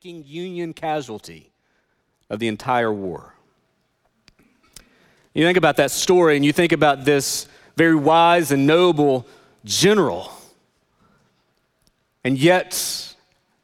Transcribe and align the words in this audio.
Union 0.00 0.72
casualty 0.72 1.50
of 2.30 2.38
the 2.38 2.48
entire 2.48 2.90
war. 2.90 3.34
You 5.34 5.44
think 5.44 5.58
about 5.58 5.76
that 5.76 5.90
story 5.90 6.34
and 6.34 6.44
you 6.44 6.52
think 6.52 6.72
about 6.72 7.04
this 7.04 7.46
very 7.76 7.94
wise 7.94 8.52
and 8.52 8.66
noble 8.66 9.26
general, 9.66 10.32
and 12.24 12.38
yet 12.38 13.14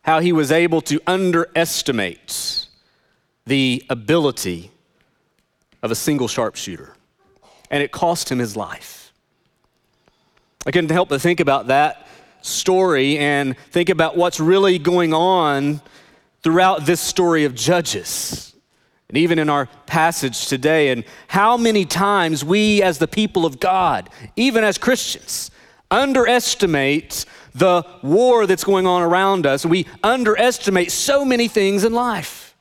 how 0.03 0.21
he 0.21 0.33
was 0.33 0.53
able 0.53 0.83
to 0.83 1.01
underestimate 1.06 2.67
the 3.47 3.83
ability 3.89 4.71
of 5.83 5.91
a 5.91 5.95
single 5.95 6.29
sharpshooter, 6.29 6.95
and 7.71 7.83
it 7.83 7.91
cost 7.91 8.31
him 8.31 8.39
his 8.39 8.55
life. 8.55 9.13
I 10.67 10.73
couldn't 10.73 10.91
help 10.91 11.09
but 11.09 11.23
think 11.23 11.41
about 11.41 11.69
that 11.69 12.07
story 12.43 13.17
and 13.17 13.57
think 13.71 13.89
about 13.89 14.17
what's 14.17 14.39
really 14.39 14.79
going 14.79 15.15
on 15.15 15.81
throughout 16.43 16.86
this 16.86 17.00
story 17.00 17.45
of 17.45 17.54
Judges. 17.54 18.54
And 19.08 19.17
even 19.17 19.39
in 19.39 19.49
our 19.49 19.67
passage 19.86 20.49
today, 20.49 20.90
and 20.90 21.04
how 21.29 21.57
many 21.57 21.85
times 21.85 22.44
we, 22.44 22.82
as 22.82 22.99
the 22.99 23.08
people 23.08 23.46
of 23.46 23.58
God, 23.58 24.11
even 24.36 24.64
as 24.64 24.77
Christians, 24.77 25.50
underestimate 25.90 27.25
the 27.54 27.85
war 28.03 28.46
that's 28.46 28.64
going 28.64 28.86
on 28.86 29.03
around 29.03 29.46
us. 29.46 29.64
We 29.66 29.86
underestimate 30.03 30.93
so 30.93 31.25
many 31.25 31.49
things 31.49 31.85
in 31.85 31.93
life. 31.93 32.55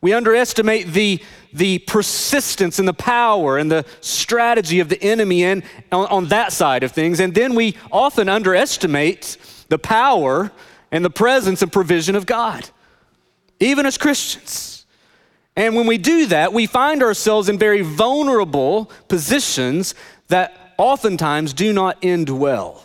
We 0.00 0.12
underestimate 0.12 0.88
the, 0.88 1.20
the 1.52 1.80
persistence 1.80 2.78
and 2.78 2.86
the 2.86 2.94
power 2.94 3.58
and 3.58 3.70
the 3.70 3.84
strategy 4.00 4.78
of 4.78 4.88
the 4.88 5.02
enemy 5.02 5.44
and 5.44 5.64
on, 5.90 6.06
on 6.06 6.24
that 6.26 6.52
side 6.52 6.84
of 6.84 6.92
things. 6.92 7.18
And 7.18 7.34
then 7.34 7.54
we 7.54 7.76
often 7.90 8.28
underestimate 8.28 9.36
the 9.68 9.78
power 9.78 10.52
and 10.90 11.04
the 11.04 11.10
presence 11.10 11.62
and 11.62 11.72
provision 11.72 12.16
of 12.16 12.26
God, 12.26 12.70
even 13.60 13.86
as 13.86 13.98
Christians. 13.98 14.86
And 15.56 15.74
when 15.74 15.86
we 15.86 15.98
do 15.98 16.26
that, 16.26 16.52
we 16.52 16.66
find 16.66 17.02
ourselves 17.02 17.48
in 17.48 17.58
very 17.58 17.80
vulnerable 17.82 18.90
positions 19.08 19.94
that 20.28 20.74
oftentimes 20.78 21.52
do 21.52 21.72
not 21.72 21.98
end 22.02 22.30
well. 22.30 22.84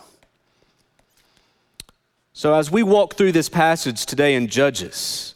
So, 2.33 2.55
as 2.55 2.71
we 2.71 2.81
walk 2.81 3.13
through 3.13 3.31
this 3.31 3.47
passage 3.47 4.07
today 4.07 4.33
in 4.33 4.47
Judges, 4.47 5.35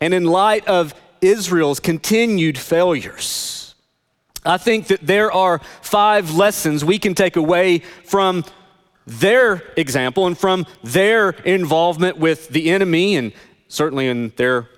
and 0.00 0.12
in 0.12 0.24
light 0.24 0.66
of 0.66 0.94
Israel's 1.20 1.78
continued 1.78 2.58
failures, 2.58 3.74
I 4.44 4.58
think 4.58 4.88
that 4.88 5.06
there 5.06 5.30
are 5.30 5.60
five 5.80 6.34
lessons 6.34 6.84
we 6.84 6.98
can 6.98 7.14
take 7.14 7.36
away 7.36 7.78
from 8.04 8.44
their 9.06 9.62
example 9.76 10.26
and 10.26 10.36
from 10.36 10.66
their 10.82 11.30
involvement 11.30 12.18
with 12.18 12.48
the 12.48 12.70
enemy 12.70 13.16
and 13.16 13.32
certainly 13.68 14.08
in 14.08 14.32
their 14.36 14.68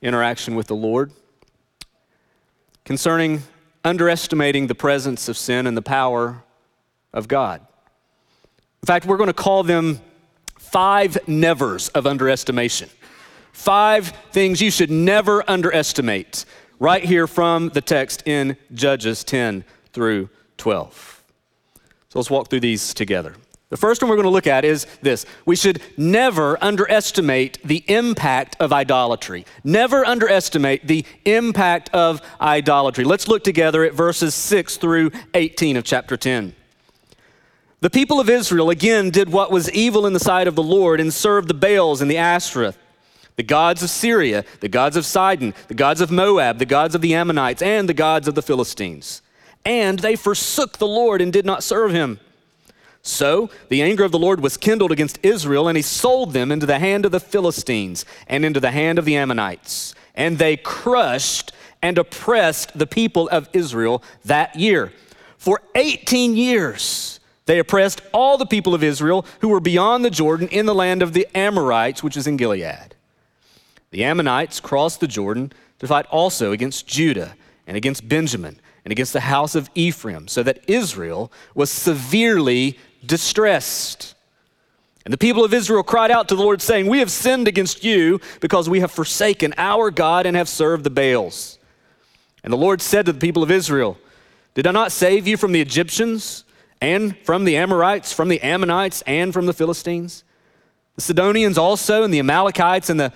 interaction 0.00 0.54
with 0.54 0.68
the 0.68 0.76
Lord 0.76 1.12
concerning 2.84 3.42
underestimating 3.84 4.66
the 4.66 4.74
presence 4.74 5.28
of 5.28 5.36
sin 5.36 5.66
and 5.66 5.76
the 5.76 5.82
power 5.82 6.42
of 7.12 7.28
God. 7.28 7.60
In 8.82 8.86
fact, 8.86 9.06
we're 9.06 9.16
going 9.16 9.28
to 9.28 9.34
call 9.34 9.62
them 9.62 10.00
five 10.58 11.18
nevers 11.28 11.88
of 11.90 12.06
underestimation. 12.06 12.88
Five 13.52 14.12
things 14.32 14.62
you 14.62 14.70
should 14.70 14.90
never 14.90 15.48
underestimate, 15.50 16.44
right 16.78 17.04
here 17.04 17.26
from 17.26 17.70
the 17.70 17.80
text 17.80 18.22
in 18.26 18.56
Judges 18.72 19.24
10 19.24 19.64
through 19.92 20.30
12. 20.58 21.24
So 22.08 22.18
let's 22.18 22.30
walk 22.30 22.48
through 22.48 22.60
these 22.60 22.94
together. 22.94 23.34
The 23.70 23.76
first 23.76 24.00
one 24.00 24.08
we're 24.08 24.16
going 24.16 24.24
to 24.24 24.30
look 24.30 24.46
at 24.46 24.64
is 24.64 24.86
this 25.02 25.26
we 25.44 25.54
should 25.54 25.82
never 25.98 26.62
underestimate 26.62 27.58
the 27.62 27.84
impact 27.86 28.56
of 28.60 28.72
idolatry. 28.72 29.44
Never 29.62 30.06
underestimate 30.06 30.86
the 30.86 31.04
impact 31.26 31.90
of 31.92 32.22
idolatry. 32.40 33.04
Let's 33.04 33.28
look 33.28 33.44
together 33.44 33.84
at 33.84 33.92
verses 33.92 34.34
6 34.34 34.78
through 34.78 35.10
18 35.34 35.76
of 35.76 35.84
chapter 35.84 36.16
10. 36.16 36.54
The 37.80 37.90
people 37.90 38.18
of 38.18 38.30
Israel 38.30 38.70
again 38.70 39.10
did 39.10 39.30
what 39.30 39.52
was 39.52 39.70
evil 39.70 40.06
in 40.06 40.12
the 40.12 40.18
sight 40.18 40.48
of 40.48 40.56
the 40.56 40.62
Lord 40.62 40.98
and 40.98 41.12
served 41.12 41.46
the 41.46 41.54
Baals 41.54 42.00
and 42.00 42.10
the 42.10 42.16
Ashtoreth, 42.16 42.78
the 43.36 43.42
gods 43.44 43.82
of 43.84 43.90
Syria, 43.90 44.44
the 44.60 44.68
gods 44.68 44.96
of 44.96 45.04
Sidon, 45.04 45.54
the 45.68 45.74
gods 45.74 46.00
of 46.00 46.10
Moab, 46.10 46.58
the 46.58 46.64
gods 46.64 46.94
of 46.94 47.02
the 47.02 47.14
Ammonites, 47.14 47.62
and 47.62 47.88
the 47.88 47.94
gods 47.94 48.26
of 48.26 48.34
the 48.34 48.42
Philistines. 48.42 49.22
And 49.64 49.98
they 49.98 50.16
forsook 50.16 50.78
the 50.78 50.88
Lord 50.88 51.20
and 51.20 51.32
did 51.32 51.44
not 51.44 51.62
serve 51.62 51.92
him. 51.92 52.18
So 53.02 53.50
the 53.68 53.82
anger 53.82 54.04
of 54.04 54.12
the 54.12 54.18
Lord 54.18 54.40
was 54.40 54.56
kindled 54.56 54.92
against 54.92 55.18
Israel, 55.22 55.68
and 55.68 55.76
he 55.76 55.82
sold 55.82 56.32
them 56.32 56.52
into 56.52 56.66
the 56.66 56.78
hand 56.78 57.04
of 57.04 57.12
the 57.12 57.20
Philistines 57.20 58.04
and 58.26 58.44
into 58.44 58.60
the 58.60 58.70
hand 58.70 58.98
of 58.98 59.04
the 59.04 59.16
Ammonites. 59.16 59.94
And 60.14 60.38
they 60.38 60.56
crushed 60.56 61.52
and 61.80 61.96
oppressed 61.96 62.76
the 62.76 62.86
people 62.86 63.28
of 63.28 63.48
Israel 63.52 64.02
that 64.24 64.56
year. 64.56 64.92
For 65.36 65.62
18 65.74 66.36
years, 66.36 67.20
they 67.46 67.58
oppressed 67.58 68.02
all 68.12 68.36
the 68.36 68.44
people 68.44 68.74
of 68.74 68.82
Israel 68.82 69.24
who 69.40 69.48
were 69.48 69.60
beyond 69.60 70.04
the 70.04 70.10
Jordan 70.10 70.48
in 70.48 70.66
the 70.66 70.74
land 70.74 71.02
of 71.02 71.12
the 71.12 71.26
Amorites, 71.34 72.02
which 72.02 72.16
is 72.16 72.26
in 72.26 72.36
Gilead. 72.36 72.94
The 73.90 74.04
Ammonites 74.04 74.60
crossed 74.60 75.00
the 75.00 75.06
Jordan 75.06 75.52
to 75.78 75.86
fight 75.86 76.06
also 76.06 76.52
against 76.52 76.86
Judah 76.86 77.36
and 77.66 77.76
against 77.76 78.08
Benjamin 78.08 78.60
and 78.84 78.92
against 78.92 79.12
the 79.12 79.20
house 79.20 79.54
of 79.54 79.70
Ephraim, 79.74 80.28
so 80.28 80.42
that 80.42 80.62
Israel 80.66 81.30
was 81.54 81.70
severely 81.70 82.78
distressed. 83.04 84.14
And 85.04 85.12
the 85.12 85.18
people 85.18 85.44
of 85.44 85.54
Israel 85.54 85.82
cried 85.82 86.10
out 86.10 86.28
to 86.28 86.36
the 86.36 86.42
Lord, 86.42 86.60
saying, 86.60 86.86
We 86.86 86.98
have 86.98 87.10
sinned 87.10 87.48
against 87.48 87.82
you 87.82 88.20
because 88.40 88.68
we 88.68 88.80
have 88.80 88.90
forsaken 88.90 89.54
our 89.56 89.90
God 89.90 90.26
and 90.26 90.36
have 90.36 90.48
served 90.48 90.84
the 90.84 90.90
Baals. 90.90 91.58
And 92.44 92.52
the 92.52 92.58
Lord 92.58 92.82
said 92.82 93.06
to 93.06 93.12
the 93.12 93.18
people 93.18 93.42
of 93.42 93.50
Israel, 93.50 93.98
Did 94.54 94.66
I 94.66 94.70
not 94.70 94.92
save 94.92 95.26
you 95.26 95.36
from 95.36 95.52
the 95.52 95.60
Egyptians 95.60 96.44
and 96.80 97.16
from 97.18 97.44
the 97.44 97.56
Amorites, 97.56 98.12
from 98.12 98.28
the 98.28 98.40
Ammonites, 98.42 99.02
and 99.06 99.32
from 99.32 99.46
the 99.46 99.52
Philistines? 99.52 100.24
The 100.96 101.02
Sidonians 101.02 101.56
also, 101.56 102.02
and 102.02 102.12
the 102.12 102.18
Amalekites, 102.18 102.90
and 102.90 103.00
the 103.00 103.12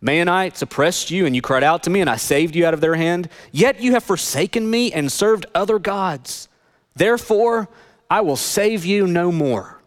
Maonites 0.00 0.62
oppressed 0.62 1.10
you, 1.10 1.26
and 1.26 1.34
you 1.34 1.42
cried 1.42 1.64
out 1.64 1.82
to 1.82 1.90
me, 1.90 2.00
and 2.00 2.08
I 2.08 2.16
saved 2.16 2.54
you 2.54 2.64
out 2.64 2.74
of 2.74 2.80
their 2.80 2.94
hand. 2.94 3.28
Yet 3.50 3.80
you 3.80 3.92
have 3.92 4.04
forsaken 4.04 4.70
me 4.70 4.92
and 4.92 5.10
served 5.10 5.46
other 5.54 5.78
gods. 5.78 6.48
Therefore, 6.94 7.68
I 8.10 8.20
will 8.20 8.36
save 8.36 8.84
you 8.84 9.06
no 9.06 9.30
more. 9.30 9.80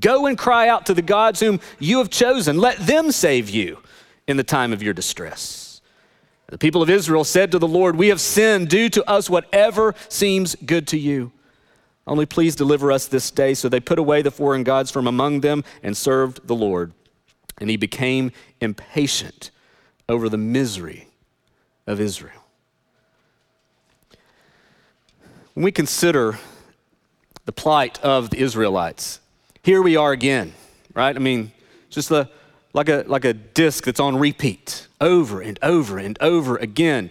Go 0.00 0.26
and 0.26 0.36
cry 0.36 0.68
out 0.68 0.86
to 0.86 0.94
the 0.94 1.02
gods 1.02 1.40
whom 1.40 1.60
you 1.78 1.98
have 1.98 2.10
chosen. 2.10 2.58
Let 2.58 2.78
them 2.78 3.12
save 3.12 3.48
you 3.50 3.78
in 4.26 4.36
the 4.36 4.44
time 4.44 4.72
of 4.72 4.82
your 4.82 4.94
distress. 4.94 5.80
The 6.48 6.58
people 6.58 6.82
of 6.82 6.90
Israel 6.90 7.24
said 7.24 7.52
to 7.52 7.58
the 7.58 7.68
Lord, 7.68 7.96
We 7.96 8.08
have 8.08 8.20
sinned. 8.20 8.68
Do 8.68 8.88
to 8.90 9.08
us 9.08 9.28
whatever 9.28 9.94
seems 10.08 10.54
good 10.56 10.86
to 10.88 10.98
you. 10.98 11.32
Only 12.06 12.26
please 12.26 12.54
deliver 12.54 12.92
us 12.92 13.06
this 13.06 13.30
day. 13.30 13.54
So 13.54 13.68
they 13.68 13.80
put 13.80 13.98
away 13.98 14.22
the 14.22 14.30
foreign 14.30 14.62
gods 14.62 14.90
from 14.90 15.06
among 15.06 15.40
them 15.40 15.64
and 15.82 15.96
served 15.96 16.46
the 16.46 16.54
Lord. 16.54 16.92
And 17.58 17.68
he 17.68 17.76
became 17.76 18.32
impatient 18.60 19.50
over 20.08 20.28
the 20.28 20.38
misery 20.38 21.08
of 21.86 22.00
Israel. 22.00 22.45
When 25.56 25.64
we 25.64 25.72
consider 25.72 26.38
the 27.46 27.52
plight 27.52 27.98
of 28.04 28.28
the 28.28 28.40
Israelites, 28.40 29.20
here 29.62 29.80
we 29.80 29.96
are 29.96 30.12
again, 30.12 30.52
right? 30.92 31.16
I 31.16 31.18
mean, 31.18 31.50
just 31.88 32.10
the, 32.10 32.28
like, 32.74 32.90
a, 32.90 33.04
like 33.06 33.24
a 33.24 33.32
disc 33.32 33.84
that's 33.84 33.98
on 33.98 34.18
repeat 34.18 34.86
over 35.00 35.40
and 35.40 35.58
over 35.62 35.96
and 35.96 36.18
over 36.20 36.58
again. 36.58 37.08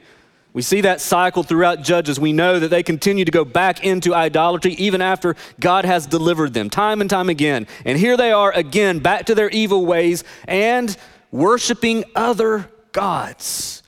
We 0.53 0.61
see 0.61 0.81
that 0.81 1.01
cycle 1.01 1.41
throughout 1.41 1.81
Judges. 1.81 2.19
We 2.19 2.33
know 2.33 2.59
that 2.59 2.67
they 2.67 2.83
continue 2.83 3.25
to 3.25 3.31
go 3.31 3.45
back 3.45 3.83
into 3.83 4.13
idolatry 4.13 4.73
even 4.73 5.01
after 5.01 5.35
God 5.59 5.85
has 5.85 6.05
delivered 6.05 6.53
them 6.53 6.69
time 6.69 7.01
and 7.01 7.09
time 7.09 7.29
again. 7.29 7.65
And 7.83 7.97
here 7.97 8.15
they 8.15 8.31
are 8.31 8.51
again, 8.51 8.99
back 8.99 9.25
to 9.25 9.33
their 9.33 9.49
evil 9.49 9.87
ways 9.87 10.23
and 10.47 10.95
worshiping 11.31 12.05
other 12.15 12.69
gods. 12.91 13.81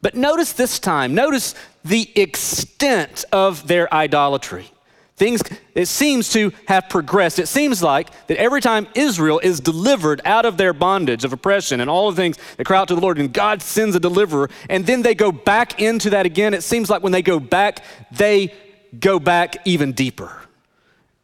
But 0.00 0.16
notice 0.16 0.52
this 0.54 0.80
time, 0.80 1.14
notice 1.14 1.54
the 1.84 2.10
extent 2.14 3.24
of 3.32 3.66
their 3.66 3.92
idolatry. 3.92 4.70
Things, 5.16 5.42
it 5.74 5.86
seems 5.86 6.32
to 6.32 6.52
have 6.66 6.88
progressed. 6.88 7.38
It 7.38 7.46
seems 7.46 7.82
like 7.82 8.08
that 8.26 8.38
every 8.38 8.60
time 8.60 8.88
Israel 8.94 9.40
is 9.40 9.60
delivered 9.60 10.20
out 10.24 10.46
of 10.46 10.56
their 10.56 10.72
bondage 10.72 11.24
of 11.24 11.32
oppression 11.32 11.80
and 11.80 11.88
all 11.88 12.10
the 12.10 12.16
things, 12.16 12.38
they 12.56 12.64
cry 12.64 12.78
out 12.78 12.88
to 12.88 12.94
the 12.94 13.00
Lord 13.00 13.18
and 13.18 13.32
God 13.32 13.62
sends 13.62 13.94
a 13.94 14.00
deliverer, 14.00 14.50
and 14.68 14.86
then 14.86 15.02
they 15.02 15.14
go 15.14 15.30
back 15.30 15.80
into 15.80 16.10
that 16.10 16.26
again. 16.26 16.54
It 16.54 16.62
seems 16.62 16.90
like 16.90 17.02
when 17.02 17.12
they 17.12 17.22
go 17.22 17.38
back, 17.38 17.84
they 18.10 18.52
go 18.98 19.18
back 19.18 19.56
even 19.64 19.92
deeper. 19.92 20.34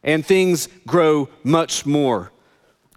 And 0.03 0.25
things 0.25 0.69
grow 0.87 1.27
much 1.43 1.85
more 1.85 2.31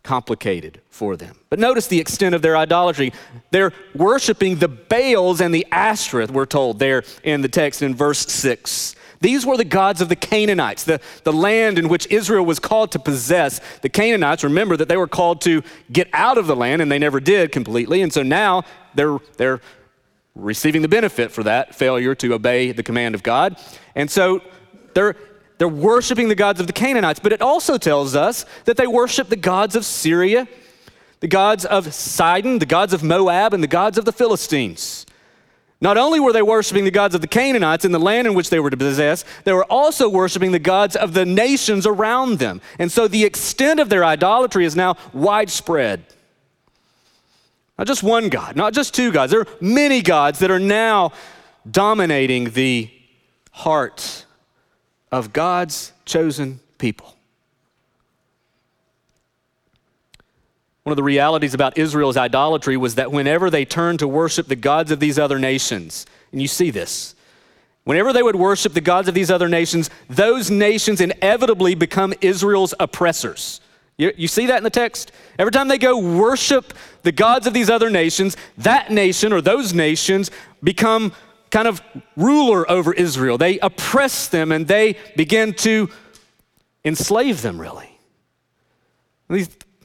complicated 0.03 0.81
for 0.91 1.17
them. 1.17 1.37
But 1.49 1.59
notice 1.59 1.87
the 1.87 2.01
extent 2.01 2.35
of 2.35 2.43
their 2.43 2.57
idolatry. 2.57 3.13
They're 3.51 3.73
worshiping 3.95 4.57
the 4.57 4.69
Baals 4.69 5.41
and 5.41 5.55
the 5.55 5.67
Ashtoreth, 5.71 6.31
we're 6.31 6.47
told 6.47 6.79
there 6.79 7.05
in 7.23 7.43
the 7.43 7.49
text 7.49 7.83
in 7.83 7.95
verse 7.95 8.27
6. 8.27 8.97
These 9.21 9.47
were 9.47 9.57
the 9.57 9.65
gods 9.65 10.01
of 10.01 10.09
the 10.09 10.17
Canaanites, 10.17 10.83
the, 10.83 11.01
the 11.23 11.33
land 11.33 11.79
in 11.79 11.89
which 11.89 12.09
Israel 12.09 12.45
was 12.45 12.59
called 12.59 12.91
to 12.93 12.99
possess. 12.99 13.61
The 13.81 13.89
Canaanites, 13.89 14.43
remember 14.43 14.77
that 14.77 14.89
they 14.89 14.97
were 14.97 15.07
called 15.07 15.41
to 15.43 15.63
get 15.93 16.09
out 16.13 16.39
of 16.39 16.49
the 16.49 16.57
land, 16.57 16.83
and 16.83 16.91
they 16.91 16.99
never 16.99 17.21
did 17.21 17.53
completely. 17.53 18.03
And 18.03 18.13
so 18.13 18.25
now 18.25 18.65
they're, 18.97 19.19
they're 19.37 19.61
receiving 20.35 20.83
the 20.83 20.89
benefit 20.89 21.31
for 21.31 21.45
that 21.45 21.73
failure 21.75 22.17
to 22.17 22.35
obey 22.35 22.73
the 22.73 22.83
command 22.83 23.15
of 23.15 23.23
God. 23.23 23.57
And 23.95 24.11
so 24.11 24.41
they're, 24.95 25.15
they're 25.59 25.69
worshiping 25.69 26.29
the 26.29 26.35
gods 26.35 26.61
of 26.61 26.67
the 26.67 26.73
Canaanites. 26.73 27.21
But 27.21 27.33
it 27.33 27.43
also 27.43 27.79
tells 27.79 28.17
us 28.17 28.45
that 28.65 28.77
they 28.77 28.87
worship 28.87 29.29
the 29.29 29.37
gods 29.37 29.77
of 29.77 29.85
Syria, 29.85 30.49
the 31.21 31.29
gods 31.29 31.65
of 31.65 31.95
Sidon, 31.95 32.59
the 32.59 32.67
gods 32.67 32.93
of 32.93 33.03
Moab, 33.03 33.55
and 33.55 33.63
the 33.63 33.69
gods 33.69 33.99
of 33.99 34.05
the 34.05 34.13
Philistines. 34.13 35.07
Not 35.81 35.99
only 35.99 36.21
were 36.21 36.33
they 36.33 36.43
worshiping 36.43 36.85
the 36.85 36.93
gods 36.93 37.15
of 37.15 37.23
the 37.23 37.27
Canaanites 37.27 37.85
in 37.85 37.91
the 37.91 37.99
land 37.99 38.29
in 38.29 38.35
which 38.35 38.51
they 38.51 38.61
were 38.61 38.71
to 38.71 38.77
possess, 38.77 39.25
they 39.43 39.53
were 39.53 39.65
also 39.65 40.09
worshiping 40.09 40.53
the 40.53 40.61
gods 40.61 40.95
of 40.95 41.13
the 41.13 41.27
nations 41.27 41.87
around 41.87 42.39
them. 42.39 42.61
And 42.79 42.91
so 42.91 43.09
the 43.09 43.25
extent 43.25 43.81
of 43.81 43.89
their 43.89 44.05
idolatry 44.05 44.65
is 44.65 44.77
now 44.77 44.97
widespread. 45.13 46.05
Not 47.77 47.89
just 47.89 48.05
one 48.05 48.29
God, 48.29 48.55
not 48.55 48.75
just 48.75 48.95
two 48.95 49.11
gods. 49.11 49.33
There 49.33 49.41
are 49.41 49.49
many 49.61 50.03
gods 50.03 50.39
that 50.39 50.53
are 50.53 50.61
now 50.61 51.13
dominating 51.69 52.51
the 52.51 52.89
heart 53.51 54.22
of 55.13 55.33
God's 55.33 55.93
chosen 56.07 56.59
people. 56.79 57.15
One 60.83 60.93
of 60.93 60.97
the 60.97 61.03
realities 61.03 61.55
about 61.55 61.79
Israel's 61.79 62.17
idolatry 62.17 62.77
was 62.77 62.97
that 62.97 63.13
whenever 63.13 63.51
they 63.51 63.65
turned 63.65 64.01
to 64.01 64.09
worship 64.09 64.49
the 64.49 64.57
gods 64.57 64.91
of 64.91 64.99
these 64.99 65.19
other 65.19 65.39
nations, 65.39 66.07
and 66.33 66.43
you 66.43 66.49
see 66.49 66.71
this, 66.71 67.15
whenever 67.85 68.13
they 68.13 68.23
would 68.23 68.35
worship 68.35 68.73
the 68.73 68.81
gods 68.81 69.07
of 69.07 69.15
these 69.15 69.31
other 69.31 69.49
nations, 69.49 69.91
those 70.09 70.51
nations 70.51 71.01
inevitably 71.01 71.77
become 71.77 72.13
Israel's 72.21 72.75
oppressors. 72.81 73.61
You, 73.97 74.13
you, 74.17 74.27
see 74.27 74.47
that 74.47 74.57
in 74.57 74.65
the 74.65 74.71
text? 74.71 75.13
Every 75.39 75.53
time 75.53 75.69
they 75.69 75.79
go 75.79 75.99
worship 75.99 76.73
the 77.03 77.13
gods 77.13 77.47
of 77.47 77.53
these 77.53 77.71
other 77.71 77.91
nations, 77.91 78.37
that 78.59 78.91
nation 78.91 79.33
or 79.33 79.41
those 79.41 79.75
nations 79.75 80.31
become 80.65 81.13
kind 81.53 81.69
of 81.69 81.81
ruler 82.17 82.69
over 82.69 82.93
Israel. 82.93 83.39
They 83.39 83.61
oppress 83.61 84.27
them 84.27 84.51
and 84.51 84.67
they 84.67 84.97
begin 85.17 85.53
to 85.55 85.89
enslave 86.85 87.43
them, 87.43 87.61
really. 87.61 87.89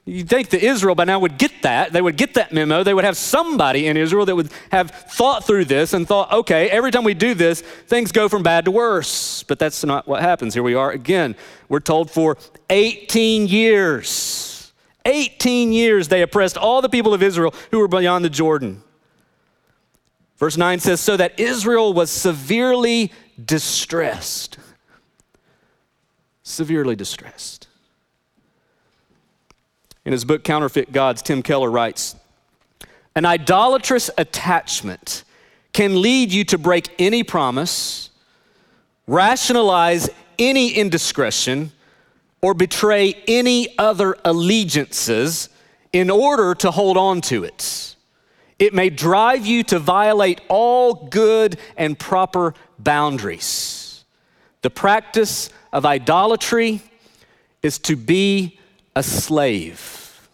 You'd 0.05 0.29
think 0.29 0.49
that 0.49 0.63
Israel 0.63 0.95
by 0.95 1.03
now 1.03 1.19
would 1.19 1.37
get 1.37 1.51
that. 1.63 1.91
They 1.91 2.01
would 2.01 2.15
get 2.15 2.35
that 2.35 2.53
memo. 2.53 2.81
They 2.81 2.93
would 2.93 3.03
have 3.03 3.17
somebody 3.17 3.87
in 3.87 3.97
Israel 3.97 4.25
that 4.25 4.35
would 4.35 4.49
have 4.71 4.89
thought 4.89 5.45
through 5.45 5.65
this 5.65 5.93
and 5.93 6.07
thought, 6.07 6.31
okay, 6.31 6.69
every 6.69 6.91
time 6.91 7.03
we 7.03 7.13
do 7.13 7.33
this, 7.33 7.59
things 7.59 8.13
go 8.13 8.29
from 8.29 8.41
bad 8.41 8.63
to 8.65 8.71
worse. 8.71 9.43
But 9.43 9.59
that's 9.59 9.83
not 9.83 10.07
what 10.07 10.21
happens. 10.21 10.53
Here 10.53 10.63
we 10.63 10.75
are 10.75 10.91
again. 10.91 11.35
We're 11.67 11.81
told 11.81 12.09
for 12.09 12.37
18 12.69 13.47
years. 13.47 14.71
18 15.03 15.73
years 15.73 16.07
they 16.07 16.21
oppressed 16.21 16.57
all 16.57 16.81
the 16.81 16.89
people 16.89 17.13
of 17.13 17.21
Israel 17.21 17.53
who 17.71 17.79
were 17.79 17.89
beyond 17.89 18.23
the 18.23 18.29
Jordan. 18.29 18.83
Verse 20.37 20.55
9 20.55 20.79
says, 20.79 21.01
So 21.01 21.17
that 21.17 21.39
Israel 21.39 21.93
was 21.93 22.09
severely 22.11 23.11
distressed. 23.43 24.57
Severely 26.43 26.95
distressed. 26.95 27.67
In 30.05 30.11
his 30.13 30.23
book, 30.23 30.43
Counterfeit 30.43 30.93
Gods, 30.93 31.21
Tim 31.21 31.43
Keller 31.43 31.69
writes 31.69 32.15
An 33.15 33.25
idolatrous 33.25 34.09
attachment 34.17 35.23
can 35.73 36.01
lead 36.01 36.31
you 36.31 36.43
to 36.45 36.57
break 36.57 36.89
any 36.97 37.23
promise, 37.23 38.09
rationalize 39.05 40.09
any 40.39 40.69
indiscretion, 40.69 41.71
or 42.41 42.53
betray 42.53 43.15
any 43.27 43.77
other 43.77 44.15
allegiances 44.23 45.49
in 45.91 46.09
order 46.09 46.55
to 46.55 46.71
hold 46.71 46.95
on 46.95 47.19
to 47.21 47.43
it. 47.43 47.96
It 48.59 48.73
may 48.73 48.89
drive 48.89 49.45
you 49.45 49.63
to 49.65 49.79
violate 49.79 50.41
all 50.47 50.93
good 50.93 51.57
and 51.75 51.97
proper 51.97 52.55
boundaries. 52.79 54.03
The 54.61 54.69
practice 54.69 55.49
of 55.71 55.85
idolatry 55.85 56.81
is 57.61 57.77
to 57.79 57.95
be 57.95 58.59
a 58.95 59.03
slave. 59.03 60.27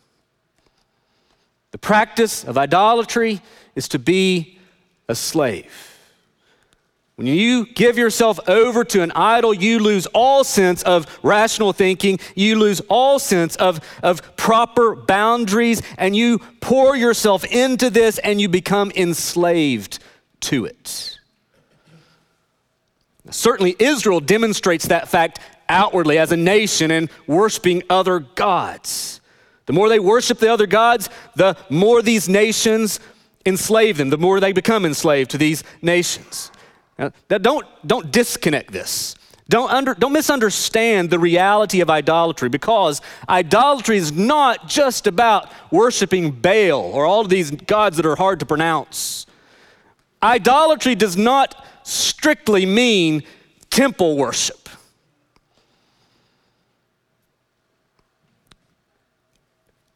The 1.72 1.78
practice 1.78 2.44
of 2.44 2.58
idolatry 2.58 3.42
is 3.75 3.88
to 3.90 4.00
be 4.00 4.60
a 5.10 5.16
slave. 5.16 5.93
When 7.15 7.27
you 7.27 7.68
give 7.68 7.98
yourself 7.98 8.39
over 8.50 8.83
to 8.86 9.04
an 9.04 9.12
idol, 9.12 9.54
you 9.54 9.77
lose 9.77 10.07
all 10.07 10.44
sense 10.44 10.81
of 10.81 11.06
rational 11.21 11.71
thinking, 11.71 12.19
you 12.36 12.57
lose 12.57 12.81
all 12.89 13.19
sense 13.19 13.56
of, 13.57 13.81
of 14.01 14.36
proper 14.36 14.95
boundaries, 14.95 15.83
and 15.98 16.15
you 16.15 16.39
pour 16.60 16.95
yourself 16.95 17.45
into 17.45 17.92
this 17.92 18.18
and 18.18 18.42
you 18.42 18.50
become 18.50 18.92
enslaved 18.95 20.00
to 20.42 20.65
it. 20.65 21.19
Certainly, 23.30 23.75
Israel 23.77 24.19
demonstrates 24.19 24.88
that 24.88 25.07
fact 25.07 25.39
outwardly 25.69 26.18
as 26.18 26.31
a 26.31 26.38
nation 26.38 26.89
and 26.92 27.10
worshiping 27.27 27.83
other 27.89 28.19
gods. 28.19 29.21
The 29.65 29.74
more 29.74 29.88
they 29.88 30.00
worship 30.00 30.39
the 30.39 30.51
other 30.51 30.68
gods, 30.68 31.10
the 31.36 31.56
more 31.69 32.01
these 32.01 32.27
nations 32.27 33.00
enslave 33.45 33.98
them, 33.98 34.10
the 34.10 34.18
more 34.18 34.39
they 34.39 34.51
become 34.51 34.83
enslaved 34.83 35.31
to 35.31 35.38
these 35.38 35.63
nations. 35.81 36.51
Uh, 37.03 37.09
now, 37.29 37.38
don't, 37.38 37.67
don't 37.85 38.11
disconnect 38.11 38.71
this. 38.71 39.15
Don't, 39.50 39.69
under, 39.69 39.94
don't 39.94 40.13
misunderstand 40.13 41.09
the 41.09 41.19
reality 41.19 41.81
of 41.81 41.89
idolatry 41.89 42.47
because 42.47 43.01
idolatry 43.27 43.97
is 43.97 44.11
not 44.11 44.69
just 44.69 45.05
about 45.05 45.51
worshiping 45.69 46.31
Baal 46.31 46.79
or 46.79 47.05
all 47.05 47.21
of 47.21 47.29
these 47.29 47.51
gods 47.51 47.97
that 47.97 48.05
are 48.05 48.15
hard 48.15 48.39
to 48.39 48.45
pronounce. 48.45 49.25
Idolatry 50.21 50.95
does 50.95 51.17
not 51.17 51.65
strictly 51.83 52.65
mean 52.65 53.23
temple 53.69 54.15
worship. 54.15 54.69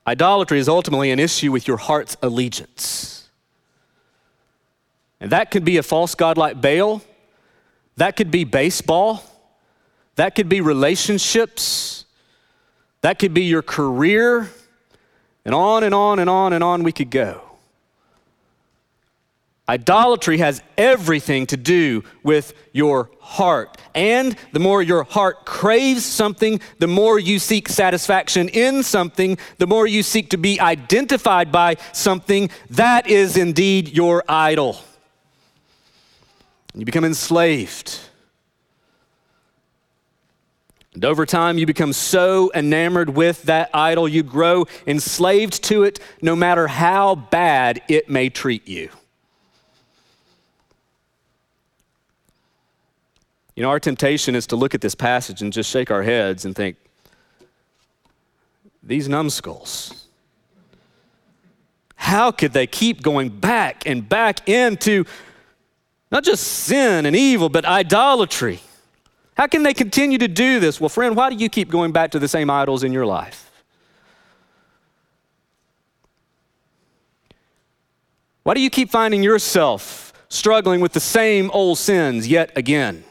Idolatry 0.06 0.59
is 0.59 0.68
ultimately 0.68 1.12
an 1.12 1.19
issue 1.19 1.54
with 1.54 1.68
your 1.68 1.77
heart's 1.77 2.18
allegiance. 2.21 3.17
And 5.19 5.31
that 5.31 5.52
could 5.52 5.66
be 5.66 5.78
a 5.78 5.84
false 5.84 6.16
god 6.16 6.38
like 6.38 6.62
Baal, 6.62 7.02
that 7.96 8.16
could 8.16 8.30
be 8.30 8.44
baseball, 8.44 9.24
that 10.16 10.36
could 10.36 10.50
be 10.50 10.62
relationships, 10.62 12.06
that 13.02 13.19
could 13.19 13.34
be 13.34 13.46
your 13.46 13.62
career, 13.62 14.50
and 15.46 15.56
on 15.56 15.84
and 15.84 15.94
on 15.94 16.19
and 16.19 16.30
on 16.30 16.54
and 16.54 16.64
on 16.64 16.84
we 16.84 16.92
could 16.92 17.10
go. 17.10 17.42
Idolatry 19.69 20.38
has 20.38 20.62
everything 20.78 21.45
to 21.47 21.57
do 21.57 22.04
with 22.24 22.54
your 22.71 23.09
heart. 23.19 23.78
And 23.94 24.38
the 24.54 24.59
more 24.59 24.81
your 24.81 25.04
heart 25.04 25.45
craves 25.45 26.06
something, 26.06 26.62
the 26.80 26.88
more 26.88 27.19
you 27.19 27.38
seek 27.38 27.68
satisfaction 27.68 28.47
in 28.50 28.81
something, 28.81 29.38
the 29.57 29.68
more 29.68 29.86
you 29.86 30.04
seek 30.04 30.30
to 30.30 30.38
be 30.38 30.59
identified 30.62 31.52
by 31.52 31.76
something, 31.92 32.50
that 32.69 33.07
is 33.07 33.36
indeed 33.36 33.90
your 33.90 34.24
idol. 34.30 34.78
You 36.78 36.86
become 36.86 37.04
enslaved. 37.04 38.00
And 40.94 41.04
over 41.04 41.26
time, 41.26 41.57
you 41.57 41.66
become 41.66 41.92
so 41.92 42.52
enamored 42.54 43.10
with 43.10 43.44
that 43.44 43.72
idol, 43.74 44.07
you 44.07 44.24
grow 44.24 44.66
enslaved 44.86 45.64
to 45.66 45.84
it 45.84 46.00
no 46.22 46.36
matter 46.36 46.68
how 46.68 47.16
bad 47.16 47.81
it 47.88 48.10
may 48.10 48.30
treat 48.30 48.68
you. 48.68 48.90
You 53.56 53.64
know, 53.64 53.69
our 53.69 53.80
temptation 53.80 54.36
is 54.36 54.46
to 54.48 54.56
look 54.56 54.76
at 54.76 54.81
this 54.81 54.94
passage 54.94 55.42
and 55.42 55.52
just 55.52 55.72
shake 55.72 55.90
our 55.90 56.04
heads 56.04 56.46
and 56.46 56.56
think, 56.56 56.78
these 58.84 59.10
numbskulls. 59.10 60.06
How 61.96 62.31
could 62.31 62.54
they 62.54 62.68
keep 62.68 63.02
going 63.02 63.30
back 63.30 63.86
and 63.88 64.07
back 64.07 64.48
into 64.48 65.06
not 66.11 66.23
just 66.23 66.44
sin 66.44 67.06
and 67.06 67.16
evil, 67.16 67.49
but 67.49 67.66
idolatry? 67.66 68.61
How 69.35 69.47
can 69.47 69.64
they 69.64 69.73
continue 69.73 70.18
to 70.18 70.28
do 70.28 70.59
this? 70.59 70.81
Well, 70.81 70.90
friend, 70.90 71.16
why 71.16 71.30
do 71.30 71.35
you 71.35 71.49
keep 71.49 71.69
going 71.69 71.92
back 71.92 72.11
to 72.11 72.19
the 72.19 72.28
same 72.28 72.49
idols 72.49 72.83
in 72.83 72.92
your 72.92 73.06
life? 73.06 73.52
Why 78.44 78.54
do 78.54 78.61
you 78.61 78.69
keep 78.69 78.90
finding 78.90 79.23
yourself 79.23 80.14
struggling 80.30 80.80
with 80.80 80.94
the 80.94 81.02
same 81.02 81.52
old 81.52 81.78
sins 81.78 82.28
yet 82.28 82.52
again? 82.56 83.04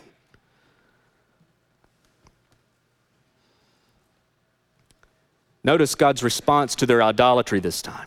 Notice 5.62 5.94
God's 5.94 6.22
response 6.22 6.74
to 6.76 6.86
their 6.86 7.02
idolatry 7.02 7.60
this 7.60 7.82
time, 7.82 8.06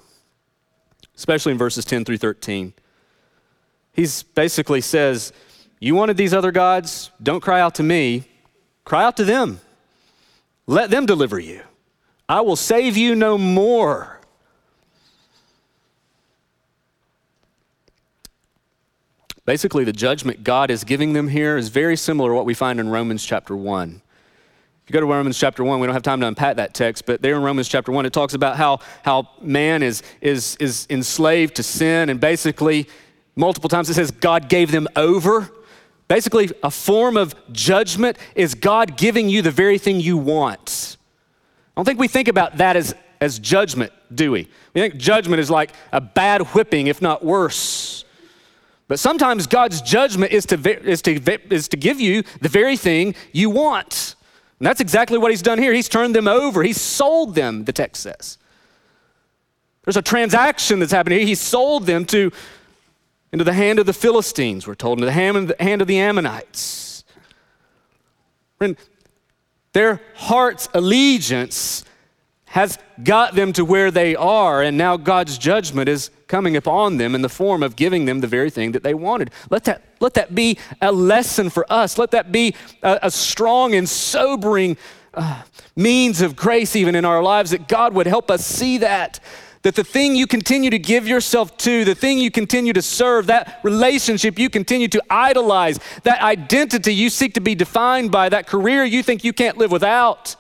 especially 1.16 1.52
in 1.52 1.58
verses 1.58 1.86
10 1.86 2.04
through 2.06 2.18
13. 2.18 2.74
He 4.00 4.08
basically 4.34 4.80
says, 4.80 5.34
You 5.82 5.94
wanted 5.94 6.16
these 6.16 6.34
other 6.34 6.54
gods? 6.54 7.12
Don't 7.22 7.42
cry 7.42 7.60
out 7.60 7.76
to 7.76 7.84
me, 7.84 8.24
cry 8.86 9.04
out 9.04 9.18
to 9.18 9.26
them. 9.26 9.60
Let 10.68 10.90
them 10.90 11.06
deliver 11.06 11.38
you. 11.38 11.64
I 12.30 12.40
will 12.40 12.56
save 12.56 12.96
you 12.96 13.14
no 13.14 13.38
more. 13.38 14.22
Basically, 19.44 19.84
the 19.84 19.92
judgment 19.92 20.46
God 20.46 20.72
is 20.72 20.86
giving 20.86 21.12
them 21.12 21.28
here 21.28 21.58
is 21.58 21.68
very 21.68 21.98
similar 21.98 22.30
to 22.30 22.36
what 22.36 22.46
we 22.46 22.54
find 22.54 22.80
in 22.80 22.88
Romans 22.88 23.26
chapter 23.26 23.54
1. 23.54 24.02
If 24.84 24.90
you 24.90 24.94
go 24.94 25.02
to 25.02 25.08
Romans 25.08 25.38
chapter 25.38 25.62
1, 25.62 25.78
we 25.82 25.88
don't 25.88 25.94
have 25.94 26.04
time 26.04 26.22
to 26.22 26.28
unpack 26.28 26.56
that 26.56 26.74
text, 26.74 27.06
but 27.06 27.22
there 27.22 27.36
in 27.36 27.42
Romans 27.42 27.68
chapter 27.68 27.92
1, 27.92 28.06
it 28.06 28.14
talks 28.14 28.34
about 28.34 28.56
how, 28.56 28.80
how 29.04 29.28
man 29.42 29.84
is, 29.84 30.04
is, 30.22 30.56
is 30.58 30.88
enslaved 30.90 31.56
to 31.56 31.64
sin, 31.64 32.10
and 32.10 32.22
basically, 32.22 32.88
multiple 33.40 33.70
times 33.70 33.90
it 33.90 33.96
says 33.96 34.12
God 34.12 34.50
gave 34.50 34.72
them 34.72 34.88
over. 34.96 35.50
Basically, 36.08 36.50
a 36.62 36.70
form 36.70 37.18
of 37.18 37.34
judgment 37.52 38.18
is 38.36 38.54
God 38.54 38.98
giving 38.98 39.30
you 39.30 39.42
the 39.42 39.52
very 39.52 39.78
thing 39.78 40.00
you 40.00 40.18
want. 40.18 40.98
I 41.76 41.80
don't 41.80 41.86
think 41.86 42.00
we 42.00 42.08
think 42.08 42.28
about 42.28 42.58
that 42.58 42.76
as, 42.76 42.94
as 43.22 43.40
judgment, 43.40 43.94
do 44.14 44.32
we? 44.32 44.50
We 44.74 44.82
think 44.82 44.98
judgment 44.98 45.40
is 45.40 45.50
like 45.50 45.72
a 45.94 46.02
bad 46.02 46.42
whipping, 46.54 46.88
if 46.88 47.02
not 47.02 47.24
worse. 47.24 48.04
But 48.90 49.00
sometimes 49.00 49.48
God's 49.48 49.82
judgment 49.82 50.32
is 50.32 50.46
to, 50.48 50.56
is 50.90 51.02
to, 51.04 51.54
is 51.54 51.68
to 51.70 51.78
give 51.78 52.02
you 52.02 52.24
the 52.42 52.50
very 52.50 52.76
thing 52.76 53.16
you 53.32 53.50
want. 53.50 54.16
And 54.60 54.66
that's 54.66 54.82
exactly 54.82 55.18
what 55.18 55.32
he's 55.32 55.44
done 55.44 55.60
here. 55.60 55.74
He's 55.74 55.88
turned 55.88 56.16
them 56.16 56.28
over, 56.28 56.64
he's 56.64 56.82
sold 56.82 57.36
them, 57.36 57.64
the 57.64 57.72
text 57.72 58.04
says. 58.04 58.38
There's 59.86 59.96
a 59.96 60.02
transaction 60.02 60.80
that's 60.80 60.92
happening 60.92 61.20
here. 61.20 61.28
He 61.28 61.36
sold 61.36 61.86
them 61.86 62.04
to 62.06 62.32
into 63.32 63.44
the 63.44 63.54
hand 63.54 63.80
of 63.80 63.86
the 63.86 63.94
Philistines, 63.94 64.68
we're 64.68 64.76
told, 64.76 65.00
into 65.00 65.06
the 65.06 65.12
hand 65.64 65.82
of 65.82 65.88
the 65.88 66.00
Ammonites. 66.00 67.04
And 68.60 68.76
their 69.74 70.02
heart's 70.16 70.68
allegiance 70.74 71.86
has 72.46 72.80
got 73.04 73.36
them 73.36 73.54
to 73.54 73.64
where 73.64 73.92
they 73.92 74.16
are, 74.16 74.64
and 74.64 74.76
now 74.76 74.98
God's 74.98 75.38
judgment 75.38 75.88
is 75.88 76.10
coming 76.28 76.58
upon 76.58 76.98
them 76.98 77.14
in 77.14 77.22
the 77.22 77.30
form 77.30 77.62
of 77.62 77.76
giving 77.76 78.06
them 78.06 78.22
the 78.22 78.28
very 78.28 78.50
thing 78.50 78.72
that 78.72 78.82
they 78.82 78.96
wanted. 78.96 79.30
Let 79.52 79.66
that, 79.66 79.84
let 80.00 80.16
that 80.16 80.34
be 80.34 80.58
a 80.82 80.92
lesson 80.92 81.52
for 81.52 81.72
us. 81.72 82.00
Let 82.00 82.10
that 82.12 82.32
be 82.32 82.56
a, 82.82 83.00
a 83.04 83.12
strong 83.12 83.76
and 83.76 83.88
sobering 83.88 84.78
uh, 85.14 85.44
means 85.76 86.22
of 86.22 86.36
grace, 86.36 86.76
even 86.76 86.96
in 86.96 87.06
our 87.06 87.22
lives, 87.22 87.52
that 87.52 87.68
God 87.68 87.94
would 87.94 88.08
help 88.08 88.32
us 88.32 88.44
see 88.44 88.80
that 88.80 89.20
that 89.62 89.76
the 89.76 89.84
thing 89.84 90.16
you 90.16 90.26
continue 90.26 90.70
to 90.70 90.80
give 90.80 91.08
yourself 91.08 91.58
to, 91.58 91.84
the 91.84 91.96
thing 91.96 92.18
you 92.18 92.32
continue 92.32 92.72
to 92.74 92.82
serve, 92.82 93.28
that 93.28 93.60
relationship 93.64 94.40
you 94.40 94.50
continue 94.50 94.88
to 94.88 95.04
idolize, 95.10 95.80
that 96.04 96.22
identity 96.22 96.94
you 96.94 97.10
seek 97.10 97.34
to 97.34 97.42
be 97.42 97.56
defined 97.56 98.12
by, 98.12 98.30
that 98.30 98.48
career 98.48 98.84
you 98.86 99.04
think 99.04 99.24
you 99.24 99.34
can't 99.34 99.58
live 99.58 99.72
without, 99.72 100.36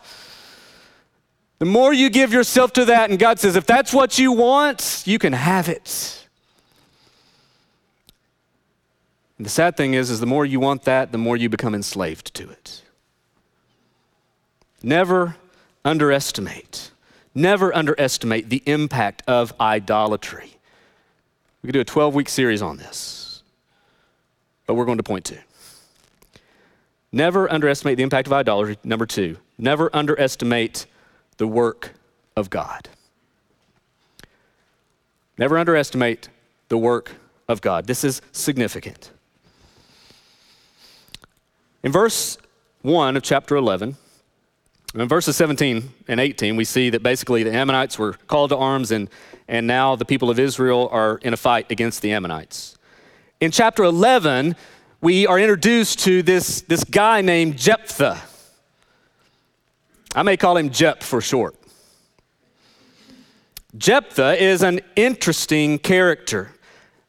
the 1.59 1.65
more 1.65 1.91
you 1.91 2.09
give 2.09 2.31
yourself 2.31 2.71
to 2.73 2.85
that, 2.85 3.09
and 3.09 3.19
God 3.19 3.37
says, 3.37 3.57
if 3.57 3.65
that's 3.65 3.93
what 3.93 4.17
you 4.17 4.31
want, 4.31 5.03
you 5.05 5.19
can 5.19 5.33
have 5.33 5.67
it. 5.67 6.25
And 9.37 9.45
the 9.45 9.49
sad 9.49 9.75
thing 9.75 9.93
is, 9.93 10.09
is 10.09 10.21
the 10.21 10.25
more 10.25 10.45
you 10.45 10.61
want 10.61 10.83
that, 10.83 11.11
the 11.11 11.17
more 11.17 11.35
you 11.35 11.49
become 11.49 11.75
enslaved 11.75 12.33
to 12.35 12.49
it. 12.49 12.83
Never 14.81 15.35
underestimate 15.83 16.91
Never 17.39 17.73
underestimate 17.73 18.49
the 18.49 18.61
impact 18.65 19.23
of 19.25 19.53
idolatry. 19.61 20.57
We 21.61 21.67
could 21.67 21.73
do 21.73 21.79
a 21.79 21.85
12 21.85 22.13
week 22.13 22.27
series 22.27 22.61
on 22.61 22.75
this, 22.75 23.43
but 24.65 24.73
we're 24.73 24.83
going 24.83 24.97
to 24.97 25.03
point 25.03 25.23
to. 25.25 25.37
Never 27.13 27.49
underestimate 27.49 27.95
the 27.95 28.03
impact 28.03 28.27
of 28.27 28.33
idolatry. 28.33 28.77
Number 28.83 29.05
two, 29.05 29.37
never 29.57 29.89
underestimate 29.95 30.85
the 31.37 31.47
work 31.47 31.93
of 32.35 32.49
God. 32.49 32.89
Never 35.37 35.57
underestimate 35.57 36.27
the 36.67 36.77
work 36.77 37.13
of 37.47 37.61
God. 37.61 37.87
This 37.87 38.03
is 38.03 38.21
significant. 38.33 39.11
In 41.83 41.93
verse 41.93 42.37
1 42.81 43.15
of 43.15 43.23
chapter 43.23 43.55
11, 43.55 43.95
in 44.95 45.07
verses 45.07 45.35
17 45.35 45.89
and 46.07 46.19
18, 46.19 46.55
we 46.55 46.65
see 46.65 46.89
that 46.89 47.03
basically 47.03 47.43
the 47.43 47.53
Ammonites 47.53 47.99
were 47.99 48.13
called 48.13 48.49
to 48.49 48.57
arms, 48.57 48.91
and, 48.91 49.09
and 49.47 49.67
now 49.67 49.95
the 49.95 50.05
people 50.05 50.29
of 50.29 50.39
Israel 50.39 50.89
are 50.91 51.17
in 51.21 51.33
a 51.33 51.37
fight 51.37 51.71
against 51.71 52.01
the 52.01 52.11
Ammonites. 52.11 52.77
In 53.39 53.51
chapter 53.51 53.83
11, 53.83 54.55
we 55.01 55.27
are 55.27 55.39
introduced 55.39 55.99
to 55.99 56.23
this, 56.23 56.61
this 56.61 56.83
guy 56.83 57.21
named 57.21 57.57
Jephthah. 57.57 58.21
I 60.15 60.23
may 60.23 60.37
call 60.37 60.57
him 60.57 60.71
Jep 60.71 61.03
for 61.03 61.21
short. 61.21 61.55
Jephthah 63.77 64.43
is 64.43 64.63
an 64.63 64.81
interesting 64.95 65.77
character. 65.77 66.51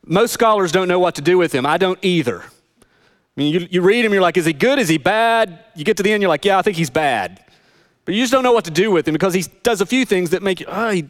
Most 0.04 0.32
scholars 0.32 0.70
don't 0.70 0.88
know 0.88 0.98
what 0.98 1.14
to 1.14 1.22
do 1.22 1.38
with 1.38 1.54
him. 1.54 1.64
I 1.64 1.78
don't 1.78 1.98
either. 2.02 2.42
I 2.42 2.46
mean, 3.36 3.54
you, 3.54 3.66
you 3.70 3.80
read 3.80 4.04
him, 4.04 4.12
you're 4.12 4.20
like, 4.20 4.36
is 4.36 4.44
he 4.44 4.52
good? 4.52 4.78
Is 4.78 4.88
he 4.88 4.98
bad? 4.98 5.64
You 5.74 5.84
get 5.84 5.96
to 5.96 6.02
the 6.02 6.12
end, 6.12 6.22
you're 6.22 6.28
like, 6.28 6.44
yeah, 6.44 6.58
I 6.58 6.62
think 6.62 6.76
he's 6.76 6.90
bad. 6.90 7.42
But 8.04 8.14
you 8.14 8.22
just 8.22 8.32
don't 8.32 8.42
know 8.42 8.52
what 8.52 8.64
to 8.64 8.70
do 8.70 8.90
with 8.90 9.06
him 9.06 9.12
because 9.12 9.34
he 9.34 9.44
does 9.62 9.80
a 9.80 9.86
few 9.86 10.04
things 10.04 10.30
that 10.30 10.42
make 10.42 10.60
you, 10.60 10.66
oh, 10.68 10.90
he, 10.90 11.08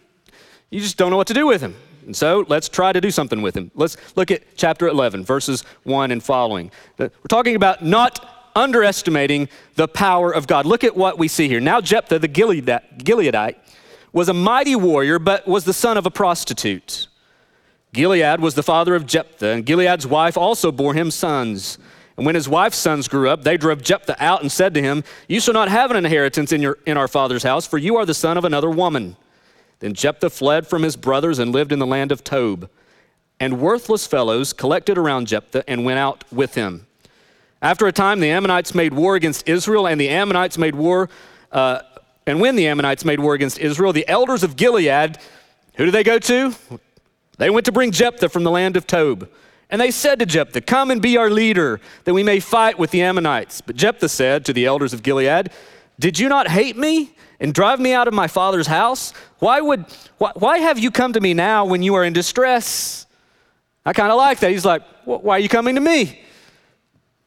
you 0.70 0.80
just 0.80 0.96
don't 0.96 1.10
know 1.10 1.16
what 1.16 1.28
to 1.28 1.34
do 1.34 1.46
with 1.46 1.60
him. 1.60 1.74
And 2.06 2.16
so 2.16 2.44
let's 2.48 2.68
try 2.68 2.92
to 2.92 3.00
do 3.00 3.10
something 3.10 3.42
with 3.42 3.56
him. 3.56 3.70
Let's 3.74 3.96
look 4.16 4.30
at 4.30 4.42
chapter 4.56 4.88
11, 4.88 5.24
verses 5.24 5.62
1 5.84 6.10
and 6.10 6.22
following. 6.22 6.70
We're 6.98 7.10
talking 7.28 7.56
about 7.56 7.84
not 7.84 8.52
underestimating 8.56 9.48
the 9.76 9.86
power 9.86 10.32
of 10.32 10.46
God. 10.46 10.66
Look 10.66 10.82
at 10.82 10.96
what 10.96 11.18
we 11.18 11.28
see 11.28 11.46
here. 11.46 11.60
Now, 11.60 11.80
Jephthah, 11.80 12.18
the 12.18 12.28
Gileadite, 12.28 13.56
was 14.12 14.28
a 14.28 14.34
mighty 14.34 14.74
warrior, 14.74 15.18
but 15.18 15.46
was 15.46 15.64
the 15.64 15.72
son 15.72 15.96
of 15.96 16.06
a 16.06 16.10
prostitute. 16.10 17.06
Gilead 17.92 18.40
was 18.40 18.54
the 18.54 18.62
father 18.62 18.94
of 18.94 19.06
Jephthah, 19.06 19.48
and 19.48 19.66
Gilead's 19.66 20.06
wife 20.06 20.36
also 20.36 20.70
bore 20.70 20.94
him 20.94 21.10
sons. 21.10 21.78
And 22.20 22.26
when 22.26 22.34
his 22.34 22.50
wife's 22.50 22.76
sons 22.76 23.08
grew 23.08 23.30
up, 23.30 23.44
they 23.44 23.56
drove 23.56 23.80
Jephthah 23.80 24.22
out 24.22 24.42
and 24.42 24.52
said 24.52 24.74
to 24.74 24.82
him, 24.82 25.04
You 25.26 25.40
shall 25.40 25.54
not 25.54 25.70
have 25.70 25.90
an 25.90 25.96
inheritance 25.96 26.52
in, 26.52 26.60
your, 26.60 26.76
in 26.84 26.98
our 26.98 27.08
father's 27.08 27.44
house, 27.44 27.66
for 27.66 27.78
you 27.78 27.96
are 27.96 28.04
the 28.04 28.12
son 28.12 28.36
of 28.36 28.44
another 28.44 28.68
woman. 28.68 29.16
Then 29.78 29.94
Jephthah 29.94 30.28
fled 30.28 30.66
from 30.66 30.82
his 30.82 30.96
brothers 30.96 31.38
and 31.38 31.50
lived 31.50 31.72
in 31.72 31.78
the 31.78 31.86
land 31.86 32.12
of 32.12 32.22
Tob. 32.22 32.68
And 33.40 33.58
worthless 33.58 34.06
fellows 34.06 34.52
collected 34.52 34.98
around 34.98 35.28
Jephthah 35.28 35.64
and 35.66 35.86
went 35.86 35.98
out 35.98 36.30
with 36.30 36.56
him. 36.56 36.86
After 37.62 37.86
a 37.86 37.92
time, 37.92 38.20
the 38.20 38.28
Ammonites 38.28 38.74
made 38.74 38.92
war 38.92 39.14
against 39.14 39.48
Israel, 39.48 39.86
and 39.86 39.98
the 39.98 40.10
Ammonites 40.10 40.58
made 40.58 40.74
war. 40.74 41.08
Uh, 41.50 41.80
and 42.26 42.38
when 42.38 42.54
the 42.54 42.66
Ammonites 42.66 43.02
made 43.02 43.20
war 43.20 43.32
against 43.32 43.56
Israel, 43.56 43.94
the 43.94 44.06
elders 44.06 44.42
of 44.42 44.56
Gilead, 44.56 45.16
who 45.76 45.86
did 45.86 45.94
they 45.94 46.04
go 46.04 46.18
to? 46.18 46.54
They 47.38 47.48
went 47.48 47.64
to 47.64 47.72
bring 47.72 47.92
Jephthah 47.92 48.28
from 48.28 48.44
the 48.44 48.50
land 48.50 48.76
of 48.76 48.86
Tob. 48.86 49.26
And 49.70 49.80
they 49.80 49.90
said 49.90 50.18
to 50.18 50.26
Jephthah, 50.26 50.62
Come 50.62 50.90
and 50.90 51.00
be 51.00 51.16
our 51.16 51.30
leader, 51.30 51.80
that 52.04 52.14
we 52.14 52.22
may 52.22 52.40
fight 52.40 52.78
with 52.78 52.90
the 52.90 53.02
Ammonites. 53.02 53.60
But 53.60 53.76
Jephthah 53.76 54.08
said 54.08 54.44
to 54.46 54.52
the 54.52 54.66
elders 54.66 54.92
of 54.92 55.02
Gilead, 55.02 55.50
Did 55.98 56.18
you 56.18 56.28
not 56.28 56.48
hate 56.48 56.76
me 56.76 57.14
and 57.38 57.54
drive 57.54 57.78
me 57.78 57.92
out 57.92 58.08
of 58.08 58.14
my 58.14 58.26
father's 58.26 58.66
house? 58.66 59.12
Why, 59.38 59.60
would, 59.60 59.86
why, 60.18 60.32
why 60.34 60.58
have 60.58 60.78
you 60.78 60.90
come 60.90 61.12
to 61.12 61.20
me 61.20 61.34
now 61.34 61.64
when 61.64 61.82
you 61.82 61.94
are 61.94 62.04
in 62.04 62.12
distress? 62.12 63.06
I 63.86 63.92
kind 63.92 64.10
of 64.10 64.18
like 64.18 64.40
that. 64.40 64.50
He's 64.50 64.64
like, 64.64 64.82
Why 65.04 65.36
are 65.36 65.40
you 65.40 65.48
coming 65.48 65.76
to 65.76 65.80
me? 65.80 66.20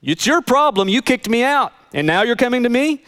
It's 0.01 0.27
your 0.27 0.41
problem. 0.41 0.89
You 0.89 1.01
kicked 1.01 1.29
me 1.29 1.43
out, 1.43 1.71
and 1.93 2.05
now 2.05 2.23
you're 2.23 2.35
coming 2.35 2.63
to 2.63 2.69
me? 2.69 3.03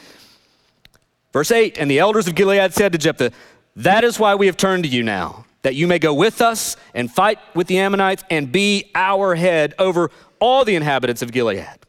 Verse 1.34 1.52
8 1.52 1.78
And 1.78 1.92
the 1.92 2.00
elders 2.00 2.28
of 2.28 2.36
Gilead 2.36 2.74
said 2.74 2.94
to 2.94 2.98
Jephthah, 2.98 3.32
That 3.76 4.06
is 4.06 4.18
why 4.18 4.36
we 4.36 4.46
have 4.46 4.56
turned 4.56 4.86
to 4.86 4.90
you 4.90 5.04
now 5.04 5.46
that 5.66 5.74
you 5.74 5.88
may 5.88 5.98
go 5.98 6.14
with 6.14 6.44
us 6.44 6.78
and 6.94 7.12
fight 7.12 7.40
with 7.56 7.66
the 7.66 7.80
Ammonites 7.80 8.24
and 8.30 8.52
be 8.52 8.92
our 8.94 9.34
head 9.34 9.74
over 9.80 10.12
all 10.40 10.64
the 10.64 10.76
inhabitants 10.76 11.24
of 11.24 11.32
Gilead. 11.32 11.80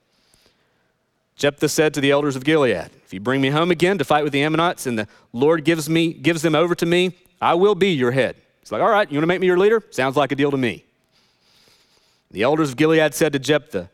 Jephthah 1.37 1.69
said 1.69 1.93
to 1.93 2.01
the 2.01 2.11
elders 2.11 2.37
of 2.37 2.45
Gilead, 2.45 2.89
If 3.05 3.13
you 3.13 3.21
bring 3.21 3.43
me 3.43 3.51
home 3.51 3.71
again 3.71 3.99
to 3.99 4.05
fight 4.05 4.25
with 4.25 4.33
the 4.33 4.43
Ammonites 4.43 4.87
and 4.87 4.99
the 4.99 5.07
Lord 5.35 5.63
gives 5.63 5.91
me 5.91 6.15
gives 6.15 6.41
them 6.41 6.55
over 6.55 6.75
to 6.75 6.87
me, 6.87 7.19
I 7.39 7.53
will 7.53 7.75
be 7.75 7.91
your 7.91 8.13
head. 8.13 8.37
It's 8.63 8.73
like, 8.73 8.81
all 8.81 8.89
right, 8.89 9.13
you 9.13 9.19
want 9.19 9.25
to 9.25 9.27
make 9.27 9.43
me 9.43 9.47
your 9.47 9.59
leader? 9.59 9.83
Sounds 9.91 10.17
like 10.17 10.33
a 10.33 10.37
deal 10.37 10.51
to 10.51 10.57
me. 10.57 10.83
The 12.31 12.45
elders 12.45 12.71
of 12.71 12.77
Gilead 12.77 13.13
said 13.13 13.35
to 13.35 13.39
Jephthah, 13.39 13.91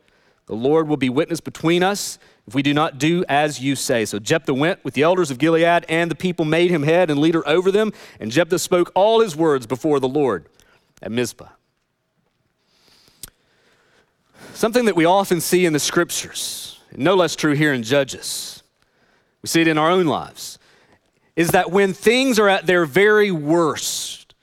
The 0.47 0.55
Lord 0.55 0.87
will 0.87 0.97
be 0.97 1.11
witness 1.11 1.41
between 1.41 1.83
us 1.83 2.21
if 2.47 2.55
we 2.55 2.63
do 2.63 2.75
not 2.75 2.99
do 2.99 3.25
as 3.29 3.61
you 3.61 3.77
say. 3.77 4.05
So 4.05 4.19
Jephthah 4.19 4.55
went 4.55 4.85
with 4.85 4.95
the 4.95 5.03
elders 5.03 5.31
of 5.31 5.39
Gilead, 5.39 5.85
and 5.89 6.11
the 6.11 6.15
people 6.15 6.45
made 6.45 6.71
him 6.71 6.83
head 6.83 7.11
and 7.11 7.21
leader 7.21 7.47
over 7.49 7.71
them. 7.71 7.93
And 8.19 8.31
Jephthah 8.31 8.59
spoke 8.59 8.91
all 8.95 9.21
his 9.21 9.37
words 9.37 9.67
before 9.67 10.01
the 10.01 10.09
Lord 10.09 10.47
at 11.01 11.13
Mizpah. 11.13 11.49
Something 14.55 14.85
that 14.85 14.97
we 14.97 15.05
often 15.05 15.41
see 15.41 15.65
in 15.65 15.73
the 15.73 15.81
scriptures, 15.81 16.81
no 16.97 17.15
less 17.15 17.35
true 17.35 17.55
here 17.55 17.73
in 17.73 17.83
Judges, 17.83 18.63
we 19.43 19.49
see 19.49 19.61
it 19.61 19.69
in 19.69 19.79
our 19.79 19.91
own 19.91 20.07
lives, 20.07 20.59
is 21.35 21.51
that 21.51 21.71
when 21.71 21.93
things 21.95 22.39
are 22.39 22.49
at 22.49 22.67
their 22.67 22.85
very 22.85 23.31
worst, 23.31 24.35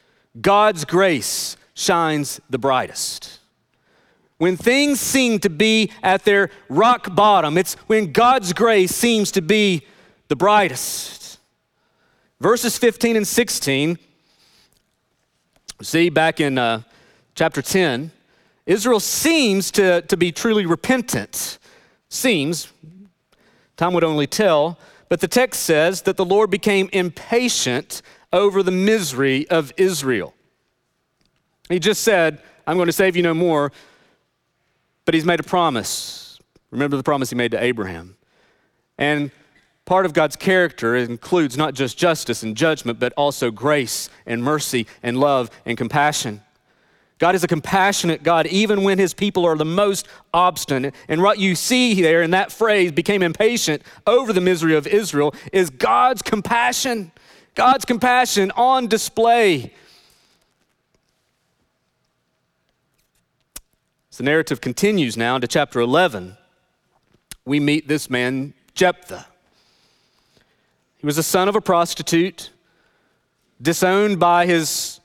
God's 0.42 0.84
grace 0.86 1.56
shines 1.74 2.42
the 2.50 2.58
brightest. 2.58 3.39
When 4.40 4.58
things 4.58 5.00
seem 5.00 5.38
to 5.40 5.50
be 5.50 5.92
at 6.02 6.24
their 6.24 6.50
rock 6.70 7.14
bottom. 7.14 7.58
It's 7.58 7.76
when 7.88 8.12
God's 8.12 8.54
grace 8.54 8.96
seems 8.96 9.32
to 9.32 9.42
be 9.42 9.86
the 10.30 10.36
brightest. 10.36 11.40
Verses 12.40 12.78
15 12.78 13.18
and 13.18 13.28
16, 13.28 14.00
see 15.82 16.10
back 16.10 16.40
in 16.40 16.58
uh, 16.58 16.82
chapter 17.36 17.62
10, 17.62 18.12
Israel 18.66 19.02
seems 19.02 19.72
to, 19.72 20.02
to 20.04 20.16
be 20.16 20.32
truly 20.32 20.66
repentant. 20.66 21.60
Seems, 22.08 22.72
time 23.76 23.94
would 23.94 24.06
only 24.06 24.26
tell, 24.26 24.80
but 25.10 25.20
the 25.20 25.28
text 25.28 25.64
says 25.64 26.04
that 26.04 26.16
the 26.16 26.26
Lord 26.26 26.50
became 26.50 26.90
impatient 26.94 28.02
over 28.32 28.64
the 28.64 28.72
misery 28.72 29.50
of 29.50 29.74
Israel. 29.76 30.34
He 31.68 31.80
just 31.80 32.04
said, 32.04 32.42
I'm 32.66 32.78
going 32.78 32.88
to 32.88 32.94
save 32.94 33.18
you 33.18 33.24
no 33.24 33.34
more, 33.34 33.74
but 35.10 35.16
he's 35.16 35.26
made 35.26 35.40
a 35.40 35.44
promise. 35.44 36.38
Remember 36.70 36.96
the 36.96 37.02
promise 37.02 37.32
he 37.32 37.36
made 37.36 37.50
to 37.50 37.64
Abraham. 37.64 38.16
And 39.00 39.32
part 39.86 40.06
of 40.06 40.14
God's 40.14 40.36
character 40.36 40.96
includes 40.96 41.58
not 41.58 41.74
just 41.74 41.98
justice 41.98 42.44
and 42.44 42.56
judgment, 42.56 43.00
but 43.00 43.12
also 43.14 43.50
grace 43.50 44.12
and 44.28 44.44
mercy 44.44 44.86
and 45.02 45.20
love 45.20 45.50
and 45.66 45.80
compassion. 45.80 46.44
God 47.18 47.34
is 47.34 47.44
a 47.44 47.48
compassionate 47.48 48.22
God, 48.22 48.46
even 48.46 48.84
when 48.84 49.00
his 49.00 49.16
people 49.16 49.46
are 49.46 49.58
the 49.58 49.66
most 49.66 50.08
obstinate. 50.32 50.94
And 51.08 51.24
what 51.24 51.40
you 51.40 51.56
see 51.56 52.00
there 52.04 52.22
in 52.22 52.30
that 52.30 52.52
phrase, 52.52 52.92
became 52.92 53.24
impatient 53.24 53.82
over 54.06 54.32
the 54.32 54.42
misery 54.42 54.76
of 54.76 54.86
Israel, 54.86 55.34
is 55.52 55.72
God's 55.72 56.22
compassion. 56.22 57.12
God's 57.56 57.84
compassion 57.84 58.52
on 58.52 58.86
display. 58.86 59.74
The 64.20 64.24
narrative 64.26 64.60
continues 64.60 65.16
now 65.16 65.36
into 65.36 65.48
chapter 65.48 65.80
11, 65.80 66.36
we 67.46 67.58
meet 67.58 67.88
this 67.88 68.10
man, 68.10 68.54
Jephthah. 68.74 69.26
He 70.98 71.06
was 71.06 71.16
the 71.16 71.24
son 71.24 71.48
of 71.48 71.56
a 71.56 71.62
prostitute, 71.62 72.50
disowned 73.62 74.20
by 74.20 74.46
his 74.46 75.00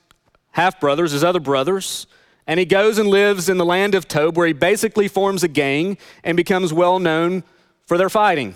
half 0.51 0.81
brothers, 0.81 1.13
his 1.13 1.23
other 1.23 1.39
brothers, 1.39 2.07
and 2.45 2.59
he 2.59 2.65
goes 2.65 2.97
and 2.97 3.07
lives 3.07 3.47
in 3.47 3.57
the 3.57 3.63
land 3.63 3.95
of 3.95 4.05
Tob, 4.05 4.35
where 4.35 4.47
he 4.47 4.51
basically 4.51 5.07
forms 5.07 5.45
a 5.45 5.47
gang 5.47 5.97
and 6.25 6.35
becomes 6.35 6.73
well 6.73 6.99
known 6.99 7.45
for 7.85 7.97
their 7.97 8.09
fighting. 8.09 8.55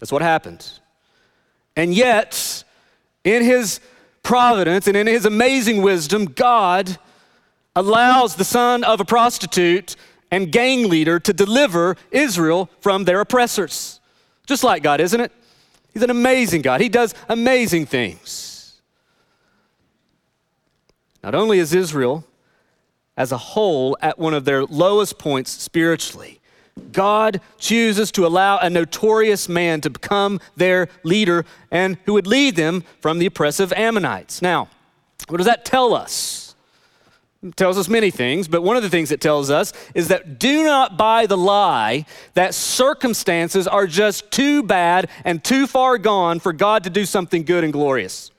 That's 0.00 0.10
what 0.10 0.22
happened. 0.22 0.66
And 1.76 1.92
yet, 1.92 2.64
in 3.22 3.44
his 3.44 3.80
providence 4.22 4.86
and 4.86 4.96
in 4.96 5.06
his 5.06 5.26
amazing 5.26 5.82
wisdom, 5.82 6.24
God 6.24 6.98
allows 7.74 8.36
the 8.36 8.44
son 8.44 8.84
of 8.84 9.00
a 9.00 9.04
prostitute 9.04 9.96
and 10.30 10.52
gang 10.52 10.88
leader 10.88 11.18
to 11.20 11.32
deliver 11.32 11.96
Israel 12.10 12.68
from 12.80 13.04
their 13.04 13.20
oppressors. 13.20 14.00
Just 14.46 14.64
like 14.64 14.82
God, 14.82 15.00
isn't 15.00 15.20
it? 15.20 15.32
He's 15.92 16.02
an 16.02 16.10
amazing 16.10 16.62
God. 16.62 16.80
He 16.80 16.88
does 16.88 17.14
amazing 17.28 17.86
things. 17.86 18.80
Not 21.22 21.34
only 21.34 21.58
is 21.58 21.74
Israel 21.74 22.24
as 23.16 23.32
a 23.32 23.38
whole 23.38 23.96
at 24.00 24.18
one 24.18 24.34
of 24.34 24.44
their 24.44 24.64
lowest 24.64 25.18
points 25.18 25.50
spiritually, 25.50 26.40
God 26.92 27.40
chooses 27.58 28.12
to 28.12 28.26
allow 28.26 28.58
a 28.58 28.70
notorious 28.70 29.48
man 29.48 29.80
to 29.80 29.90
become 29.90 30.40
their 30.56 30.88
leader 31.02 31.44
and 31.70 31.98
who 32.04 32.12
would 32.14 32.26
lead 32.26 32.56
them 32.56 32.84
from 33.00 33.18
the 33.18 33.26
oppressive 33.26 33.72
Ammonites. 33.72 34.40
Now, 34.40 34.68
what 35.28 35.38
does 35.38 35.46
that 35.46 35.64
tell 35.64 35.94
us? 35.94 36.47
Tells 37.54 37.78
us 37.78 37.88
many 37.88 38.10
things, 38.10 38.48
but 38.48 38.62
one 38.62 38.76
of 38.76 38.82
the 38.82 38.90
things 38.90 39.12
it 39.12 39.20
tells 39.20 39.48
us 39.48 39.72
is 39.94 40.08
that 40.08 40.40
do 40.40 40.64
not 40.64 40.96
buy 40.96 41.26
the 41.26 41.36
lie 41.36 42.04
that 42.34 42.52
circumstances 42.52 43.68
are 43.68 43.86
just 43.86 44.30
too 44.32 44.64
bad 44.64 45.08
and 45.24 45.44
too 45.44 45.68
far 45.68 45.98
gone 45.98 46.40
for 46.40 46.52
God 46.52 46.84
to 46.84 46.90
do 46.90 47.04
something 47.04 47.44
good 47.44 47.62
and 47.62 47.72
glorious. 47.72 48.32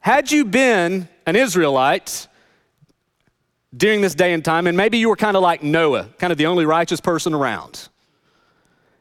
Had 0.00 0.32
you 0.32 0.46
been 0.46 1.06
an 1.26 1.36
Israelite, 1.36 2.26
during 3.76 4.00
this 4.00 4.14
day 4.14 4.32
and 4.32 4.44
time, 4.44 4.66
and 4.66 4.76
maybe 4.76 4.98
you 4.98 5.08
were 5.08 5.16
kind 5.16 5.36
of 5.36 5.42
like 5.42 5.62
Noah, 5.62 6.08
kind 6.18 6.32
of 6.32 6.38
the 6.38 6.46
only 6.46 6.64
righteous 6.64 7.00
person 7.00 7.34
around, 7.34 7.88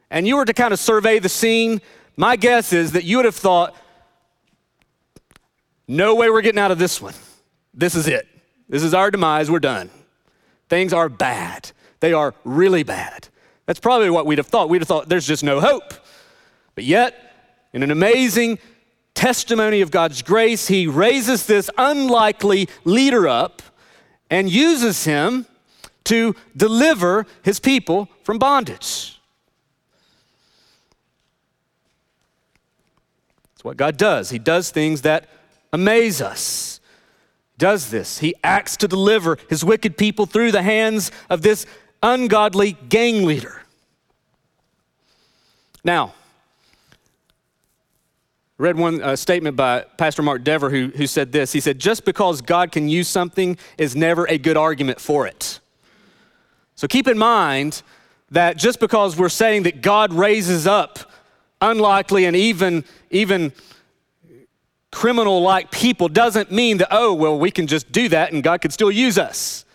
and 0.10 0.28
you 0.28 0.36
were 0.36 0.46
to 0.46 0.54
kind 0.54 0.74
of 0.74 0.80
survey 0.80 1.20
the 1.20 1.30
scene, 1.30 1.82
my 2.16 2.36
guess 2.36 2.74
is 2.74 2.92
that 2.92 3.04
you 3.04 3.18
would 3.18 3.26
have 3.26 3.36
thought, 3.36 3.76
no 5.88 6.16
way 6.16 6.30
we're 6.30 6.42
getting 6.42 6.60
out 6.60 6.72
of 6.72 6.80
this 6.80 7.02
one. 7.02 7.14
This 7.74 7.96
is 7.96 8.08
it. 8.08 8.28
This 8.70 8.84
is 8.84 8.94
our 8.94 9.12
demise. 9.12 9.50
We're 9.50 9.60
done. 9.60 9.90
Things 10.70 10.94
are 10.94 11.10
bad. 11.10 11.72
They 12.00 12.14
are 12.14 12.34
really 12.44 12.84
bad. 12.84 13.30
That's 13.66 13.80
probably 13.80 14.10
what 14.10 14.26
we'd 14.26 14.38
have 14.38 14.48
thought. 14.48 14.70
We'd 14.70 14.82
have 14.82 14.88
thought 14.88 15.10
there's 15.10 15.28
just 15.28 15.44
no 15.44 15.60
hope. 15.60 15.94
But 16.76 16.84
yet, 16.84 17.34
in 17.74 17.84
an 17.84 17.92
amazing 17.92 18.60
testimony 19.14 19.82
of 19.82 19.92
God's 19.92 20.22
grace, 20.22 20.68
He 20.68 20.88
raises 20.88 21.46
this 21.46 21.70
unlikely 21.78 22.70
leader 22.84 23.28
up 23.28 23.62
and 24.30 24.50
uses 24.50 25.06
him 25.06 25.46
to 26.06 26.36
deliver 26.56 27.26
his 27.44 27.60
people 27.60 28.10
from 28.24 28.40
bondage. 28.40 29.20
That's 33.54 33.64
what 33.64 33.78
God 33.78 33.98
does. 33.98 34.30
He 34.30 34.40
does 34.40 34.70
things 34.70 35.02
that 35.02 35.28
amaze 35.78 36.22
us. 36.22 36.80
Does 37.58 37.90
this. 37.90 38.20
He 38.20 38.36
acts 38.44 38.78
to 38.78 38.88
deliver 38.88 39.38
his 39.50 39.64
wicked 39.64 39.96
people 39.96 40.26
through 40.26 40.52
the 40.52 40.64
hands 40.64 41.12
of 41.30 41.42
this 41.42 41.66
ungodly 42.02 42.74
gang 42.90 43.26
leader. 43.26 43.62
Now, 45.84 46.14
read 48.58 48.76
one 48.76 49.02
uh, 49.02 49.16
statement 49.16 49.56
by 49.56 49.86
Pastor 49.98 50.24
Mark 50.24 50.44
Dever 50.44 50.70
who, 50.70 50.88
who 50.90 51.08
said 51.08 51.32
this. 51.32 51.52
He 51.52 51.60
said, 51.60 51.80
Just 51.80 52.06
because 52.06 52.42
God 52.42 52.72
can 52.72 52.90
use 52.90 53.08
something 53.08 53.58
is 53.78 53.96
never 53.96 54.28
a 54.28 54.38
good 54.38 54.58
argument 54.58 55.00
for 55.00 55.28
it. 55.28 55.60
So 56.76 56.88
keep 56.88 57.08
in 57.08 57.18
mind 57.18 57.82
that 58.32 58.58
just 58.58 58.80
because 58.80 59.18
we're 59.18 59.30
saying 59.30 59.64
that 59.64 59.82
God 59.82 60.14
raises 60.14 60.68
up 60.68 61.00
unlikely 61.62 62.26
and 62.26 62.36
even, 62.36 62.84
even 63.10 63.52
criminal 64.92 65.42
like 65.42 65.72
people 65.72 66.08
doesn't 66.08 66.52
mean 66.52 66.78
that, 66.78 66.88
oh, 66.92 67.14
well, 67.14 67.38
we 67.38 67.52
can 67.52 67.68
just 67.68 67.92
do 67.92 68.10
that 68.10 68.32
and 68.32 68.44
God 68.44 68.62
could 68.62 68.74
still 68.74 68.92
use 68.92 69.18
us. 69.18 69.66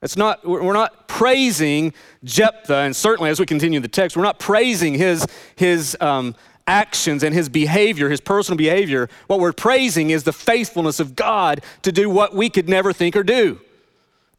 It's 0.00 0.16
not, 0.16 0.46
we're 0.46 0.72
not 0.72 1.08
praising 1.08 1.92
Jephthah, 2.22 2.76
and 2.76 2.94
certainly 2.94 3.30
as 3.30 3.40
we 3.40 3.46
continue 3.46 3.80
the 3.80 3.88
text, 3.88 4.16
we're 4.16 4.22
not 4.22 4.38
praising 4.38 4.94
his, 4.94 5.26
his 5.56 5.96
um, 6.00 6.36
actions 6.68 7.24
and 7.24 7.34
his 7.34 7.48
behavior, 7.48 8.08
his 8.08 8.20
personal 8.20 8.56
behavior, 8.56 9.08
what 9.26 9.40
we're 9.40 9.52
praising 9.52 10.10
is 10.10 10.22
the 10.22 10.32
faithfulness 10.32 11.00
of 11.00 11.16
God 11.16 11.64
to 11.82 11.90
do 11.90 12.08
what 12.08 12.34
we 12.34 12.48
could 12.48 12.68
never 12.68 12.92
think 12.92 13.16
or 13.16 13.24
do. 13.24 13.60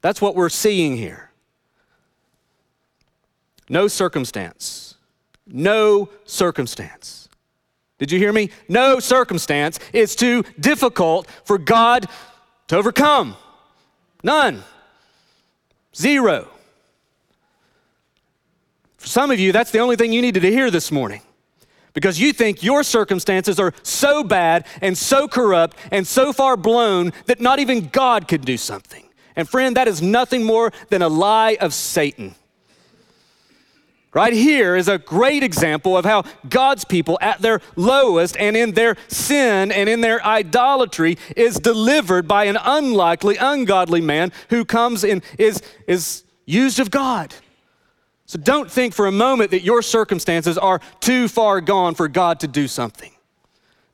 That's 0.02 0.22
what 0.22 0.36
we're 0.36 0.50
seeing 0.50 0.96
here. 0.96 1.32
No 3.68 3.88
circumstance. 3.90 4.96
No 5.46 6.10
circumstance. 6.24 7.19
Did 8.00 8.12
you 8.12 8.18
hear 8.18 8.34
me? 8.34 8.50
No 8.68 9.00
circumstance 9.00 9.80
is 9.94 10.16
too 10.16 10.44
difficult 10.60 11.28
for 11.44 11.58
God 11.58 12.08
to 12.70 12.78
overcome. 12.78 13.36
None. 14.24 14.64
Zero. 15.96 16.48
For 18.98 19.08
some 19.08 19.32
of 19.32 19.40
you, 19.40 19.52
that's 19.52 19.72
the 19.72 19.80
only 19.80 19.96
thing 19.96 20.12
you 20.12 20.22
needed 20.22 20.42
to 20.42 20.52
hear 20.52 20.72
this 20.72 20.92
morning 20.92 21.22
because 21.94 22.20
you 22.20 22.32
think 22.32 22.64
your 22.64 22.84
circumstances 22.84 23.60
are 23.60 23.74
so 23.84 24.24
bad 24.24 24.66
and 24.82 24.98
so 24.98 25.28
corrupt 25.28 25.76
and 25.92 26.08
so 26.08 26.32
far 26.32 26.56
blown 26.56 27.12
that 27.26 27.42
not 27.42 27.60
even 27.60 27.88
God 27.88 28.28
could 28.28 28.46
do 28.46 28.58
something. 28.58 29.04
And 29.36 29.48
friend, 29.48 29.76
that 29.76 29.88
is 29.88 30.02
nothing 30.02 30.44
more 30.44 30.72
than 30.90 31.02
a 31.02 31.10
lie 31.10 31.58
of 31.60 31.74
Satan. 31.74 32.36
Right 34.12 34.34
here 34.34 34.76
is 34.76 34.88
a 34.88 34.98
great 34.98 35.44
example 35.44 35.96
of 35.96 36.04
how 36.04 36.24
God's 36.50 36.84
people, 36.84 37.20
at 37.22 37.42
their 37.42 37.62
lowest 37.76 38.36
and 38.38 38.58
in 38.58 38.72
their 38.72 38.98
sin 39.08 39.72
and 39.72 39.88
in 39.88 40.02
their 40.02 40.24
idolatry, 40.26 41.18
is 41.36 41.60
delivered 41.60 42.28
by 42.28 42.46
an 42.46 42.58
unlikely, 42.60 43.38
ungodly 43.38 44.02
man 44.02 44.32
who 44.50 44.66
comes 44.66 45.04
and 45.04 45.24
is, 45.38 45.62
is 45.86 46.24
used 46.46 46.80
of 46.80 46.90
God. 46.90 47.36
So 48.26 48.40
don't 48.40 48.70
think 48.70 48.96
for 48.96 49.06
a 49.06 49.12
moment 49.12 49.52
that 49.52 49.64
your 49.64 49.84
circumstances 49.84 50.58
are 50.58 50.82
too 51.00 51.28
far 51.28 51.62
gone 51.62 51.94
for 51.94 52.08
God 52.08 52.40
to 52.40 52.48
do 52.48 52.68
something. 52.68 53.12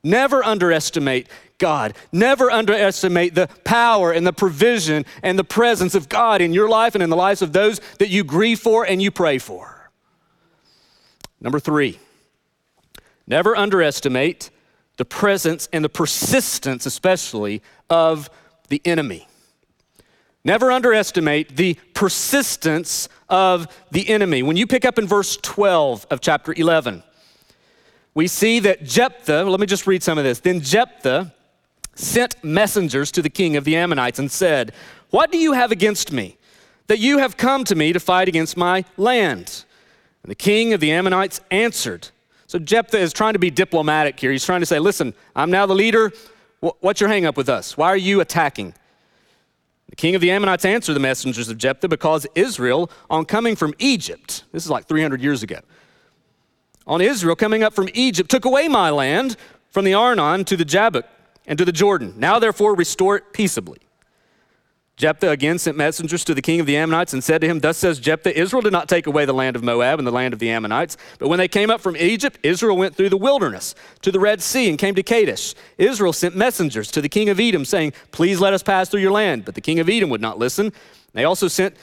Never 0.02 0.44
underestimate 0.46 1.28
God. 1.58 1.94
Never 2.12 2.52
underestimate 2.52 3.36
the 3.36 3.48
power 3.66 4.12
and 4.12 4.26
the 4.26 4.34
provision 4.34 5.06
and 5.24 5.38
the 5.38 5.44
presence 5.44 5.96
of 5.96 6.08
God 6.08 6.42
in 6.42 6.54
your 6.54 6.70
life 6.70 6.96
and 6.96 7.04
in 7.04 7.10
the 7.10 7.16
lives 7.16 7.42
of 7.42 7.54
those 7.54 7.82
that 8.00 8.10
you 8.10 8.24
grieve 8.24 8.60
for 8.60 8.86
and 8.86 9.02
you 9.02 9.12
pray 9.12 9.40
for. 9.40 9.75
Number 11.46 11.60
three, 11.60 12.00
never 13.28 13.56
underestimate 13.56 14.50
the 14.98 15.06
presence 15.06 15.70
and 15.72 15.86
the 15.86 15.90
persistence, 15.90 16.88
especially, 16.88 17.62
of 17.88 18.32
the 18.70 18.82
enemy. 18.84 19.28
Never 20.44 20.72
underestimate 20.72 21.56
the 21.56 21.76
persistence 21.94 23.08
of 23.30 23.68
the 23.92 24.10
enemy. 24.10 24.42
When 24.42 24.58
you 24.58 24.66
pick 24.66 24.86
up 24.86 24.98
in 24.98 25.06
verse 25.06 25.38
12 25.38 26.08
of 26.10 26.20
chapter 26.20 26.52
11, 26.52 27.04
we 28.16 28.26
see 28.26 28.58
that 28.62 28.84
Jephthah, 28.84 29.44
let 29.44 29.60
me 29.60 29.68
just 29.68 29.86
read 29.86 30.02
some 30.02 30.18
of 30.18 30.24
this. 30.24 30.40
Then 30.40 30.62
Jephthah 30.62 31.32
sent 31.94 32.44
messengers 32.44 33.12
to 33.12 33.22
the 33.22 33.30
king 33.30 33.56
of 33.56 33.66
the 33.66 33.76
Ammonites 33.76 34.18
and 34.18 34.32
said, 34.32 34.74
What 35.12 35.32
do 35.32 35.38
you 35.38 35.54
have 35.54 35.72
against 35.72 36.12
me? 36.12 36.38
That 36.88 36.98
you 36.98 37.20
have 37.20 37.38
come 37.38 37.66
to 37.66 37.76
me 37.76 37.94
to 37.94 38.00
fight 38.00 38.28
against 38.28 38.58
my 38.58 38.84
land. 38.98 39.65
And 40.26 40.32
the 40.32 40.36
king 40.36 40.74
of 40.74 40.80
the 40.80 40.92
Ammonites 40.92 41.40
answered. 41.52 42.10
So 42.48 42.58
Jephthah 42.58 42.98
is 42.98 43.14
trying 43.14 43.34
to 43.34 43.40
be 43.40 43.52
diplomatic 43.52 44.20
here. 44.20 44.32
He's 44.32 44.44
trying 44.44 44.62
to 44.62 44.66
say, 44.66 44.80
Listen, 44.80 45.14
I'm 45.36 45.52
now 45.52 45.68
the 45.68 45.76
leader. 45.76 46.12
What's 46.62 47.00
your 47.00 47.10
hang 47.12 47.28
up 47.28 47.38
with 47.38 47.48
us? 47.48 47.78
Why 47.78 47.90
are 47.90 47.98
you 47.98 48.22
attacking? 48.22 48.74
The 49.88 49.96
king 49.96 50.16
of 50.16 50.22
the 50.22 50.32
Ammonites 50.32 50.66
answered 50.66 50.96
the 50.96 51.00
messengers 51.00 51.48
of 51.48 51.60
Jephthah 51.60 51.90
because 51.90 52.26
Israel, 52.34 52.90
on 53.08 53.26
coming 53.26 53.56
from 53.56 53.76
Egypt, 53.78 54.46
this 54.52 54.66
is 54.66 54.72
like 54.72 54.88
300 54.88 55.22
years 55.22 55.44
ago, 55.44 55.60
on 56.88 57.02
Israel 57.02 57.36
coming 57.36 57.62
up 57.62 57.76
from 57.76 57.88
Egypt, 57.94 58.32
took 58.32 58.46
away 58.46 58.68
my 58.68 58.90
land 58.90 59.38
from 59.70 59.86
the 59.86 59.94
Arnon 59.94 60.44
to 60.46 60.58
the 60.58 60.66
Jabbok 60.66 61.06
and 61.46 61.56
to 61.60 61.66
the 61.66 61.72
Jordan. 61.72 62.16
Now, 62.18 62.40
therefore, 62.40 62.74
restore 62.74 63.18
it 63.18 63.32
peaceably. 63.32 63.78
Jephthah 64.98 65.30
again 65.30 65.60
sent 65.60 65.76
messengers 65.76 66.24
to 66.24 66.34
the 66.34 66.42
king 66.42 66.62
of 66.62 66.66
the 66.66 66.78
Ammonites 66.78 67.14
and 67.14 67.22
said 67.22 67.42
to 67.42 67.48
him, 67.48 67.60
Thus 67.60 67.78
says 67.78 68.00
Jephthah, 68.00 68.40
Israel 68.40 68.62
did 68.62 68.72
not 68.72 68.88
take 68.88 69.08
away 69.08 69.26
the 69.26 69.34
land 69.34 69.58
of 69.58 69.64
Moab 69.64 70.00
and 70.00 70.08
the 70.08 70.12
land 70.12 70.34
of 70.34 70.40
the 70.40 70.50
Ammonites, 70.50 70.96
but 71.20 71.28
when 71.28 71.38
they 71.38 71.50
came 71.50 71.70
up 71.70 71.82
from 71.82 71.98
Egypt, 71.98 72.40
Israel 72.44 72.78
went 72.78 72.96
through 72.96 73.10
the 73.10 73.18
wilderness 73.18 73.76
to 74.04 74.12
the 74.12 74.22
Red 74.22 74.42
Sea 74.42 74.70
and 74.70 74.80
came 74.80 74.96
to 74.96 75.04
Kadesh. 75.04 75.54
Israel 75.78 76.14
sent 76.14 76.38
messengers 76.38 76.90
to 76.92 77.02
the 77.02 77.10
king 77.10 77.28
of 77.28 77.42
Edom, 77.42 77.66
saying, 77.66 77.92
Please 78.12 78.40
let 78.40 78.54
us 78.54 78.64
pass 78.64 78.88
through 78.88 79.02
your 79.02 79.12
land. 79.12 79.44
But 79.44 79.56
the 79.56 79.62
king 79.62 79.80
of 79.80 79.90
Edom 79.90 80.10
would 80.12 80.22
not 80.22 80.40
listen. 80.40 80.72
They 81.12 81.26
also 81.26 81.50
sent 81.50 81.76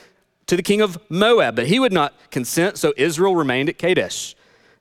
to 0.47 0.57
the 0.57 0.63
king 0.63 0.81
of 0.81 0.99
Moab, 1.11 1.57
but 1.57 1.67
he 1.67 1.79
would 1.79 1.93
not 1.93 2.15
consent, 2.31 2.79
so 2.79 2.95
Israel 2.97 3.37
remained 3.37 3.69
at 3.69 3.77
Kadesh. 3.77 4.35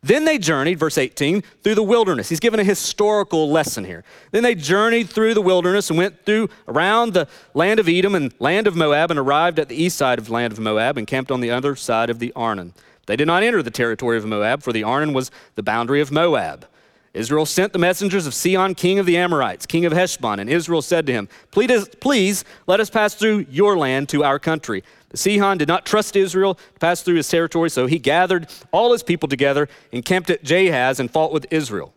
Then 0.03 0.25
they 0.25 0.39
journeyed, 0.39 0.79
verse 0.79 0.97
18, 0.97 1.41
through 1.63 1.75
the 1.75 1.83
wilderness. 1.83 2.27
He's 2.27 2.39
given 2.39 2.59
a 2.59 2.63
historical 2.63 3.51
lesson 3.51 3.85
here. 3.85 4.03
Then 4.31 4.41
they 4.41 4.55
journeyed 4.55 5.09
through 5.09 5.35
the 5.35 5.41
wilderness 5.41 5.91
and 5.91 5.97
went 5.97 6.25
through 6.25 6.49
around 6.67 7.13
the 7.13 7.27
land 7.53 7.79
of 7.79 7.87
Edom 7.87 8.15
and 8.15 8.33
land 8.39 8.65
of 8.65 8.75
Moab 8.75 9.11
and 9.11 9.19
arrived 9.19 9.59
at 9.59 9.69
the 9.69 9.75
east 9.75 9.97
side 9.97 10.17
of 10.17 10.25
the 10.25 10.33
land 10.33 10.53
of 10.53 10.59
Moab 10.59 10.97
and 10.97 11.05
camped 11.05 11.29
on 11.29 11.39
the 11.39 11.51
other 11.51 11.75
side 11.75 12.09
of 12.09 12.17
the 12.17 12.33
Arnon. 12.35 12.73
They 13.05 13.15
did 13.15 13.27
not 13.27 13.43
enter 13.43 13.61
the 13.61 13.69
territory 13.69 14.17
of 14.17 14.25
Moab, 14.25 14.63
for 14.63 14.73
the 14.73 14.83
Arnon 14.83 15.13
was 15.13 15.29
the 15.53 15.63
boundary 15.63 16.01
of 16.01 16.11
Moab. 16.11 16.65
Israel 17.13 17.45
sent 17.45 17.73
the 17.73 17.79
messengers 17.79 18.25
of 18.25 18.33
Sihon, 18.33 18.73
king 18.73 18.97
of 18.97 19.05
the 19.05 19.17
Amorites, 19.17 19.65
king 19.65 19.85
of 19.85 19.91
Heshbon, 19.91 20.39
and 20.39 20.49
Israel 20.49 20.81
said 20.81 21.05
to 21.07 21.13
him, 21.13 21.27
Please, 21.51 21.87
please 21.99 22.45
let 22.67 22.79
us 22.79 22.89
pass 22.89 23.13
through 23.13 23.45
your 23.49 23.77
land 23.77 24.07
to 24.09 24.23
our 24.23 24.39
country. 24.39 24.83
Sihon 25.13 25.57
did 25.57 25.67
not 25.67 25.85
trust 25.85 26.15
Israel 26.15 26.55
to 26.55 26.79
pass 26.79 27.01
through 27.01 27.15
his 27.15 27.29
territory, 27.29 27.69
so 27.69 27.85
he 27.85 27.99
gathered 27.99 28.47
all 28.71 28.91
his 28.91 29.03
people 29.03 29.27
together 29.27 29.67
and 29.91 30.05
camped 30.05 30.29
at 30.29 30.43
Jahaz 30.43 30.99
and 30.99 31.11
fought 31.11 31.33
with 31.33 31.45
Israel. 31.51 31.93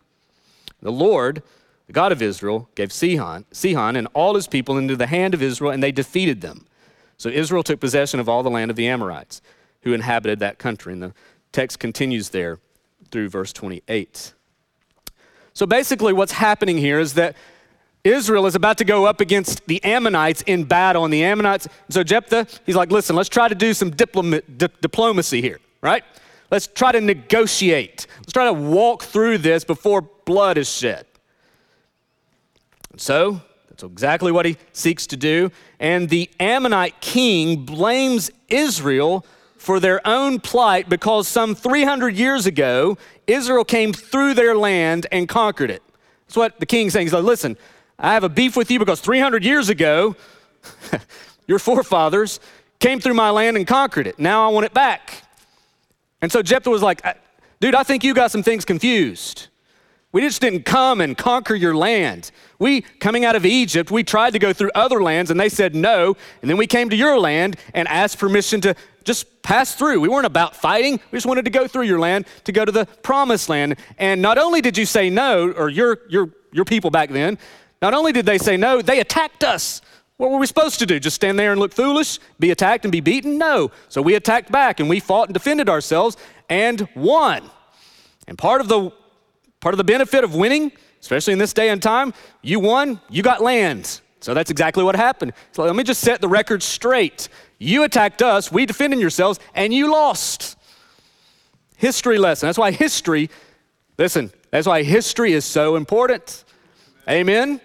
The 0.81 0.91
Lord, 0.91 1.41
the 1.87 1.93
God 1.93 2.11
of 2.11 2.21
Israel, 2.21 2.69
gave 2.75 2.91
Sihon, 2.91 3.45
Sihon 3.51 3.95
and 3.95 4.07
all 4.13 4.35
his 4.35 4.47
people 4.47 4.77
into 4.77 4.95
the 4.95 5.07
hand 5.07 5.33
of 5.33 5.41
Israel, 5.41 5.71
and 5.71 5.81
they 5.81 5.91
defeated 5.91 6.41
them. 6.41 6.65
So 7.17 7.29
Israel 7.29 7.63
took 7.63 7.79
possession 7.79 8.19
of 8.19 8.27
all 8.27 8.43
the 8.43 8.49
land 8.49 8.69
of 8.69 8.77
the 8.77 8.87
Amorites 8.87 9.41
who 9.81 9.93
inhabited 9.93 10.39
that 10.39 10.57
country. 10.57 10.93
And 10.93 11.01
the 11.01 11.13
text 11.51 11.79
continues 11.79 12.29
there 12.29 12.59
through 13.11 13.29
verse 13.29 13.53
28. 13.53 14.33
So 15.53 15.65
basically, 15.65 16.11
what's 16.11 16.33
happening 16.33 16.77
here 16.77 16.99
is 16.99 17.13
that 17.13 17.35
Israel 18.05 18.45
is 18.45 18.53
about 18.53 18.77
to 18.77 18.85
go 18.85 19.05
up 19.05 19.19
against 19.19 19.65
the 19.65 19.83
Ammonites 19.83 20.43
in 20.43 20.63
battle, 20.63 21.03
and 21.03 21.13
the 21.13 21.23
Ammonites. 21.23 21.67
So 21.89 22.03
Jephthah, 22.03 22.47
he's 22.65 22.75
like, 22.75 22.91
listen, 22.91 23.15
let's 23.15 23.29
try 23.29 23.47
to 23.47 23.55
do 23.55 23.73
some 23.73 23.89
diploma, 23.89 24.41
di- 24.41 24.69
diplomacy 24.79 25.41
here, 25.41 25.59
right? 25.81 26.03
Let's 26.51 26.67
try 26.67 26.91
to 26.91 27.01
negotiate. 27.01 28.05
Let's 28.19 28.31
try 28.31 28.45
to 28.45 28.53
walk 28.53 29.03
through 29.03 29.39
this 29.39 29.63
before 29.63 30.01
blood 30.01 30.57
is 30.59 30.69
shed. 30.69 31.07
And 32.91 33.01
so 33.01 33.41
that's 33.69 33.83
exactly 33.83 34.31
what 34.31 34.45
he 34.45 34.57
seeks 34.71 35.07
to 35.07 35.17
do. 35.17 35.51
And 35.79 36.07
the 36.07 36.29
Ammonite 36.39 37.01
king 37.01 37.65
blames 37.65 38.29
Israel 38.47 39.25
for 39.57 39.79
their 39.79 40.07
own 40.07 40.39
plight 40.39 40.87
because 40.89 41.27
some 41.27 41.55
300 41.55 42.15
years 42.15 42.45
ago, 42.45 42.99
Israel 43.25 43.65
came 43.65 43.93
through 43.93 44.35
their 44.35 44.55
land 44.55 45.07
and 45.11 45.27
conquered 45.27 45.71
it. 45.71 45.81
That's 46.27 46.37
what 46.37 46.59
the 46.59 46.67
king's 46.67 46.93
saying. 46.93 47.07
He's 47.07 47.13
like, 47.13 47.23
listen, 47.23 47.57
I 47.97 48.13
have 48.13 48.23
a 48.23 48.29
beef 48.29 48.57
with 48.57 48.69
you 48.71 48.79
because 48.79 48.99
300 48.99 49.43
years 49.43 49.69
ago, 49.69 50.15
your 51.47 51.59
forefathers 51.59 52.39
came 52.79 52.99
through 52.99 53.13
my 53.13 53.29
land 53.29 53.57
and 53.57 53.65
conquered 53.65 54.07
it. 54.07 54.19
Now 54.19 54.47
I 54.47 54.51
want 54.51 54.65
it 54.65 54.73
back. 54.73 55.23
And 56.21 56.31
so 56.31 56.41
Jephthah 56.41 56.69
was 56.69 56.81
like, 56.81 57.01
dude, 57.59 57.75
I 57.75 57.83
think 57.83 58.03
you 58.03 58.13
got 58.13 58.31
some 58.31 58.43
things 58.43 58.65
confused. 58.65 59.47
We 60.11 60.21
just 60.21 60.39
didn't 60.39 60.63
come 60.63 61.01
and 61.01 61.17
conquer 61.17 61.55
your 61.55 61.75
land. 61.75 62.31
We, 62.57 62.81
coming 62.81 63.25
out 63.25 63.35
of 63.35 63.45
Egypt, 63.45 63.91
we 63.91 64.03
tried 64.03 64.31
to 64.31 64.39
go 64.39 64.53
through 64.53 64.71
other 64.73 65.03
lands 65.03 65.29
and 65.29 65.37
they 65.37 65.49
said 65.49 65.75
no. 65.75 66.15
And 66.41 66.49
then 66.49 66.57
we 66.57 66.67
came 66.67 66.89
to 66.89 66.95
your 66.95 67.19
land 67.19 67.57
and 67.73 67.85
asked 67.89 68.17
permission 68.17 68.61
to 68.61 68.75
just 69.03 69.43
pass 69.43 69.75
through. 69.75 69.99
We 69.99 70.07
weren't 70.07 70.25
about 70.25 70.55
fighting. 70.55 71.01
We 71.11 71.17
just 71.17 71.25
wanted 71.25 71.43
to 71.45 71.51
go 71.51 71.67
through 71.67 71.83
your 71.83 71.99
land 71.99 72.27
to 72.45 72.53
go 72.53 72.63
to 72.63 72.71
the 72.71 72.85
promised 73.03 73.49
land. 73.49 73.75
And 73.97 74.21
not 74.21 74.37
only 74.37 74.61
did 74.61 74.77
you 74.77 74.85
say 74.85 75.09
no, 75.09 75.51
or 75.51 75.69
your, 75.69 75.99
your, 76.09 76.29
your 76.53 76.65
people 76.65 76.91
back 76.91 77.09
then, 77.09 77.37
not 77.81 77.93
only 77.93 78.11
did 78.11 78.25
they 78.25 78.37
say 78.37 78.57
no, 78.57 78.81
they 78.81 78.99
attacked 78.99 79.43
us. 79.43 79.81
What 80.17 80.31
were 80.31 80.37
we 80.37 80.47
supposed 80.47 80.79
to 80.79 80.85
do? 80.85 80.99
Just 80.99 81.15
stand 81.15 81.37
there 81.37 81.51
and 81.51 81.59
look 81.59 81.73
foolish? 81.73 82.19
Be 82.39 82.51
attacked 82.51 82.85
and 82.85 82.91
be 82.91 83.01
beaten? 83.01 83.37
No. 83.37 83.71
So 83.89 84.01
we 84.01 84.15
attacked 84.15 84.51
back 84.51 84.79
and 84.79 84.87
we 84.87 84.99
fought 84.99 85.27
and 85.27 85.33
defended 85.33 85.69
ourselves 85.69 86.15
and 86.49 86.87
won. 86.95 87.49
And 88.27 88.37
part 88.37 88.61
of 88.61 88.69
the 88.69 88.91
part 89.59 89.73
of 89.73 89.77
the 89.77 89.83
benefit 89.83 90.23
of 90.23 90.35
winning, 90.35 90.71
especially 91.01 91.33
in 91.33 91.39
this 91.39 91.53
day 91.53 91.69
and 91.69 91.81
time, 91.81 92.13
you 92.41 92.59
won, 92.59 93.01
you 93.09 93.23
got 93.23 93.41
land. 93.41 93.99
So 94.21 94.33
that's 94.33 94.51
exactly 94.51 94.83
what 94.83 94.95
happened. 94.95 95.33
So 95.51 95.63
let 95.63 95.75
me 95.75 95.83
just 95.83 96.01
set 96.01 96.21
the 96.21 96.29
record 96.29 96.63
straight. 96.63 97.29
You 97.57 97.83
attacked 97.83 98.21
us, 98.21 98.51
we 98.51 98.65
defended 98.65 98.99
yourselves, 98.99 99.39
and 99.53 99.73
you 99.73 99.91
lost. 99.91 100.57
History 101.77 102.17
lesson. 102.17 102.47
That's 102.47 102.57
why 102.57 102.71
history, 102.71 103.29
listen, 103.97 104.31
that's 104.49 104.65
why 104.65 104.83
history 104.83 105.33
is 105.33 105.45
so 105.45 105.75
important. 105.75 106.44
Amen. 107.09 107.61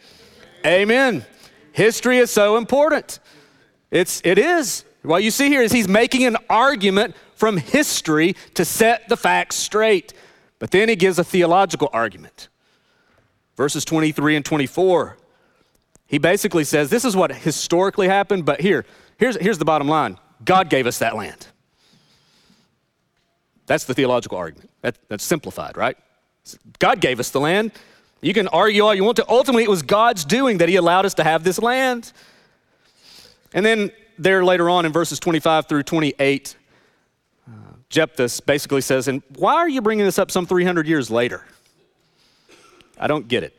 Amen. 0.64 1.24
History 1.72 2.18
is 2.18 2.30
so 2.30 2.56
important. 2.56 3.20
It's, 3.90 4.20
it 4.24 4.38
is. 4.38 4.84
What 5.02 5.22
you 5.22 5.30
see 5.30 5.48
here 5.48 5.62
is 5.62 5.72
he's 5.72 5.88
making 5.88 6.24
an 6.26 6.36
argument 6.48 7.14
from 7.34 7.56
history 7.56 8.36
to 8.54 8.64
set 8.64 9.08
the 9.08 9.16
facts 9.16 9.56
straight. 9.56 10.12
But 10.58 10.70
then 10.70 10.88
he 10.88 10.96
gives 10.96 11.18
a 11.18 11.24
theological 11.24 11.88
argument. 11.92 12.48
Verses 13.56 13.84
23 13.84 14.36
and 14.36 14.44
24. 14.44 15.16
He 16.06 16.18
basically 16.18 16.64
says 16.64 16.90
this 16.90 17.04
is 17.04 17.16
what 17.16 17.34
historically 17.34 18.08
happened, 18.08 18.44
but 18.44 18.60
here, 18.60 18.84
here's, 19.16 19.36
here's 19.36 19.58
the 19.58 19.64
bottom 19.64 19.88
line 19.88 20.18
God 20.44 20.68
gave 20.68 20.86
us 20.86 20.98
that 20.98 21.16
land. 21.16 21.46
That's 23.66 23.84
the 23.84 23.94
theological 23.94 24.36
argument. 24.36 24.70
That, 24.82 24.98
that's 25.08 25.24
simplified, 25.24 25.76
right? 25.76 25.96
God 26.78 27.00
gave 27.00 27.20
us 27.20 27.30
the 27.30 27.40
land. 27.40 27.72
You 28.20 28.34
can 28.34 28.48
argue 28.48 28.84
all 28.84 28.94
you 28.94 29.04
want 29.04 29.16
to. 29.16 29.28
Ultimately, 29.28 29.64
it 29.64 29.70
was 29.70 29.82
God's 29.82 30.24
doing 30.24 30.58
that 30.58 30.68
He 30.68 30.76
allowed 30.76 31.06
us 31.06 31.14
to 31.14 31.24
have 31.24 31.44
this 31.44 31.58
land. 31.58 32.12
And 33.52 33.64
then, 33.64 33.90
there 34.18 34.44
later 34.44 34.68
on 34.68 34.84
in 34.84 34.92
verses 34.92 35.18
25 35.18 35.66
through 35.66 35.82
28, 35.84 36.56
uh, 37.48 37.52
Jephthah 37.88 38.28
basically 38.44 38.82
says, 38.82 39.08
And 39.08 39.22
why 39.36 39.54
are 39.54 39.68
you 39.68 39.80
bringing 39.80 40.04
this 40.04 40.18
up 40.18 40.30
some 40.30 40.46
300 40.46 40.86
years 40.86 41.10
later? 41.10 41.44
I 42.98 43.06
don't 43.06 43.26
get 43.28 43.42
it. 43.42 43.56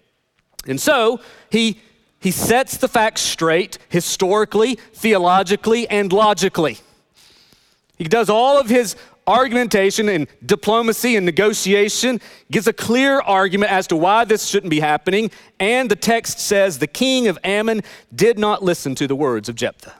And 0.67 0.79
so, 0.79 1.19
he, 1.49 1.81
he 2.19 2.29
sets 2.29 2.77
the 2.77 2.87
facts 2.87 3.21
straight 3.21 3.79
historically, 3.89 4.75
theologically, 4.93 5.89
and 5.89 6.13
logically. 6.13 6.77
He 7.97 8.03
does 8.03 8.29
all 8.29 8.59
of 8.59 8.69
his 8.69 8.95
argumentation 9.27 10.09
and 10.09 10.27
diplomacy 10.45 11.15
and 11.15 11.25
negotiation, 11.25 12.19
gives 12.49 12.67
a 12.67 12.73
clear 12.73 13.21
argument 13.21 13.71
as 13.71 13.87
to 13.87 13.95
why 13.95 14.25
this 14.25 14.45
shouldn't 14.45 14.69
be 14.69 14.79
happening, 14.79 15.31
and 15.59 15.89
the 15.89 15.95
text 15.95 16.39
says 16.39 16.79
the 16.79 16.87
king 16.87 17.27
of 17.27 17.37
Ammon 17.43 17.81
did 18.13 18.37
not 18.37 18.63
listen 18.63 18.95
to 18.95 19.07
the 19.07 19.15
words 19.15 19.49
of 19.49 19.55
Jephthah. 19.55 19.95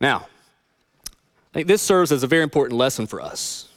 Now, 0.00 0.26
I 1.06 1.60
think 1.60 1.68
this 1.68 1.82
serves 1.82 2.12
as 2.12 2.22
a 2.22 2.26
very 2.26 2.42
important 2.42 2.78
lesson 2.78 3.06
for 3.06 3.20
us. 3.20 3.68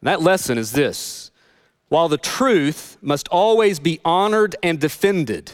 And 0.00 0.08
that 0.08 0.22
lesson 0.22 0.58
is 0.58 0.72
this 0.72 1.30
while 1.88 2.08
the 2.08 2.16
truth 2.16 2.96
must 3.02 3.28
always 3.28 3.78
be 3.78 4.00
honored 4.04 4.56
and 4.62 4.80
defended, 4.80 5.52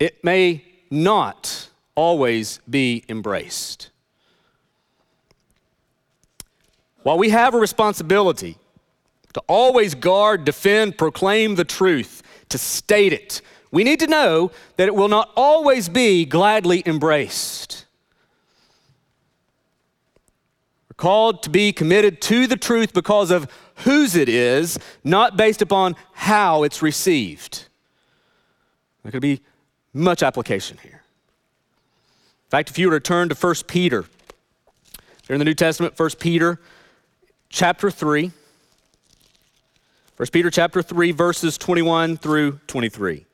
it 0.00 0.24
may 0.24 0.64
not 0.90 1.68
always 1.94 2.58
be 2.68 3.04
embraced. 3.08 3.90
While 7.02 7.18
we 7.18 7.30
have 7.30 7.54
a 7.54 7.58
responsibility 7.58 8.58
to 9.32 9.42
always 9.48 9.94
guard, 9.94 10.44
defend, 10.44 10.98
proclaim 10.98 11.54
the 11.56 11.64
truth, 11.64 12.22
to 12.50 12.58
state 12.58 13.12
it, 13.12 13.40
we 13.70 13.82
need 13.82 13.98
to 14.00 14.06
know 14.06 14.52
that 14.76 14.88
it 14.88 14.94
will 14.94 15.08
not 15.08 15.30
always 15.34 15.88
be 15.88 16.24
gladly 16.24 16.82
embraced. 16.84 17.86
We're 20.90 20.94
called 20.96 21.42
to 21.44 21.50
be 21.50 21.72
committed 21.72 22.20
to 22.22 22.46
the 22.46 22.56
truth 22.56 22.92
because 22.92 23.30
of 23.30 23.50
whose 23.76 24.14
it 24.14 24.28
is, 24.28 24.78
not 25.02 25.36
based 25.36 25.62
upon 25.62 25.96
how 26.12 26.62
it's 26.62 26.82
received. 26.82 27.66
There 29.02 29.10
could 29.10 29.22
be 29.22 29.40
much 29.94 30.22
application 30.22 30.78
here. 30.82 31.02
In 32.44 32.50
fact, 32.50 32.68
if 32.68 32.78
you 32.78 32.90
were 32.90 33.00
to 33.00 33.02
turn 33.02 33.30
to 33.30 33.34
1 33.34 33.54
Peter, 33.66 34.04
there 35.26 35.34
in 35.34 35.38
the 35.38 35.44
New 35.44 35.54
Testament, 35.54 35.98
1 35.98 36.10
Peter 36.20 36.60
chapter 37.52 37.90
3. 37.90 38.32
1 40.16 40.26
Peter 40.32 40.50
chapter 40.50 40.82
3, 40.82 41.12
verses 41.12 41.56
21 41.58 42.16
through 42.16 42.58
23. 42.66 43.26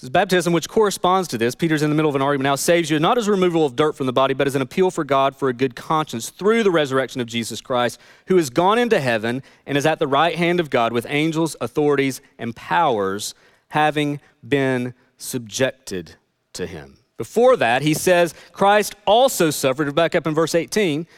This 0.00 0.10
baptism, 0.10 0.52
which 0.52 0.68
corresponds 0.68 1.26
to 1.28 1.38
this, 1.38 1.56
Peter's 1.56 1.82
in 1.82 1.90
the 1.90 1.96
middle 1.96 2.08
of 2.08 2.14
an 2.14 2.22
argument 2.22 2.44
now, 2.44 2.54
saves 2.54 2.88
you 2.88 3.00
not 3.00 3.18
as 3.18 3.28
removal 3.28 3.66
of 3.66 3.74
dirt 3.74 3.96
from 3.96 4.06
the 4.06 4.12
body, 4.12 4.32
but 4.32 4.46
as 4.46 4.54
an 4.54 4.62
appeal 4.62 4.92
for 4.92 5.02
God 5.02 5.34
for 5.34 5.48
a 5.48 5.52
good 5.52 5.74
conscience 5.74 6.30
through 6.30 6.62
the 6.62 6.70
resurrection 6.70 7.20
of 7.20 7.26
Jesus 7.26 7.60
Christ, 7.60 7.98
who 8.26 8.36
has 8.36 8.48
gone 8.48 8.78
into 8.78 9.00
heaven 9.00 9.42
and 9.66 9.76
is 9.76 9.86
at 9.86 9.98
the 9.98 10.06
right 10.06 10.36
hand 10.36 10.60
of 10.60 10.70
God 10.70 10.92
with 10.92 11.04
angels, 11.08 11.56
authorities, 11.60 12.20
and 12.38 12.54
powers, 12.54 13.34
having 13.70 14.20
been 14.46 14.94
subjected 15.16 16.14
to 16.52 16.66
him. 16.66 16.98
Before 17.16 17.56
that, 17.56 17.82
he 17.82 17.92
says, 17.92 18.34
Christ 18.52 18.94
also 19.04 19.50
suffered, 19.50 19.92
back 19.96 20.14
up 20.14 20.28
in 20.28 20.34
verse 20.34 20.54
18, 20.54 21.08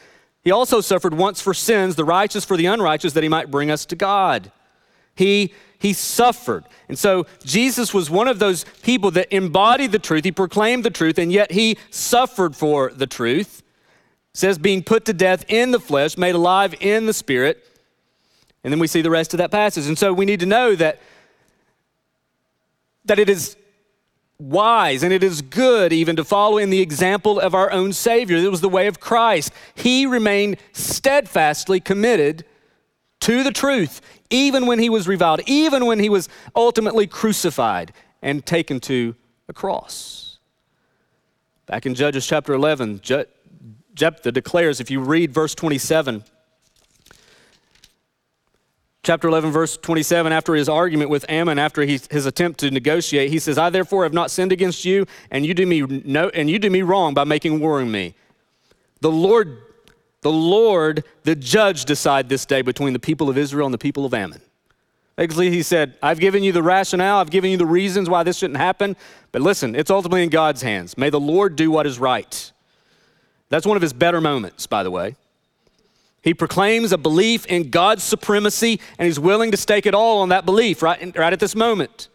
he 0.43 0.49
also 0.49 0.81
suffered 0.81 1.13
once 1.13 1.39
for 1.39 1.53
sins, 1.53 1.95
the 1.95 2.03
righteous 2.03 2.43
for 2.43 2.57
the 2.57 2.65
unrighteous, 2.65 3.13
that 3.13 3.21
he 3.21 3.29
might 3.29 3.51
bring 3.51 3.69
us 3.69 3.85
to 3.85 3.95
God. 3.95 4.51
He 5.15 5.53
he 5.81 5.93
suffered. 5.93 6.65
And 6.89 6.97
so 6.97 7.25
Jesus 7.43 7.91
was 7.91 8.07
one 8.07 8.27
of 8.27 8.37
those 8.37 8.65
people 8.83 9.09
that 9.11 9.33
embodied 9.35 9.91
the 9.91 9.97
truth. 9.97 10.23
He 10.23 10.31
proclaimed 10.31 10.83
the 10.83 10.91
truth, 10.91 11.17
and 11.17 11.31
yet 11.31 11.51
he 11.51 11.75
suffered 11.89 12.55
for 12.55 12.91
the 12.91 13.07
truth. 13.07 13.63
It 14.31 14.37
says 14.37 14.59
being 14.59 14.83
put 14.83 15.05
to 15.05 15.13
death 15.13 15.43
in 15.47 15.71
the 15.71 15.79
flesh, 15.79 16.19
made 16.19 16.35
alive 16.35 16.75
in 16.79 17.07
the 17.07 17.13
spirit. 17.13 17.65
And 18.63 18.71
then 18.71 18.79
we 18.79 18.85
see 18.85 19.01
the 19.01 19.09
rest 19.09 19.33
of 19.33 19.39
that 19.39 19.49
passage. 19.49 19.87
And 19.87 19.97
so 19.97 20.13
we 20.13 20.23
need 20.23 20.39
to 20.41 20.45
know 20.45 20.75
that, 20.75 20.99
that 23.05 23.17
it 23.17 23.27
is 23.27 23.57
wise 24.37 25.01
and 25.01 25.11
it 25.11 25.23
is 25.23 25.41
good 25.41 25.91
even 25.91 26.15
to 26.15 26.23
follow 26.23 26.59
in 26.59 26.69
the 26.69 26.81
example 26.81 27.39
of 27.39 27.55
our 27.55 27.71
own 27.71 27.91
Savior. 27.91 28.37
It 28.37 28.51
was 28.51 28.61
the 28.61 28.69
way 28.69 28.85
of 28.85 28.99
Christ. 28.99 29.51
He 29.73 30.05
remained 30.05 30.57
steadfastly 30.73 31.79
committed 31.79 32.45
to 33.21 33.43
the 33.43 33.51
truth, 33.51 34.01
even 34.29 34.65
when 34.65 34.79
he 34.79 34.89
was 34.89 35.07
reviled, 35.07 35.41
even 35.47 35.85
when 35.85 35.99
he 35.99 36.09
was 36.09 36.29
ultimately 36.55 37.07
crucified 37.07 37.93
and 38.21 38.45
taken 38.45 38.79
to 38.81 39.15
the 39.47 39.53
cross. 39.53 40.37
Back 41.65 41.85
in 41.85 41.95
Judges 41.95 42.27
chapter 42.27 42.53
11, 42.53 42.99
Je- 43.01 43.25
Jephthah 43.93 44.31
declares, 44.31 44.79
if 44.79 44.91
you 44.91 44.99
read 44.99 45.33
verse 45.33 45.55
27, 45.55 46.23
chapter 49.03 49.27
11, 49.27 49.51
verse 49.51 49.77
27, 49.77 50.31
after 50.31 50.55
his 50.55 50.67
argument 50.67 51.09
with 51.09 51.25
Ammon, 51.29 51.59
after 51.59 51.83
he, 51.83 51.99
his 52.09 52.25
attempt 52.25 52.59
to 52.61 52.71
negotiate, 52.71 53.29
he 53.29 53.39
says, 53.39 53.57
I 53.57 53.69
therefore 53.69 54.03
have 54.03 54.13
not 54.13 54.31
sinned 54.31 54.51
against 54.51 54.85
you, 54.85 55.05
and 55.29 55.45
you 55.45 55.53
do 55.53 55.65
me 55.65 55.81
no, 55.81 56.29
and 56.29 56.49
you 56.49 56.59
do 56.59 56.69
me 56.69 56.81
wrong 56.81 57.13
by 57.13 57.23
making 57.23 57.59
war 57.59 57.81
on 57.81 57.91
me. 57.91 58.15
The 59.01 59.11
Lord 59.11 59.57
the 60.21 60.31
Lord, 60.31 61.03
the 61.23 61.35
judge, 61.35 61.85
decide 61.85 62.29
this 62.29 62.45
day 62.45 62.61
between 62.61 62.93
the 62.93 62.99
people 62.99 63.29
of 63.29 63.37
Israel 63.37 63.65
and 63.65 63.73
the 63.73 63.79
people 63.79 64.05
of 64.05 64.13
Ammon. 64.13 64.41
Basically, 65.15 65.51
he 65.51 65.61
said, 65.61 65.95
I've 66.01 66.19
given 66.19 66.43
you 66.43 66.51
the 66.51 66.63
rationale, 66.63 67.17
I've 67.17 67.29
given 67.29 67.51
you 67.51 67.57
the 67.57 67.65
reasons 67.65 68.09
why 68.09 68.23
this 68.23 68.37
shouldn't 68.37 68.57
happen, 68.57 68.95
but 69.31 69.41
listen, 69.41 69.75
it's 69.75 69.91
ultimately 69.91 70.23
in 70.23 70.29
God's 70.29 70.61
hands. 70.61 70.97
May 70.97 71.09
the 71.09 71.19
Lord 71.19 71.55
do 71.55 71.69
what 71.69 71.85
is 71.85 71.99
right. 71.99 72.51
That's 73.49 73.65
one 73.65 73.75
of 73.75 73.81
his 73.81 73.93
better 73.93 74.21
moments, 74.21 74.65
by 74.67 74.83
the 74.83 74.91
way. 74.91 75.15
He 76.21 76.33
proclaims 76.33 76.91
a 76.91 76.97
belief 76.97 77.45
in 77.47 77.69
God's 77.69 78.03
supremacy, 78.03 78.79
and 78.97 79.07
he's 79.07 79.19
willing 79.19 79.51
to 79.51 79.57
stake 79.57 79.85
it 79.85 79.93
all 79.93 80.21
on 80.21 80.29
that 80.29 80.45
belief 80.45 80.81
right, 80.81 80.99
right 81.17 81.33
at 81.33 81.39
this 81.39 81.55
moment. 81.55 82.07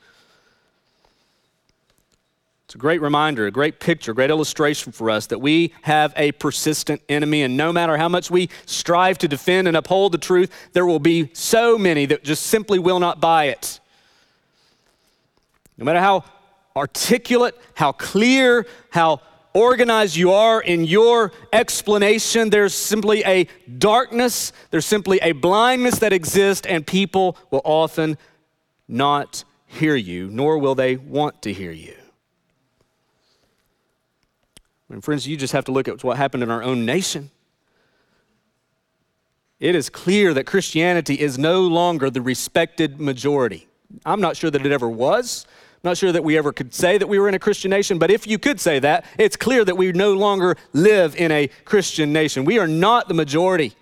It's 2.66 2.74
a 2.74 2.78
great 2.78 3.00
reminder, 3.00 3.46
a 3.46 3.52
great 3.52 3.78
picture, 3.78 4.10
a 4.10 4.14
great 4.14 4.28
illustration 4.28 4.90
for 4.90 5.08
us 5.08 5.26
that 5.28 5.38
we 5.40 5.72
have 5.82 6.12
a 6.16 6.32
persistent 6.32 7.00
enemy, 7.08 7.44
and 7.44 7.56
no 7.56 7.72
matter 7.72 7.96
how 7.96 8.08
much 8.08 8.28
we 8.28 8.50
strive 8.66 9.18
to 9.18 9.28
defend 9.28 9.68
and 9.68 9.76
uphold 9.76 10.10
the 10.10 10.18
truth, 10.18 10.50
there 10.72 10.84
will 10.84 10.98
be 10.98 11.30
so 11.32 11.78
many 11.78 12.06
that 12.06 12.24
just 12.24 12.46
simply 12.46 12.80
will 12.80 12.98
not 12.98 13.20
buy 13.20 13.44
it. 13.44 13.78
No 15.78 15.84
matter 15.84 16.00
how 16.00 16.24
articulate, 16.74 17.54
how 17.74 17.92
clear, 17.92 18.66
how 18.90 19.20
organized 19.54 20.16
you 20.16 20.32
are 20.32 20.60
in 20.60 20.84
your 20.84 21.32
explanation, 21.52 22.50
there's 22.50 22.74
simply 22.74 23.22
a 23.24 23.46
darkness, 23.78 24.52
there's 24.72 24.86
simply 24.86 25.20
a 25.22 25.30
blindness 25.30 26.00
that 26.00 26.12
exists, 26.12 26.66
and 26.66 26.84
people 26.84 27.36
will 27.52 27.62
often 27.62 28.18
not 28.88 29.44
hear 29.66 29.94
you, 29.94 30.28
nor 30.30 30.58
will 30.58 30.74
they 30.74 30.96
want 30.96 31.42
to 31.42 31.52
hear 31.52 31.70
you. 31.70 31.94
And 34.90 35.02
friends, 35.02 35.26
you 35.26 35.36
just 35.36 35.52
have 35.52 35.64
to 35.64 35.72
look 35.72 35.88
at 35.88 36.02
what 36.04 36.16
happened 36.16 36.42
in 36.42 36.50
our 36.50 36.62
own 36.62 36.84
nation. 36.84 37.30
It 39.58 39.74
is 39.74 39.88
clear 39.88 40.34
that 40.34 40.44
Christianity 40.44 41.14
is 41.14 41.38
no 41.38 41.62
longer 41.62 42.10
the 42.10 42.20
respected 42.20 43.00
majority. 43.00 43.66
I'm 44.04 44.20
not 44.20 44.36
sure 44.36 44.50
that 44.50 44.64
it 44.64 44.72
ever 44.72 44.88
was. 44.88 45.46
I'm 45.76 45.90
not 45.90 45.96
sure 45.96 46.12
that 46.12 46.22
we 46.22 46.36
ever 46.36 46.52
could 46.52 46.74
say 46.74 46.98
that 46.98 47.06
we 47.06 47.18
were 47.18 47.28
in 47.28 47.34
a 47.34 47.38
Christian 47.38 47.70
nation, 47.70 47.98
but 47.98 48.10
if 48.10 48.26
you 48.26 48.38
could 48.38 48.60
say 48.60 48.78
that, 48.80 49.04
it's 49.18 49.36
clear 49.36 49.64
that 49.64 49.76
we 49.76 49.92
no 49.92 50.12
longer 50.12 50.56
live 50.72 51.16
in 51.16 51.32
a 51.32 51.48
Christian 51.64 52.12
nation. 52.12 52.44
We 52.44 52.58
are 52.58 52.66
not 52.66 53.08
the 53.08 53.14
majority. 53.14 53.74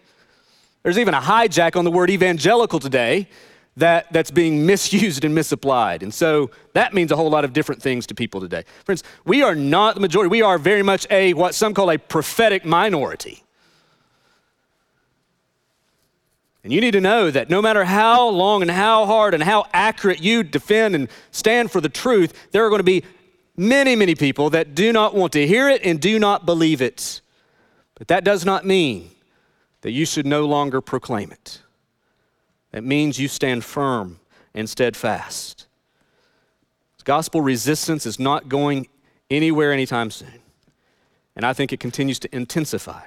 There's 0.83 0.99
even 0.99 1.15
a 1.15 1.21
hijack 1.21 1.77
on 1.77 1.85
the 1.85 1.91
word 1.91 2.11
evangelical 2.11 2.79
today 2.79 3.29
that, 3.77 4.13
that's 4.13 4.31
being 4.31 4.67
misused 4.67 5.25
and 5.25 5.35
misapplied. 5.35 6.03
And 6.03 6.13
so 6.13 6.51
that 6.73 6.95
means 6.95 7.13
a 7.13 7.17
whole 7.17 7.31
lot 7.31 7.45
of 7.45 7.53
different 7.53 7.83
things 7.83 8.07
to 8.09 8.15
people 8.15 8.41
today. 8.41 8.65
Friends, 8.85 9.03
we 9.25 9.43
are 9.43 9.55
not 9.55 9.95
the 9.95 10.01
majority. 10.01 10.31
We 10.31 10.43
are 10.43 10.59
very 10.59 10.83
much 10.83 11.07
a, 11.11 11.35
what 11.35 11.55
some 11.55 11.75
call 11.75 11.91
a 11.91 11.99
prophetic 11.99 12.65
minority. 12.65 13.43
And 16.65 16.73
you 16.73 16.81
need 16.81 16.93
to 16.93 17.01
know 17.01 17.31
that 17.31 17.51
no 17.51 17.61
matter 17.61 17.85
how 17.85 18.27
long 18.29 18.63
and 18.63 18.71
how 18.71 19.05
hard 19.05 19.35
and 19.35 19.43
how 19.43 19.67
accurate 19.75 20.23
you 20.23 20.43
defend 20.43 20.95
and 20.95 21.09
stand 21.31 21.71
for 21.71 21.83
the 21.83 21.91
truth, 21.91 22.49
there 22.53 22.65
are 22.65 22.71
going 22.71 22.79
to 22.79 22.85
be 22.85 23.05
many, 23.55 23.95
many 23.95 24.15
people 24.15 24.49
that 24.51 24.75
do 24.75 24.91
not 24.91 25.15
want 25.15 25.35
to 25.35 25.47
hear 25.47 25.69
it 25.69 25.83
and 25.85 26.01
do 26.01 26.19
not 26.19 26.47
believe 26.47 26.81
it. 26.81 27.21
But 27.97 28.09
that 28.09 28.25
does 28.25 28.47
not 28.47 28.65
mean 28.65 29.11
that 29.83 29.93
you 29.93 30.07
should 30.07 30.25
no 30.25 30.47
longer 30.47 30.81
proclaim 30.81 31.31
it. 31.31 31.61
It 32.75 32.83
means 32.83 33.21
you 33.21 33.29
stand 33.29 33.65
firm 33.65 34.19
and 34.53 34.69
steadfast. 34.69 35.67
Gospel 37.05 37.41
resistance 37.43 38.07
is 38.07 38.19
not 38.19 38.49
going 38.49 38.89
anywhere 39.31 39.73
anytime 39.73 40.11
soon. 40.11 40.41
And 41.37 41.45
I 41.45 41.53
think 41.53 41.73
it 41.73 41.79
continues 41.79 42.19
to 42.21 42.35
intensify. 42.35 43.03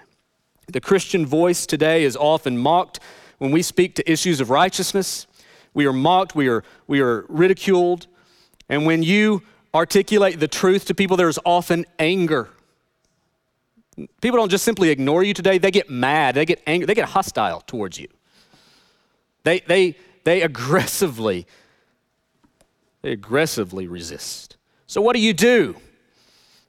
The 0.67 0.79
Christian 0.79 1.25
voice 1.25 1.65
today 1.65 2.03
is 2.03 2.15
often 2.15 2.57
mocked 2.57 2.99
when 3.39 3.51
we 3.51 3.61
speak 3.61 3.95
to 3.95 4.11
issues 4.11 4.39
of 4.39 4.49
righteousness. 4.49 5.27
We 5.73 5.85
are 5.85 5.93
mocked, 5.93 6.35
we 6.35 6.47
are, 6.47 6.63
we 6.87 7.01
are 7.01 7.25
ridiculed. 7.27 8.07
And 8.69 8.85
when 8.85 9.03
you 9.03 9.43
articulate 9.73 10.39
the 10.39 10.47
truth 10.47 10.85
to 10.85 10.95
people, 10.95 11.17
there's 11.17 11.39
often 11.43 11.85
anger. 11.99 12.49
People 14.21 14.37
don't 14.37 14.49
just 14.49 14.63
simply 14.63 14.89
ignore 14.89 15.23
you 15.23 15.33
today, 15.33 15.57
they 15.57 15.71
get 15.71 15.89
mad, 15.89 16.35
they 16.35 16.45
get 16.45 16.61
angry, 16.67 16.85
they 16.85 16.93
get 16.93 17.09
hostile 17.09 17.61
towards 17.61 17.99
you. 17.99 18.07
They, 19.43 19.59
they, 19.61 19.95
they 20.23 20.41
aggressively, 20.41 21.47
they 23.01 23.11
aggressively 23.11 23.87
resist. 23.87 24.57
So 24.87 25.01
what 25.01 25.15
do 25.15 25.21
you 25.21 25.33
do? 25.33 25.75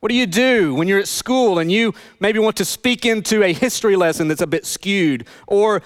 What 0.01 0.11
do 0.11 0.15
you 0.15 0.27
do 0.27 0.75
when 0.75 0.87
you're 0.87 1.01
at 1.01 1.09
school 1.09 1.59
and 1.59 1.73
you 1.73 1.93
maybe 2.21 2.39
want 2.39 2.57
to 2.59 2.65
speak 2.65 3.05
into 3.05 3.43
a 3.43 3.53
history 3.53 3.97
lesson 3.97 4.29
that's 4.29 4.41
a 4.41 4.47
bit 4.47 4.65
skewed, 4.65 5.27
or 5.49 5.83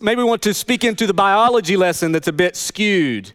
maybe 0.00 0.22
want 0.24 0.42
to 0.42 0.54
speak 0.54 0.82
into 0.82 1.06
the 1.06 1.14
biology 1.14 1.76
lesson 1.76 2.10
that's 2.10 2.26
a 2.26 2.32
bit 2.32 2.56
skewed? 2.56 3.32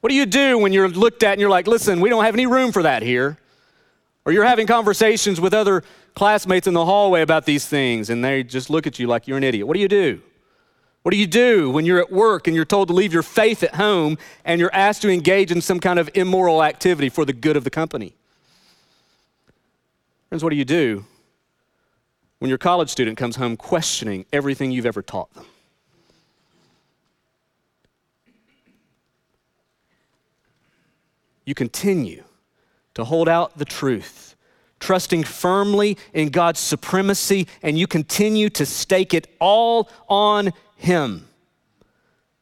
What 0.00 0.10
do 0.10 0.14
you 0.14 0.26
do 0.26 0.58
when 0.58 0.72
you're 0.72 0.88
looked 0.88 1.24
at 1.24 1.32
and 1.32 1.40
you're 1.40 1.50
like, 1.50 1.66
listen, 1.66 2.00
we 2.00 2.08
don't 2.08 2.24
have 2.24 2.34
any 2.34 2.46
room 2.46 2.70
for 2.70 2.82
that 2.82 3.02
here? 3.02 3.38
Or 4.24 4.32
you're 4.32 4.44
having 4.44 4.66
conversations 4.66 5.40
with 5.40 5.52
other 5.52 5.82
classmates 6.14 6.66
in 6.66 6.74
the 6.74 6.84
hallway 6.84 7.22
about 7.22 7.44
these 7.44 7.66
things 7.66 8.10
and 8.10 8.24
they 8.24 8.44
just 8.44 8.70
look 8.70 8.86
at 8.86 8.98
you 8.98 9.08
like 9.08 9.26
you're 9.26 9.38
an 9.38 9.44
idiot. 9.44 9.66
What 9.66 9.74
do 9.74 9.80
you 9.80 9.88
do? 9.88 10.22
What 11.04 11.10
do 11.10 11.18
you 11.18 11.26
do 11.26 11.70
when 11.70 11.84
you're 11.84 12.00
at 12.00 12.10
work 12.10 12.46
and 12.46 12.56
you're 12.56 12.64
told 12.64 12.88
to 12.88 12.94
leave 12.94 13.12
your 13.12 13.22
faith 13.22 13.62
at 13.62 13.74
home 13.74 14.16
and 14.42 14.58
you're 14.58 14.74
asked 14.74 15.02
to 15.02 15.10
engage 15.10 15.52
in 15.52 15.60
some 15.60 15.78
kind 15.78 15.98
of 15.98 16.08
immoral 16.14 16.64
activity 16.64 17.10
for 17.10 17.26
the 17.26 17.34
good 17.34 17.58
of 17.58 17.64
the 17.64 17.68
company? 17.68 18.14
Friends, 20.30 20.42
what 20.42 20.48
do 20.48 20.56
you 20.56 20.64
do 20.64 21.04
when 22.38 22.48
your 22.48 22.56
college 22.56 22.88
student 22.88 23.18
comes 23.18 23.36
home 23.36 23.54
questioning 23.54 24.24
everything 24.32 24.70
you've 24.70 24.86
ever 24.86 25.02
taught 25.02 25.30
them? 25.34 25.44
You 31.44 31.54
continue 31.54 32.24
to 32.94 33.04
hold 33.04 33.28
out 33.28 33.58
the 33.58 33.66
truth, 33.66 34.36
trusting 34.80 35.24
firmly 35.24 35.98
in 36.14 36.30
God's 36.30 36.60
supremacy, 36.60 37.46
and 37.62 37.78
you 37.78 37.86
continue 37.86 38.48
to 38.48 38.64
stake 38.64 39.12
it 39.12 39.26
all 39.38 39.90
on 40.08 40.54
Him. 40.76 41.26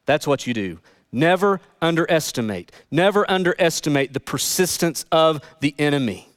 That's 0.05 0.27
what 0.27 0.47
you 0.47 0.53
do. 0.53 0.79
Never 1.11 1.61
underestimate, 1.81 2.71
never 2.89 3.29
underestimate 3.29 4.13
the 4.13 4.19
persistence 4.19 5.05
of 5.11 5.41
the 5.59 5.75
enemy. 5.77 6.27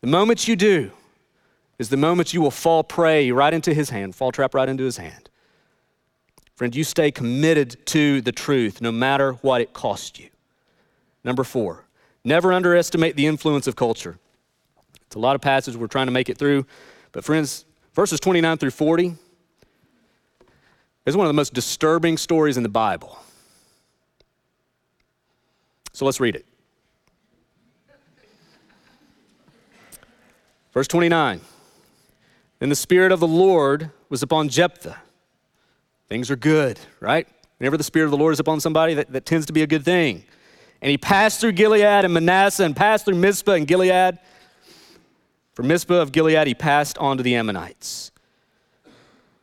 The 0.00 0.08
moment 0.08 0.48
you 0.48 0.56
do 0.56 0.90
is 1.78 1.88
the 1.88 1.96
moment 1.96 2.34
you 2.34 2.40
will 2.40 2.50
fall 2.50 2.82
prey 2.82 3.30
right 3.30 3.54
into 3.54 3.72
his 3.72 3.90
hand, 3.90 4.16
fall 4.16 4.32
trap 4.32 4.54
right 4.54 4.68
into 4.68 4.84
his 4.84 4.96
hand. 4.96 5.30
Friend, 6.56 6.74
you 6.74 6.84
stay 6.84 7.10
committed 7.10 7.84
to 7.86 8.20
the 8.20 8.32
truth 8.32 8.80
no 8.80 8.92
matter 8.92 9.32
what 9.34 9.60
it 9.60 9.72
costs 9.72 10.18
you. 10.18 10.28
Number 11.24 11.44
four, 11.44 11.84
never 12.24 12.52
underestimate 12.52 13.16
the 13.16 13.26
influence 13.26 13.66
of 13.66 13.76
culture. 13.76 14.18
It's 15.06 15.16
a 15.16 15.20
lot 15.20 15.36
of 15.36 15.40
passages 15.40 15.78
we're 15.78 15.86
trying 15.86 16.06
to 16.06 16.12
make 16.12 16.28
it 16.28 16.36
through, 16.36 16.66
but 17.12 17.24
friends, 17.24 17.64
verses 17.94 18.18
29 18.20 18.58
through 18.58 18.70
40 18.70 19.16
is 21.06 21.16
one 21.16 21.26
of 21.26 21.28
the 21.28 21.34
most 21.34 21.52
disturbing 21.52 22.16
stories 22.16 22.56
in 22.56 22.62
the 22.62 22.68
Bible. 22.68 23.18
So 25.92 26.04
let's 26.04 26.20
read 26.20 26.34
it. 26.34 26.46
Verse 30.72 30.88
29 30.88 31.40
Then 32.58 32.68
the 32.68 32.74
Spirit 32.74 33.12
of 33.12 33.20
the 33.20 33.28
Lord 33.28 33.90
was 34.08 34.22
upon 34.22 34.48
Jephthah. 34.48 34.98
Things 36.08 36.30
are 36.30 36.36
good, 36.36 36.78
right? 37.00 37.26
Whenever 37.58 37.76
the 37.76 37.84
Spirit 37.84 38.06
of 38.06 38.10
the 38.10 38.16
Lord 38.16 38.32
is 38.32 38.40
upon 38.40 38.60
somebody, 38.60 38.94
that, 38.94 39.12
that 39.12 39.24
tends 39.24 39.46
to 39.46 39.52
be 39.52 39.62
a 39.62 39.66
good 39.66 39.84
thing. 39.84 40.24
And 40.82 40.90
he 40.90 40.98
passed 40.98 41.40
through 41.40 41.52
Gilead 41.52 42.04
and 42.04 42.12
Manasseh 42.12 42.64
and 42.64 42.76
passed 42.76 43.06
through 43.06 43.14
Mizpah 43.14 43.52
and 43.52 43.66
Gilead. 43.66 44.18
From 45.54 45.68
Mizpah 45.68 45.94
of 45.94 46.12
Gilead, 46.12 46.46
he 46.46 46.54
passed 46.54 46.98
on 46.98 47.16
to 47.16 47.22
the 47.22 47.36
Ammonites. 47.36 48.10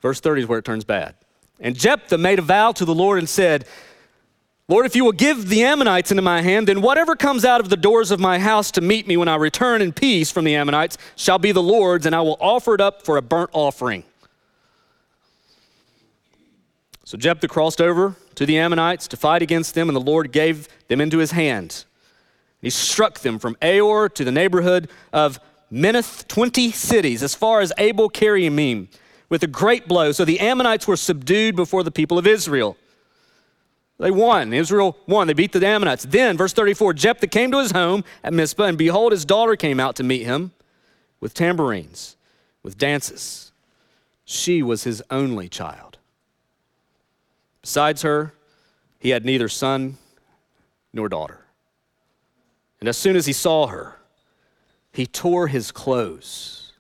Verse 0.01 0.19
30 0.19 0.41
is 0.43 0.47
where 0.47 0.59
it 0.59 0.65
turns 0.65 0.83
bad. 0.83 1.15
And 1.61 1.77
Jephthah 1.77 2.17
made 2.17 2.39
a 2.39 2.41
vow 2.41 2.71
to 2.73 2.83
the 2.83 2.93
Lord 2.93 3.19
and 3.19 3.29
said, 3.29 3.65
Lord, 4.67 4.85
if 4.85 4.95
you 4.95 5.05
will 5.05 5.11
give 5.11 5.49
the 5.49 5.63
Ammonites 5.63 6.11
into 6.11 6.23
my 6.23 6.41
hand, 6.41 6.67
then 6.67 6.81
whatever 6.81 7.15
comes 7.15 7.45
out 7.45 7.61
of 7.61 7.69
the 7.69 7.77
doors 7.77 8.09
of 8.09 8.19
my 8.19 8.39
house 8.39 8.71
to 8.71 8.81
meet 8.81 9.07
me 9.07 9.17
when 9.17 9.27
I 9.27 9.35
return 9.35 9.81
in 9.81 9.91
peace 9.91 10.31
from 10.31 10.45
the 10.45 10.55
Ammonites 10.55 10.97
shall 11.15 11.39
be 11.39 11.51
the 11.51 11.61
Lord's, 11.61 12.05
and 12.05 12.15
I 12.15 12.21
will 12.21 12.37
offer 12.39 12.73
it 12.73 12.81
up 12.81 13.03
for 13.03 13.17
a 13.17 13.21
burnt 13.21 13.49
offering. 13.53 14.03
So 17.03 17.17
Jephthah 17.17 17.49
crossed 17.49 17.81
over 17.81 18.15
to 18.35 18.45
the 18.45 18.57
Ammonites 18.57 19.07
to 19.09 19.17
fight 19.17 19.41
against 19.41 19.75
them, 19.75 19.89
and 19.89 19.95
the 19.95 20.01
Lord 20.01 20.31
gave 20.31 20.69
them 20.87 21.01
into 21.01 21.17
his 21.17 21.31
hand. 21.31 21.83
He 22.61 22.69
struck 22.69 23.19
them 23.19 23.37
from 23.37 23.55
Aroer 23.55 24.13
to 24.13 24.23
the 24.23 24.31
neighborhood 24.31 24.89
of 25.11 25.39
Minnith, 25.71 26.27
20 26.27 26.71
cities, 26.71 27.21
as 27.21 27.35
far 27.35 27.59
as 27.59 27.73
Abel 27.77 28.09
Keramim, 28.09 28.87
with 29.31 29.41
a 29.43 29.47
great 29.47 29.87
blow. 29.87 30.11
So 30.11 30.25
the 30.25 30.41
Ammonites 30.41 30.85
were 30.85 30.97
subdued 30.97 31.55
before 31.55 31.83
the 31.83 31.89
people 31.89 32.19
of 32.19 32.27
Israel. 32.27 32.77
They 33.97 34.11
won. 34.11 34.53
Israel 34.53 34.97
won. 35.07 35.27
They 35.27 35.33
beat 35.33 35.53
the 35.53 35.65
Ammonites. 35.65 36.03
Then, 36.03 36.35
verse 36.37 36.53
34 36.53 36.93
Jephthah 36.93 37.27
came 37.27 37.49
to 37.51 37.59
his 37.59 37.71
home 37.71 38.03
at 38.23 38.33
Mizpah, 38.33 38.65
and 38.65 38.77
behold, 38.77 39.13
his 39.13 39.25
daughter 39.25 39.55
came 39.55 39.79
out 39.79 39.95
to 39.95 40.03
meet 40.03 40.23
him 40.23 40.51
with 41.21 41.33
tambourines, 41.33 42.17
with 42.61 42.77
dances. 42.77 43.53
She 44.25 44.61
was 44.61 44.83
his 44.83 45.01
only 45.09 45.47
child. 45.47 45.97
Besides 47.61 48.01
her, 48.01 48.33
he 48.99 49.11
had 49.11 49.23
neither 49.23 49.47
son 49.47 49.97
nor 50.91 51.07
daughter. 51.07 51.45
And 52.81 52.89
as 52.89 52.97
soon 52.97 53.15
as 53.15 53.27
he 53.27 53.33
saw 53.33 53.67
her, 53.67 53.97
he 54.91 55.05
tore 55.05 55.47
his 55.47 55.71
clothes 55.71 56.73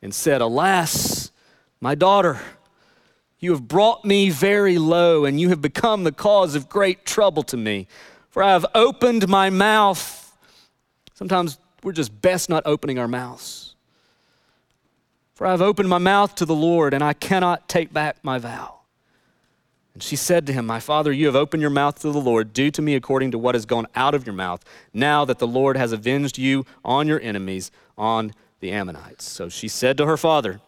and 0.00 0.12
said, 0.12 0.40
Alas, 0.40 1.21
my 1.82 1.96
daughter. 1.96 2.40
You 3.40 3.50
have 3.50 3.66
brought 3.66 4.04
me 4.04 4.30
very 4.30 4.78
low, 4.78 5.24
and 5.24 5.38
you 5.40 5.48
have 5.48 5.60
become 5.60 6.04
the 6.04 6.12
cause 6.12 6.54
of 6.54 6.68
great 6.68 7.04
trouble 7.04 7.42
to 7.42 7.56
me. 7.56 7.88
For 8.30 8.42
I 8.42 8.52
have 8.52 8.64
opened 8.74 9.28
my 9.28 9.50
mouth. 9.50 10.38
Sometimes 11.12 11.58
we're 11.82 11.92
just 11.92 12.22
best 12.22 12.48
not 12.48 12.62
opening 12.66 13.00
our 13.00 13.08
mouths. 13.08 13.74
For 15.34 15.44
I 15.44 15.50
have 15.50 15.60
opened 15.60 15.88
my 15.88 15.98
mouth 15.98 16.36
to 16.36 16.44
the 16.44 16.54
Lord, 16.54 16.94
and 16.94 17.02
I 17.02 17.14
cannot 17.14 17.68
take 17.68 17.92
back 17.92 18.16
my 18.22 18.38
vow. 18.38 18.78
And 19.92 20.02
she 20.02 20.14
said 20.14 20.46
to 20.46 20.52
him, 20.52 20.64
My 20.64 20.78
father, 20.78 21.12
you 21.12 21.26
have 21.26 21.36
opened 21.36 21.62
your 21.62 21.70
mouth 21.70 21.98
to 22.02 22.12
the 22.12 22.20
Lord. 22.20 22.52
Do 22.52 22.70
to 22.70 22.80
me 22.80 22.94
according 22.94 23.32
to 23.32 23.38
what 23.38 23.56
has 23.56 23.66
gone 23.66 23.88
out 23.96 24.14
of 24.14 24.24
your 24.24 24.36
mouth, 24.36 24.64
now 24.94 25.24
that 25.24 25.40
the 25.40 25.48
Lord 25.48 25.76
has 25.76 25.90
avenged 25.90 26.38
you 26.38 26.64
on 26.84 27.08
your 27.08 27.20
enemies, 27.20 27.72
on 27.98 28.32
the 28.60 28.70
Ammonites. 28.70 29.24
So 29.24 29.48
she 29.48 29.66
said 29.66 29.98
to 29.98 30.06
her 30.06 30.16
father, 30.16 30.60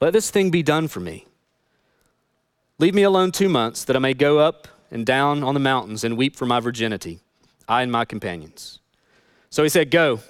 let 0.00 0.12
this 0.12 0.30
thing 0.30 0.50
be 0.50 0.62
done 0.62 0.88
for 0.88 1.00
me. 1.00 1.26
Leave 2.78 2.94
me 2.94 3.02
alone 3.02 3.32
two 3.32 3.48
months, 3.48 3.84
that 3.84 3.96
I 3.96 3.98
may 3.98 4.12
go 4.12 4.38
up 4.38 4.68
and 4.90 5.06
down 5.06 5.42
on 5.42 5.54
the 5.54 5.60
mountains 5.60 6.04
and 6.04 6.16
weep 6.16 6.36
for 6.36 6.44
my 6.44 6.60
virginity, 6.60 7.20
I 7.66 7.82
and 7.82 7.90
my 7.90 8.04
companions. 8.04 8.80
So 9.48 9.62
he 9.62 9.68
said, 9.68 9.90
Go. 9.90 10.20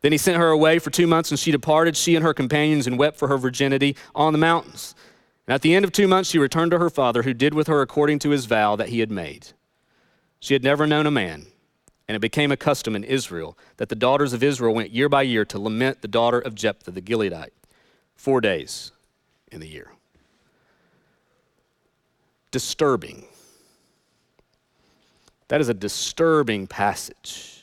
Then 0.00 0.12
he 0.12 0.18
sent 0.18 0.38
her 0.38 0.48
away 0.48 0.78
for 0.78 0.88
two 0.88 1.06
months, 1.06 1.30
and 1.30 1.38
she 1.38 1.50
departed, 1.50 1.94
she 1.94 2.16
and 2.16 2.24
her 2.24 2.32
companions, 2.32 2.86
and 2.86 2.98
wept 2.98 3.18
for 3.18 3.28
her 3.28 3.36
virginity 3.36 3.96
on 4.14 4.32
the 4.32 4.38
mountains. 4.38 4.94
And 5.46 5.54
at 5.54 5.60
the 5.60 5.74
end 5.74 5.84
of 5.84 5.92
two 5.92 6.08
months, 6.08 6.30
she 6.30 6.38
returned 6.38 6.70
to 6.70 6.78
her 6.78 6.88
father, 6.88 7.22
who 7.22 7.34
did 7.34 7.52
with 7.52 7.66
her 7.66 7.82
according 7.82 8.18
to 8.20 8.30
his 8.30 8.46
vow 8.46 8.76
that 8.76 8.88
he 8.88 9.00
had 9.00 9.10
made. 9.10 9.48
She 10.38 10.54
had 10.54 10.64
never 10.64 10.86
known 10.86 11.06
a 11.06 11.10
man, 11.10 11.48
and 12.08 12.16
it 12.16 12.20
became 12.20 12.50
a 12.50 12.56
custom 12.56 12.96
in 12.96 13.04
Israel 13.04 13.58
that 13.76 13.90
the 13.90 13.94
daughters 13.94 14.32
of 14.32 14.42
Israel 14.42 14.74
went 14.74 14.90
year 14.90 15.10
by 15.10 15.20
year 15.20 15.44
to 15.44 15.58
lament 15.58 16.00
the 16.00 16.08
daughter 16.08 16.38
of 16.38 16.54
Jephthah 16.54 16.92
the 16.92 17.02
Gileadite 17.02 17.50
four 18.16 18.40
days 18.40 18.92
in 19.50 19.60
the 19.60 19.68
year. 19.68 19.90
Disturbing. 22.50 23.24
That 25.48 25.60
is 25.60 25.68
a 25.68 25.74
disturbing 25.74 26.66
passage. 26.66 27.62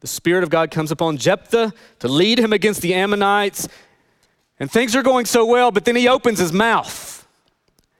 The 0.00 0.06
Spirit 0.06 0.44
of 0.44 0.50
God 0.50 0.70
comes 0.70 0.90
upon 0.90 1.16
Jephthah 1.16 1.72
to 2.00 2.08
lead 2.08 2.38
him 2.38 2.52
against 2.52 2.82
the 2.82 2.94
Ammonites, 2.94 3.68
and 4.60 4.70
things 4.70 4.94
are 4.94 5.02
going 5.02 5.26
so 5.26 5.44
well, 5.44 5.70
but 5.70 5.84
then 5.84 5.96
he 5.96 6.08
opens 6.08 6.38
his 6.38 6.52
mouth 6.52 7.16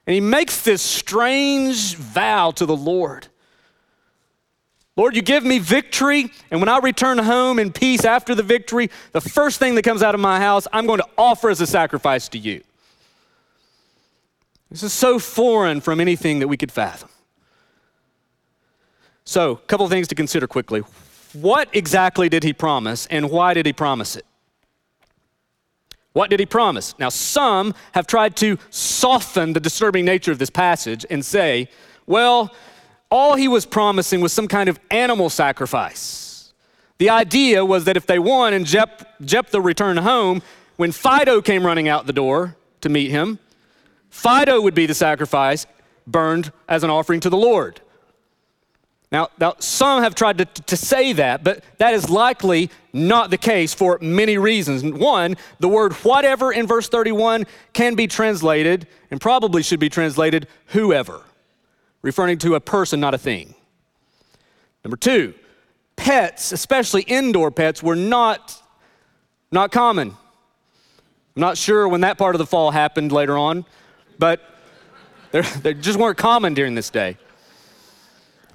and 0.06 0.14
he 0.14 0.20
makes 0.20 0.62
this 0.62 0.82
strange 0.82 1.96
vow 1.96 2.52
to 2.52 2.64
the 2.64 2.76
Lord. 2.76 3.26
Lord, 4.96 5.14
you 5.14 5.20
give 5.20 5.44
me 5.44 5.58
victory, 5.58 6.32
and 6.50 6.58
when 6.58 6.70
I 6.70 6.78
return 6.78 7.18
home 7.18 7.58
in 7.58 7.70
peace 7.70 8.06
after 8.06 8.34
the 8.34 8.42
victory, 8.42 8.90
the 9.12 9.20
first 9.20 9.58
thing 9.58 9.74
that 9.74 9.82
comes 9.82 10.02
out 10.02 10.14
of 10.14 10.20
my 10.20 10.40
house, 10.40 10.66
I'm 10.72 10.86
going 10.86 11.00
to 11.00 11.08
offer 11.18 11.50
as 11.50 11.60
a 11.60 11.66
sacrifice 11.66 12.28
to 12.30 12.38
you. 12.38 12.62
This 14.70 14.82
is 14.82 14.94
so 14.94 15.18
foreign 15.18 15.82
from 15.82 16.00
anything 16.00 16.38
that 16.38 16.48
we 16.48 16.56
could 16.56 16.72
fathom. 16.72 17.10
So, 19.24 19.52
a 19.52 19.56
couple 19.56 19.84
of 19.84 19.90
things 19.90 20.08
to 20.08 20.14
consider 20.14 20.46
quickly. 20.46 20.82
What 21.34 21.68
exactly 21.74 22.30
did 22.30 22.42
he 22.42 22.54
promise, 22.54 23.06
and 23.06 23.30
why 23.30 23.52
did 23.52 23.66
he 23.66 23.74
promise 23.74 24.16
it? 24.16 24.24
What 26.14 26.30
did 26.30 26.40
he 26.40 26.46
promise? 26.46 26.94
Now, 26.98 27.10
some 27.10 27.74
have 27.92 28.06
tried 28.06 28.36
to 28.36 28.56
soften 28.70 29.52
the 29.52 29.60
disturbing 29.60 30.06
nature 30.06 30.32
of 30.32 30.38
this 30.38 30.48
passage 30.48 31.04
and 31.10 31.22
say, 31.22 31.68
well, 32.06 32.54
all 33.10 33.36
he 33.36 33.48
was 33.48 33.66
promising 33.66 34.20
was 34.20 34.32
some 34.32 34.48
kind 34.48 34.68
of 34.68 34.78
animal 34.90 35.30
sacrifice. 35.30 36.52
The 36.98 37.10
idea 37.10 37.64
was 37.64 37.84
that 37.84 37.96
if 37.96 38.06
they 38.06 38.18
won 38.18 38.54
and 38.54 38.66
Jep- 38.66 39.20
Jephthah 39.20 39.60
returned 39.60 40.00
home, 40.00 40.42
when 40.76 40.92
Fido 40.92 41.40
came 41.40 41.64
running 41.64 41.88
out 41.88 42.06
the 42.06 42.12
door 42.12 42.56
to 42.80 42.88
meet 42.88 43.10
him, 43.10 43.38
Fido 44.10 44.60
would 44.60 44.74
be 44.74 44.86
the 44.86 44.94
sacrifice 44.94 45.66
burned 46.06 46.52
as 46.68 46.84
an 46.84 46.90
offering 46.90 47.20
to 47.20 47.30
the 47.30 47.36
Lord. 47.36 47.80
Now, 49.12 49.28
now 49.38 49.54
some 49.58 50.02
have 50.02 50.14
tried 50.14 50.38
to, 50.38 50.44
to 50.44 50.76
say 50.76 51.12
that, 51.12 51.44
but 51.44 51.62
that 51.78 51.94
is 51.94 52.10
likely 52.10 52.70
not 52.92 53.30
the 53.30 53.38
case 53.38 53.72
for 53.72 53.98
many 54.00 54.36
reasons. 54.36 54.82
One, 54.82 55.36
the 55.60 55.68
word 55.68 55.92
whatever 55.94 56.52
in 56.52 56.66
verse 56.66 56.88
31 56.88 57.46
can 57.72 57.94
be 57.94 58.06
translated, 58.06 58.86
and 59.10 59.20
probably 59.20 59.62
should 59.62 59.80
be 59.80 59.88
translated, 59.88 60.48
whoever 60.68 61.22
referring 62.06 62.38
to 62.38 62.54
a 62.54 62.60
person, 62.60 63.00
not 63.00 63.14
a 63.14 63.18
thing. 63.18 63.52
Number 64.84 64.96
two, 64.96 65.34
pets, 65.96 66.52
especially 66.52 67.02
indoor 67.02 67.50
pets, 67.50 67.82
were 67.82 67.96
not, 67.96 68.62
not 69.50 69.72
common. 69.72 70.10
I'm 70.10 71.40
not 71.40 71.58
sure 71.58 71.88
when 71.88 72.02
that 72.02 72.16
part 72.16 72.36
of 72.36 72.38
the 72.38 72.46
fall 72.46 72.70
happened 72.70 73.10
later 73.10 73.36
on, 73.36 73.64
but 74.20 74.40
they 75.32 75.74
just 75.74 75.98
weren't 75.98 76.16
common 76.16 76.54
during 76.54 76.76
this 76.76 76.90
day. 76.90 77.16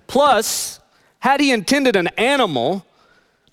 Plus, 0.07 0.79
had 1.19 1.41
he 1.41 1.51
intended 1.51 1.97
an 1.97 2.07
animal, 2.17 2.85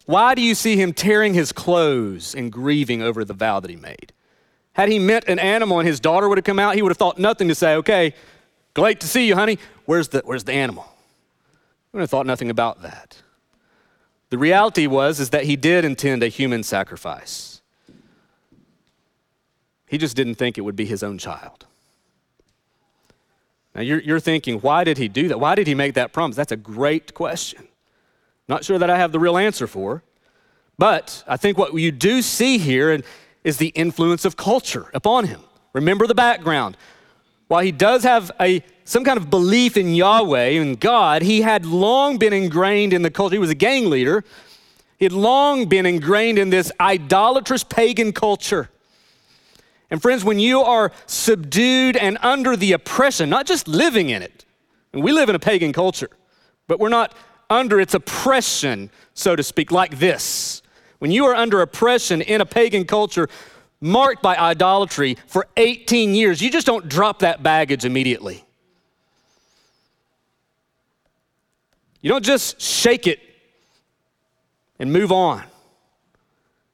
why 0.07 0.37
do 0.37 0.43
you 0.43 0.55
see 0.55 0.77
him 0.77 0.93
tearing 0.93 1.35
his 1.35 1.51
clothes 1.51 2.37
and 2.37 2.53
grieving 2.53 3.03
over 3.03 3.25
the 3.25 3.35
vow 3.35 3.59
that 3.59 3.69
he 3.69 3.77
made? 3.77 4.13
Had 4.75 4.91
he 4.91 5.01
meant 5.01 5.25
an 5.27 5.41
animal 5.41 5.81
and 5.81 5.89
his 5.89 5.99
daughter 5.99 6.29
would 6.29 6.39
have 6.39 6.45
come 6.45 6.61
out, 6.61 6.77
he 6.77 6.83
would 6.83 6.91
have 6.91 6.99
thought 6.99 7.19
nothing 7.19 7.49
to 7.49 7.55
say, 7.57 7.75
okay, 7.75 8.15
great 8.75 9.01
to 9.01 9.09
see 9.09 9.27
you, 9.27 9.35
honey. 9.35 9.59
Where's 9.89 10.09
the, 10.09 10.21
where's 10.27 10.45
the 10.45 10.53
animal? 10.53 10.85
He 10.85 11.97
would 11.97 12.03
have 12.03 12.11
thought 12.11 12.27
nothing 12.27 12.51
about 12.51 12.83
that. 12.83 13.23
The 14.29 14.37
reality 14.37 14.87
was 14.87 15.19
is 15.19 15.31
that 15.31 15.45
he 15.45 15.57
did 15.57 15.83
intend 15.83 16.23
a 16.23 16.29
human 16.29 16.63
sacrifice. 16.63 17.63
He 19.87 19.97
just 19.97 20.15
didn't 20.15 20.35
think 20.35 20.59
it 20.59 20.61
would 20.61 20.77
be 20.77 20.85
his 20.85 21.03
own 21.03 21.17
child. 21.17 21.65
Now 23.75 23.81
you're, 23.81 24.01
you're 24.01 24.21
thinking, 24.21 24.59
why 24.61 24.85
did 24.85 24.99
he 24.99 25.09
do 25.09 25.29
that? 25.29 25.41
Why 25.41 25.55
did 25.55 25.67
he 25.67 25.75
make 25.75 25.95
that 25.95 26.13
promise? 26.13 26.37
That's 26.37 26.53
a 26.53 26.57
great 26.57 27.15
question. 27.15 27.67
Not 28.47 28.67
sure 28.67 28.79
that 28.79 28.91
I 28.91 28.99
have 28.99 29.11
the 29.11 29.19
real 29.19 29.39
answer 29.39 29.67
for. 29.67 30.03
But 30.77 31.25
I 31.27 31.39
think 31.39 31.57
what 31.57 31.73
you 31.73 31.93
do 31.93 32.21
see 32.21 32.59
here 32.59 33.01
is 33.43 33.57
the 33.57 33.69
influence 33.69 34.27
of 34.27 34.37
culture 34.37 34.91
upon 34.93 35.29
him. 35.29 35.41
Remember 35.73 36.07
the 36.07 36.15
background. 36.15 36.77
While 37.49 37.63
he 37.63 37.73
does 37.73 38.05
have 38.05 38.31
a, 38.41 38.63
some 38.85 39.05
kind 39.05 39.17
of 39.17 39.31
belief 39.31 39.77
in 39.77 39.95
Yahweh 39.95 40.61
and 40.61 40.79
God, 40.79 41.23
he 41.23 41.41
had 41.41 41.65
long 41.67 42.19
been 42.19 42.33
ingrained 42.33 42.93
in 42.93 43.03
the 43.03 43.11
culture. 43.11 43.35
He 43.35 43.39
was 43.39 43.51
a 43.51 43.55
gang 43.55 43.91
leader. 43.91 44.23
He 44.99 45.05
had 45.05 45.13
long 45.13 45.67
been 45.67 45.87
ingrained 45.87 46.39
in 46.39 46.51
this 46.51 46.71
idolatrous 46.81 47.65
pagan 47.65 48.13
culture. 48.13 48.69
And 49.91 50.03
friends, 50.03 50.25
when 50.25 50.39
you 50.39 50.61
are 50.61 50.93
subdued 51.07 51.97
and 51.97 52.19
under 52.21 52.57
the 52.57 52.73
oppression, 52.73 53.31
not 53.31 53.47
just 53.47 53.67
living 53.67 54.11
in 54.11 54.23
it, 54.23 54.45
and 54.93 55.03
we 55.03 55.13
live 55.13 55.31
in 55.31 55.35
a 55.35 55.39
pagan 55.39 55.73
culture, 55.73 56.11
but 56.67 56.79
we're 56.79 56.91
not 56.91 57.15
under 57.49 57.81
its 57.81 57.95
oppression, 57.95 58.91
so 59.15 59.35
to 59.35 59.43
speak, 59.43 59.73
like 59.73 59.99
this. 59.99 60.61
When 60.99 61.11
you 61.11 61.25
are 61.25 61.35
under 61.35 61.63
oppression 61.63 62.21
in 62.21 62.43
a 62.43 62.47
pagan 62.47 62.85
culture 62.85 63.29
marked 63.81 64.23
by 64.23 64.37
idolatry 64.37 65.17
for 65.27 65.47
18 65.57 66.15
years, 66.15 66.41
you 66.41 66.51
just 66.51 66.67
don't 66.67 66.89
drop 66.89 67.21
that 67.21 67.43
baggage 67.43 67.85
immediately. 67.85 68.45
You 72.01 72.11
don't 72.11 72.25
just 72.25 72.61
shake 72.61 73.07
it 73.07 73.21
and 74.79 74.93
move 74.93 75.11
on. 75.11 75.45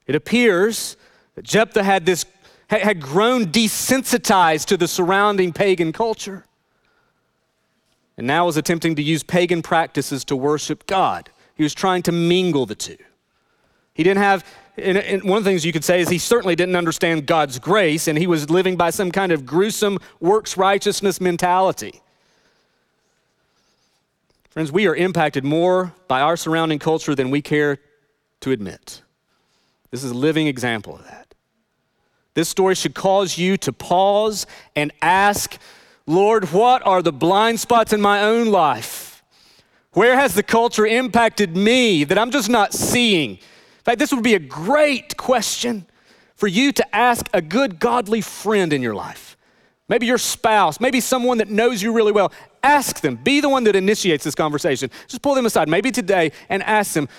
It 0.06 0.14
appears 0.14 0.96
that 1.34 1.44
Jephthah 1.44 1.82
had 1.82 2.06
this 2.06 2.26
had 2.68 3.00
grown 3.00 3.46
desensitized 3.46 4.66
to 4.66 4.76
the 4.76 4.88
surrounding 4.88 5.52
pagan 5.52 5.92
culture 5.92 6.44
and 8.16 8.26
now 8.26 8.46
was 8.46 8.56
attempting 8.56 8.94
to 8.96 9.02
use 9.02 9.22
pagan 9.22 9.62
practices 9.62 10.24
to 10.24 10.36
worship 10.36 10.86
God. 10.86 11.30
He 11.54 11.62
was 11.62 11.74
trying 11.74 12.02
to 12.04 12.12
mingle 12.12 12.66
the 12.66 12.74
two. 12.74 12.96
He 13.92 14.02
didn't 14.02 14.22
have, 14.22 14.44
and, 14.76 15.22
one 15.22 15.38
of 15.38 15.44
the 15.44 15.50
things 15.50 15.64
you 15.64 15.72
could 15.72 15.84
say 15.84 16.00
is 16.00 16.08
he 16.08 16.18
certainly 16.18 16.56
didn't 16.56 16.76
understand 16.76 17.26
God's 17.26 17.58
grace, 17.58 18.08
and 18.08 18.18
he 18.18 18.26
was 18.26 18.50
living 18.50 18.76
by 18.76 18.90
some 18.90 19.10
kind 19.10 19.32
of 19.32 19.46
gruesome 19.46 19.98
works 20.20 20.56
righteousness 20.56 21.20
mentality. 21.20 22.00
Friends, 24.50 24.70
we 24.70 24.86
are 24.86 24.94
impacted 24.94 25.44
more 25.44 25.92
by 26.08 26.20
our 26.20 26.36
surrounding 26.36 26.78
culture 26.78 27.14
than 27.14 27.30
we 27.30 27.42
care 27.42 27.78
to 28.40 28.50
admit. 28.50 29.02
This 29.90 30.04
is 30.04 30.10
a 30.10 30.14
living 30.14 30.46
example 30.46 30.96
of 30.96 31.04
that. 31.04 31.34
This 32.34 32.48
story 32.48 32.74
should 32.74 32.94
cause 32.94 33.38
you 33.38 33.56
to 33.58 33.72
pause 33.72 34.46
and 34.74 34.92
ask 35.00 35.58
Lord, 36.06 36.52
what 36.52 36.86
are 36.86 37.00
the 37.00 37.12
blind 37.12 37.60
spots 37.60 37.92
in 37.92 38.00
my 38.00 38.20
own 38.22 38.48
life? 38.48 39.22
Where 39.92 40.16
has 40.16 40.34
the 40.34 40.42
culture 40.42 40.84
impacted 40.84 41.56
me 41.56 42.04
that 42.04 42.18
I'm 42.18 42.30
just 42.30 42.50
not 42.50 42.74
seeing? 42.74 43.38
In 43.84 43.90
fact, 43.92 43.98
this 43.98 44.14
would 44.14 44.24
be 44.24 44.34
a 44.34 44.38
great 44.38 45.16
question 45.18 45.84
for 46.36 46.46
you 46.46 46.72
to 46.72 46.96
ask 46.96 47.28
a 47.34 47.42
good, 47.42 47.78
godly 47.78 48.22
friend 48.22 48.72
in 48.72 48.80
your 48.80 48.94
life. 48.94 49.36
Maybe 49.90 50.06
your 50.06 50.16
spouse, 50.16 50.80
maybe 50.80 51.00
someone 51.00 51.36
that 51.36 51.50
knows 51.50 51.82
you 51.82 51.92
really 51.92 52.12
well. 52.12 52.32
Ask 52.62 53.00
them. 53.02 53.16
Be 53.16 53.40
the 53.40 53.50
one 53.50 53.64
that 53.64 53.76
initiates 53.76 54.24
this 54.24 54.34
conversation. 54.34 54.90
Just 55.06 55.20
pull 55.20 55.34
them 55.34 55.44
aside, 55.44 55.68
maybe 55.68 55.90
today, 55.90 56.32
and 56.48 56.62
ask 56.62 56.94
them, 56.94 57.10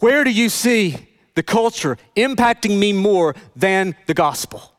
Where 0.00 0.24
do 0.24 0.30
you 0.32 0.48
see 0.48 0.96
the 1.36 1.44
culture 1.44 1.96
impacting 2.16 2.76
me 2.76 2.92
more 2.92 3.36
than 3.54 3.94
the 4.06 4.14
gospel? 4.14 4.74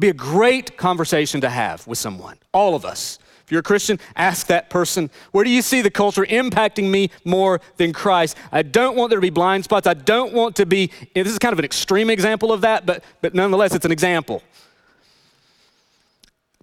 be 0.00 0.08
a 0.08 0.14
great 0.14 0.78
conversation 0.78 1.42
to 1.42 1.50
have 1.50 1.86
with 1.86 1.98
someone, 1.98 2.38
all 2.52 2.74
of 2.74 2.84
us. 2.84 3.18
If 3.50 3.52
you're 3.54 3.58
a 3.58 3.64
Christian, 3.64 3.98
ask 4.14 4.46
that 4.46 4.70
person, 4.70 5.10
where 5.32 5.42
do 5.42 5.50
you 5.50 5.60
see 5.60 5.82
the 5.82 5.90
culture 5.90 6.24
impacting 6.24 6.88
me 6.88 7.10
more 7.24 7.60
than 7.78 7.92
Christ? 7.92 8.36
I 8.52 8.62
don't 8.62 8.94
want 8.94 9.10
there 9.10 9.16
to 9.16 9.20
be 9.20 9.30
blind 9.30 9.64
spots. 9.64 9.88
I 9.88 9.94
don't 9.94 10.32
want 10.32 10.54
to 10.54 10.66
be, 10.66 10.92
this 11.16 11.26
is 11.26 11.40
kind 11.40 11.52
of 11.52 11.58
an 11.58 11.64
extreme 11.64 12.10
example 12.10 12.52
of 12.52 12.60
that, 12.60 12.86
but, 12.86 13.02
but 13.20 13.34
nonetheless, 13.34 13.74
it's 13.74 13.84
an 13.84 13.90
example. 13.90 14.44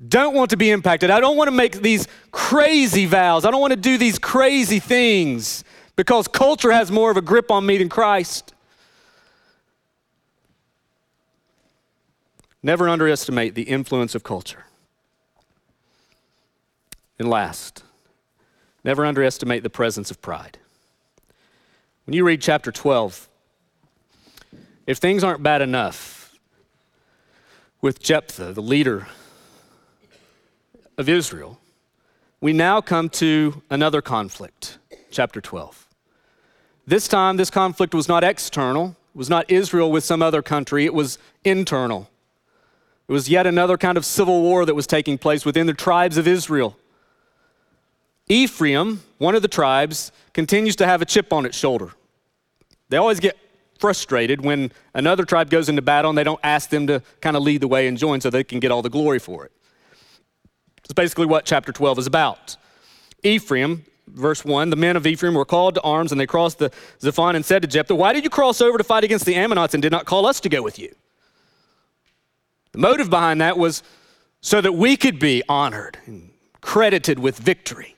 Don't 0.08 0.34
want 0.34 0.52
to 0.52 0.56
be 0.56 0.72
impacted. 0.72 1.10
I 1.10 1.20
don't 1.20 1.36
want 1.36 1.50
to 1.50 1.52
make 1.52 1.82
these 1.82 2.08
crazy 2.32 3.06
vows. 3.06 3.44
I 3.44 3.52
don't 3.52 3.60
want 3.60 3.72
to 3.72 3.78
do 3.78 3.98
these 3.98 4.18
crazy 4.18 4.80
things 4.80 5.66
because 5.98 6.30
culture 6.30 6.72
has 6.72 6.90
more 6.90 7.12
of 7.12 7.18
a 7.18 7.22
grip 7.22 7.52
on 7.52 7.66
me 7.66 7.80
than 7.80 7.90
Christ. 7.90 8.54
Never 12.64 12.88
underestimate 12.88 13.56
the 13.56 13.64
influence 13.64 14.16
of 14.16 14.24
culture. 14.24 14.67
And 17.20 17.30
last, 17.30 17.84
never 18.84 19.06
underestimate 19.06 19.64
the 19.64 19.70
presence 19.70 20.12
of 20.12 20.22
pride. 20.22 20.60
When 22.06 22.14
you 22.14 22.24
read 22.24 22.42
chapter 22.42 22.72
12, 22.72 23.28
if 24.86 25.00
things 25.00 25.24
aren't 25.24 25.44
bad 25.44 25.62
enough 25.62 26.38
with 27.82 28.00
Jephthah, 28.00 28.54
the 28.54 28.62
leader 28.62 29.08
of 30.98 31.10
Israel, 31.10 31.60
we 32.40 32.54
now 32.54 32.82
come 32.82 33.10
to 33.10 33.62
another 33.70 34.02
conflict, 34.02 34.78
chapter 35.12 35.42
12. 35.42 35.88
This 36.86 37.08
time, 37.08 37.36
this 37.36 37.50
conflict 37.50 37.94
was 37.94 38.08
not 38.08 38.24
external, 38.24 38.96
it 39.14 39.18
was 39.18 39.30
not 39.30 39.50
Israel 39.52 39.92
with 39.92 40.04
some 40.04 40.22
other 40.22 40.42
country, 40.42 40.86
it 40.86 40.94
was 40.94 41.18
internal. 41.44 42.10
It 43.08 43.12
was 43.12 43.30
yet 43.30 43.48
another 43.48 43.78
kind 43.78 43.98
of 43.98 44.06
civil 44.06 44.42
war 44.42 44.66
that 44.66 44.76
was 44.76 44.86
taking 44.86 45.18
place 45.18 45.46
within 45.46 45.66
the 45.68 45.74
tribes 45.74 46.18
of 46.18 46.28
Israel. 46.28 46.78
Ephraim, 48.30 49.02
one 49.18 49.36
of 49.36 49.42
the 49.42 49.48
tribes, 49.48 50.12
continues 50.34 50.76
to 50.78 50.86
have 50.86 51.02
a 51.02 51.06
chip 51.06 51.32
on 51.32 51.46
its 51.46 51.58
shoulder. 51.58 51.92
They 52.90 52.98
always 52.98 53.20
get 53.20 53.38
frustrated 53.80 54.44
when 54.44 54.72
another 54.94 55.24
tribe 55.24 55.50
goes 55.50 55.70
into 55.70 55.82
battle 55.82 56.10
and 56.10 56.18
they 56.18 56.24
don't 56.24 56.40
ask 56.44 56.70
them 56.70 56.88
to 56.88 57.02
kind 57.22 57.38
of 57.38 57.44
lead 57.44 57.62
the 57.62 57.68
way 57.68 57.88
and 57.88 57.98
join 57.98 58.22
so 58.22 58.30
they 58.30 58.44
can 58.44 58.60
get 58.60 58.72
all 58.72 58.82
the 58.82 58.90
glory 58.90 59.20
for 59.20 59.46
it. 59.46 59.52
It's 60.84 60.94
basically 60.94 61.26
what 61.26 61.46
chapter 61.46 61.72
12 61.72 62.00
is 62.00 62.08
about. 62.08 62.58
Ephraim, 63.24 63.86
verse 64.08 64.44
1, 64.46 64.70
the 64.70 64.76
men 64.76 64.96
of 64.96 65.06
Ephraim 65.06 65.34
were 65.34 65.46
called 65.46 65.76
to 65.76 65.82
arms 65.82 66.12
and 66.12 66.20
they 66.20 66.26
crossed 66.26 66.60
the 66.60 66.72
Zaphon 67.00 67.36
and 67.36 67.46
said 67.46 67.62
to 67.62 67.68
Jephthah, 67.68 67.96
Why 67.96 68.14
did 68.14 68.24
you 68.24 68.30
cross 68.30 68.62
over 68.62 68.78
to 68.78 68.84
fight 68.84 69.04
against 69.04 69.26
the 69.26 69.36
Ammonites 69.36 69.74
and 69.74 69.82
did 69.82 69.92
not 69.92 70.06
call 70.06 70.26
us 70.26 70.40
to 70.42 70.50
go 70.50 70.62
with 70.62 70.80
you? 70.80 70.94
The 72.72 72.80
motive 72.80 73.10
behind 73.10 73.42
that 73.42 73.58
was 73.58 73.84
so 74.40 74.62
that 74.62 74.74
we 74.74 74.98
could 74.98 75.20
be 75.20 75.44
honored 75.50 75.98
and 76.06 76.32
credited 76.62 77.20
with 77.20 77.38
victory. 77.38 77.97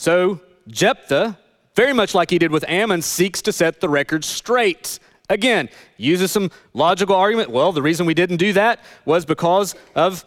So 0.00 0.40
Jephthah, 0.66 1.36
very 1.76 1.92
much 1.92 2.14
like 2.14 2.30
he 2.30 2.38
did 2.38 2.50
with 2.50 2.64
Ammon, 2.66 3.02
seeks 3.02 3.42
to 3.42 3.52
set 3.52 3.82
the 3.82 3.88
record 3.90 4.24
straight. 4.24 4.98
Again, 5.28 5.68
uses 5.98 6.32
some 6.32 6.50
logical 6.72 7.14
argument. 7.14 7.50
Well, 7.50 7.70
the 7.70 7.82
reason 7.82 8.06
we 8.06 8.14
didn't 8.14 8.38
do 8.38 8.54
that 8.54 8.80
was 9.04 9.26
because 9.26 9.74
of 9.94 10.24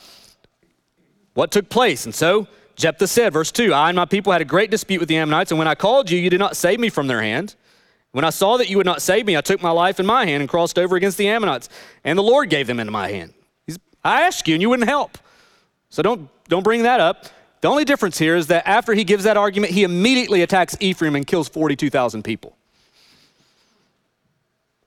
what 1.33 1.49
took 1.49 1.69
place. 1.69 2.05
And 2.05 2.13
so 2.13 2.47
Jephthah 2.75 3.07
said, 3.07 3.33
verse 3.33 3.51
2 3.51 3.73
I 3.73 3.89
and 3.89 3.95
my 3.95 4.05
people 4.05 4.31
had 4.31 4.43
a 4.43 4.45
great 4.45 4.69
dispute 4.69 4.99
with 4.99 5.09
the 5.09 5.17
Ammonites, 5.17 5.49
and 5.49 5.57
when 5.57 5.67
I 5.67 5.73
called 5.73 6.11
you, 6.11 6.19
you 6.19 6.29
did 6.29 6.39
not 6.39 6.55
save 6.55 6.79
me 6.79 6.89
from 6.89 7.07
their 7.07 7.23
hand. 7.23 7.55
When 8.11 8.23
I 8.23 8.29
saw 8.29 8.57
that 8.57 8.69
you 8.69 8.77
would 8.77 8.85
not 8.85 9.01
save 9.01 9.25
me, 9.25 9.35
I 9.35 9.41
took 9.41 9.63
my 9.63 9.71
life 9.71 9.99
in 9.99 10.05
my 10.05 10.23
hand 10.23 10.41
and 10.41 10.47
crossed 10.47 10.77
over 10.77 10.95
against 10.95 11.17
the 11.17 11.27
Ammonites, 11.29 11.67
and 12.03 12.15
the 12.15 12.21
Lord 12.21 12.51
gave 12.51 12.67
them 12.67 12.79
into 12.79 12.91
my 12.91 13.09
hand. 13.09 13.33
He's, 13.65 13.79
I 14.03 14.21
asked 14.21 14.47
you, 14.47 14.53
and 14.53 14.61
you 14.61 14.69
wouldn't 14.69 14.87
help. 14.87 15.17
So 15.89 16.03
don't, 16.03 16.29
don't 16.47 16.63
bring 16.63 16.83
that 16.83 16.99
up. 16.99 17.25
The 17.63 17.69
only 17.69 17.85
difference 17.85 18.17
here 18.17 18.35
is 18.35 18.47
that 18.47 18.67
after 18.67 18.93
he 18.93 19.05
gives 19.05 19.23
that 19.23 19.37
argument, 19.37 19.71
he 19.71 19.85
immediately 19.85 20.41
attacks 20.41 20.75
Ephraim 20.81 21.15
and 21.15 21.25
kills 21.25 21.47
42,000 21.47 22.21
people. 22.21 22.57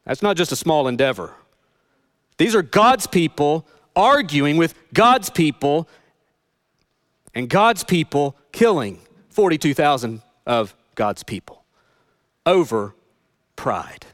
That's 0.04 0.20
not 0.20 0.36
just 0.36 0.52
a 0.52 0.56
small 0.56 0.86
endeavor. 0.86 1.32
These 2.36 2.54
are 2.54 2.60
God's 2.60 3.06
people 3.06 3.66
arguing 3.96 4.58
with 4.58 4.74
God's 4.92 5.30
people, 5.30 5.88
and 7.34 7.48
God's 7.48 7.82
people 7.82 8.36
killing 8.52 9.00
42,000 9.30 10.20
of 10.44 10.74
God's 10.96 11.22
people 11.22 11.64
over 12.44 12.94
pride. 13.56 14.04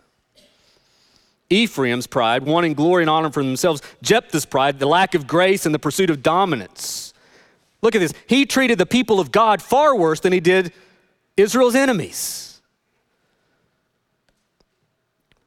Ephraim's 1.51 2.07
pride, 2.07 2.45
wanting 2.45 2.75
glory 2.75 3.03
and 3.03 3.11
honor 3.11 3.33
for 3.33 3.43
themselves. 3.43 3.83
Jephthah's 4.03 4.47
pride, 4.47 4.79
the 4.79 4.87
lack 4.87 5.17
of 5.17 5.27
grace 5.27 5.67
and 5.67 5.75
the 5.75 5.81
pursuit 5.81 6.11
of 6.11 6.23
dominance. 6.23 7.12
Look 7.83 7.97
at 7.97 7.99
this. 7.99 8.15
He 8.27 8.47
treated 8.47 8.79
the 8.79 8.87
people 8.87 9.19
of 9.19 9.33
God 9.33 9.61
far 9.61 9.95
worse 9.97 10.21
than 10.21 10.33
he 10.33 10.41
did 10.41 10.73
Israel's 11.37 11.75
enemies. 11.75 12.61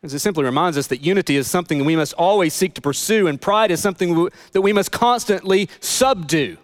As 0.04 0.14
it 0.14 0.20
simply 0.20 0.44
reminds 0.44 0.78
us 0.78 0.88
that 0.88 1.02
unity 1.02 1.36
is 1.36 1.50
something 1.50 1.84
we 1.84 1.96
must 1.96 2.14
always 2.14 2.54
seek 2.54 2.76
to 2.76 2.82
pursue, 2.82 3.26
and 3.26 3.42
pride 3.42 3.72
is 3.72 3.82
something 3.82 4.30
that 4.52 4.62
we 4.62 4.72
must 4.72 4.92
constantly 4.92 5.68
subdue. 5.80 6.58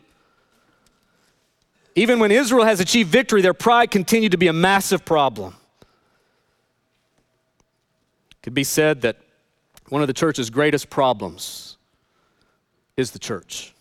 Even 1.95 2.19
when 2.19 2.31
Israel 2.31 2.65
has 2.65 2.79
achieved 2.79 3.09
victory, 3.09 3.41
their 3.41 3.53
pride 3.53 3.89
continued 3.89 4.31
to 4.33 4.37
be 4.37 4.47
a 4.47 4.53
massive 4.53 5.03
problem. 5.05 5.55
It 8.31 8.43
could 8.43 8.53
be 8.53 8.63
said 8.63 9.01
that 9.01 9.17
one 9.89 10.01
of 10.01 10.07
the 10.07 10.13
church's 10.13 10.49
greatest 10.49 10.89
problems 10.89 11.77
is 12.95 13.11
the 13.11 13.19
church. 13.19 13.73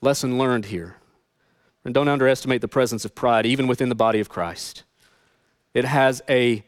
Lesson 0.00 0.38
learned 0.38 0.66
here. 0.66 0.96
And 1.84 1.94
don't 1.94 2.08
underestimate 2.08 2.60
the 2.60 2.68
presence 2.68 3.04
of 3.04 3.14
pride, 3.14 3.46
even 3.46 3.66
within 3.66 3.88
the 3.88 3.94
body 3.94 4.18
of 4.18 4.28
Christ. 4.28 4.82
It 5.72 5.84
has 5.84 6.22
a 6.28 6.64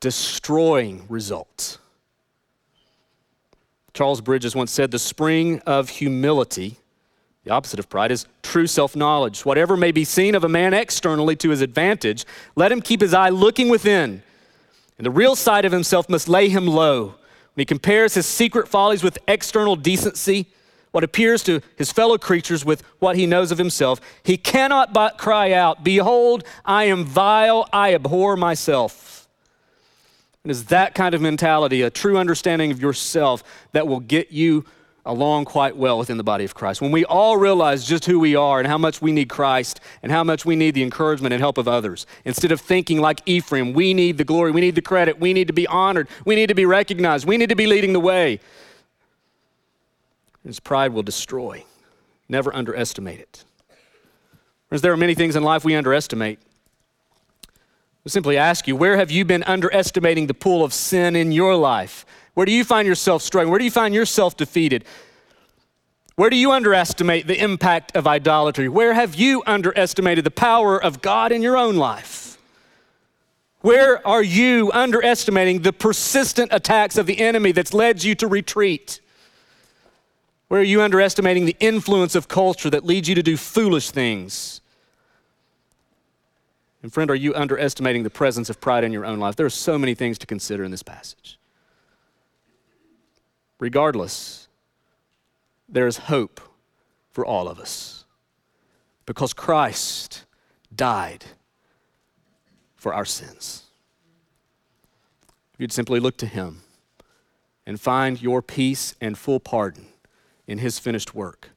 destroying 0.00 1.04
result. 1.08 1.78
Charles 3.92 4.20
Bridges 4.22 4.54
once 4.54 4.72
said, 4.72 4.90
The 4.90 4.98
spring 4.98 5.60
of 5.66 5.90
humility, 5.90 6.78
the 7.44 7.50
opposite 7.50 7.78
of 7.78 7.90
pride, 7.90 8.10
is 8.10 8.26
true 8.42 8.66
self 8.66 8.96
knowledge. 8.96 9.44
Whatever 9.44 9.76
may 9.76 9.92
be 9.92 10.04
seen 10.04 10.34
of 10.34 10.44
a 10.44 10.48
man 10.48 10.72
externally 10.72 11.36
to 11.36 11.50
his 11.50 11.60
advantage, 11.60 12.24
let 12.56 12.72
him 12.72 12.80
keep 12.80 13.02
his 13.02 13.12
eye 13.12 13.28
looking 13.28 13.68
within 13.68 14.22
and 15.02 15.06
the 15.06 15.10
real 15.10 15.34
side 15.34 15.64
of 15.64 15.72
himself 15.72 16.08
must 16.08 16.28
lay 16.28 16.48
him 16.48 16.64
low. 16.64 17.06
When 17.54 17.62
he 17.62 17.64
compares 17.64 18.14
his 18.14 18.24
secret 18.24 18.68
follies 18.68 19.02
with 19.02 19.18
external 19.26 19.74
decency, 19.74 20.46
what 20.92 21.02
appears 21.02 21.42
to 21.44 21.60
his 21.76 21.90
fellow 21.90 22.16
creatures 22.16 22.64
with 22.64 22.82
what 23.00 23.16
he 23.16 23.26
knows 23.26 23.50
of 23.50 23.58
himself, 23.58 24.00
he 24.22 24.36
cannot 24.36 24.92
but 24.92 25.18
cry 25.18 25.52
out, 25.52 25.82
Behold, 25.82 26.44
I 26.64 26.84
am 26.84 27.04
vile, 27.04 27.68
I 27.72 27.94
abhor 27.94 28.36
myself. 28.36 29.28
It 30.44 30.50
is 30.50 30.66
that 30.66 30.94
kind 30.94 31.14
of 31.14 31.20
mentality, 31.20 31.82
a 31.82 31.90
true 31.90 32.18
understanding 32.18 32.70
of 32.70 32.80
yourself, 32.80 33.42
that 33.72 33.86
will 33.86 34.00
get 34.00 34.32
you 34.32 34.64
along 35.04 35.44
quite 35.44 35.76
well 35.76 35.98
within 35.98 36.16
the 36.16 36.24
body 36.24 36.44
of 36.44 36.54
Christ. 36.54 36.80
When 36.80 36.92
we 36.92 37.04
all 37.04 37.36
realize 37.36 37.84
just 37.84 38.04
who 38.04 38.20
we 38.20 38.36
are 38.36 38.58
and 38.58 38.68
how 38.68 38.78
much 38.78 39.02
we 39.02 39.12
need 39.12 39.28
Christ 39.28 39.80
and 40.02 40.12
how 40.12 40.22
much 40.22 40.44
we 40.44 40.54
need 40.54 40.74
the 40.74 40.82
encouragement 40.82 41.32
and 41.32 41.40
help 41.40 41.58
of 41.58 41.66
others, 41.66 42.06
instead 42.24 42.52
of 42.52 42.60
thinking 42.60 43.00
like 43.00 43.20
Ephraim, 43.26 43.72
we 43.72 43.94
need 43.94 44.18
the 44.18 44.24
glory, 44.24 44.52
we 44.52 44.60
need 44.60 44.74
the 44.74 44.82
credit, 44.82 45.18
we 45.18 45.32
need 45.32 45.48
to 45.48 45.52
be 45.52 45.66
honored, 45.66 46.08
we 46.24 46.34
need 46.34 46.48
to 46.48 46.54
be 46.54 46.66
recognized, 46.66 47.26
we 47.26 47.36
need 47.36 47.48
to 47.48 47.56
be 47.56 47.66
leading 47.66 47.92
the 47.92 48.00
way. 48.00 48.38
His 50.44 50.60
pride 50.60 50.92
will 50.92 51.02
destroy. 51.02 51.64
Never 52.28 52.54
underestimate 52.54 53.20
it. 53.20 53.44
Because 54.68 54.82
there 54.82 54.92
are 54.92 54.96
many 54.96 55.14
things 55.14 55.36
in 55.36 55.42
life 55.42 55.64
we 55.64 55.74
underestimate. 55.74 56.38
I 58.04 58.08
simply 58.08 58.36
ask 58.36 58.66
you, 58.66 58.74
where 58.74 58.96
have 58.96 59.10
you 59.10 59.24
been 59.24 59.44
underestimating 59.44 60.26
the 60.26 60.34
pull 60.34 60.64
of 60.64 60.72
sin 60.72 61.14
in 61.14 61.30
your 61.30 61.54
life? 61.54 62.04
Where 62.34 62.46
do 62.46 62.52
you 62.52 62.64
find 62.64 62.88
yourself 62.88 63.22
struggling? 63.22 63.50
Where 63.50 63.58
do 63.58 63.64
you 63.64 63.70
find 63.70 63.94
yourself 63.94 64.36
defeated? 64.36 64.84
Where 66.16 66.30
do 66.30 66.36
you 66.36 66.50
underestimate 66.50 67.26
the 67.26 67.40
impact 67.40 67.96
of 67.96 68.06
idolatry? 68.06 68.68
Where 68.68 68.94
have 68.94 69.14
you 69.14 69.42
underestimated 69.46 70.24
the 70.24 70.30
power 70.30 70.82
of 70.82 71.00
God 71.00 71.32
in 71.32 71.42
your 71.42 71.56
own 71.56 71.76
life? 71.76 72.38
Where 73.60 74.04
are 74.06 74.22
you 74.22 74.72
underestimating 74.72 75.62
the 75.62 75.72
persistent 75.72 76.52
attacks 76.52 76.98
of 76.98 77.06
the 77.06 77.20
enemy 77.20 77.52
that's 77.52 77.72
led 77.72 78.02
you 78.02 78.16
to 78.16 78.26
retreat? 78.26 79.00
Where 80.52 80.60
are 80.60 80.64
you 80.64 80.82
underestimating 80.82 81.46
the 81.46 81.56
influence 81.60 82.14
of 82.14 82.28
culture 82.28 82.68
that 82.68 82.84
leads 82.84 83.08
you 83.08 83.14
to 83.14 83.22
do 83.22 83.38
foolish 83.38 83.90
things? 83.90 84.60
And, 86.82 86.92
friend, 86.92 87.10
are 87.10 87.14
you 87.14 87.34
underestimating 87.34 88.02
the 88.02 88.10
presence 88.10 88.50
of 88.50 88.60
pride 88.60 88.84
in 88.84 88.92
your 88.92 89.06
own 89.06 89.18
life? 89.18 89.34
There 89.34 89.46
are 89.46 89.48
so 89.48 89.78
many 89.78 89.94
things 89.94 90.18
to 90.18 90.26
consider 90.26 90.62
in 90.62 90.70
this 90.70 90.82
passage. 90.82 91.38
Regardless, 93.58 94.48
there 95.70 95.86
is 95.86 95.96
hope 95.96 96.38
for 97.10 97.24
all 97.24 97.48
of 97.48 97.58
us 97.58 98.04
because 99.06 99.32
Christ 99.32 100.26
died 100.76 101.24
for 102.76 102.92
our 102.92 103.06
sins. 103.06 103.62
If 105.54 105.60
you'd 105.60 105.72
simply 105.72 105.98
look 105.98 106.18
to 106.18 106.26
Him 106.26 106.60
and 107.64 107.80
find 107.80 108.20
your 108.20 108.42
peace 108.42 108.94
and 109.00 109.16
full 109.16 109.40
pardon 109.40 109.86
in 110.52 110.58
His 110.58 110.78
finished 110.78 111.14
work, 111.14 111.50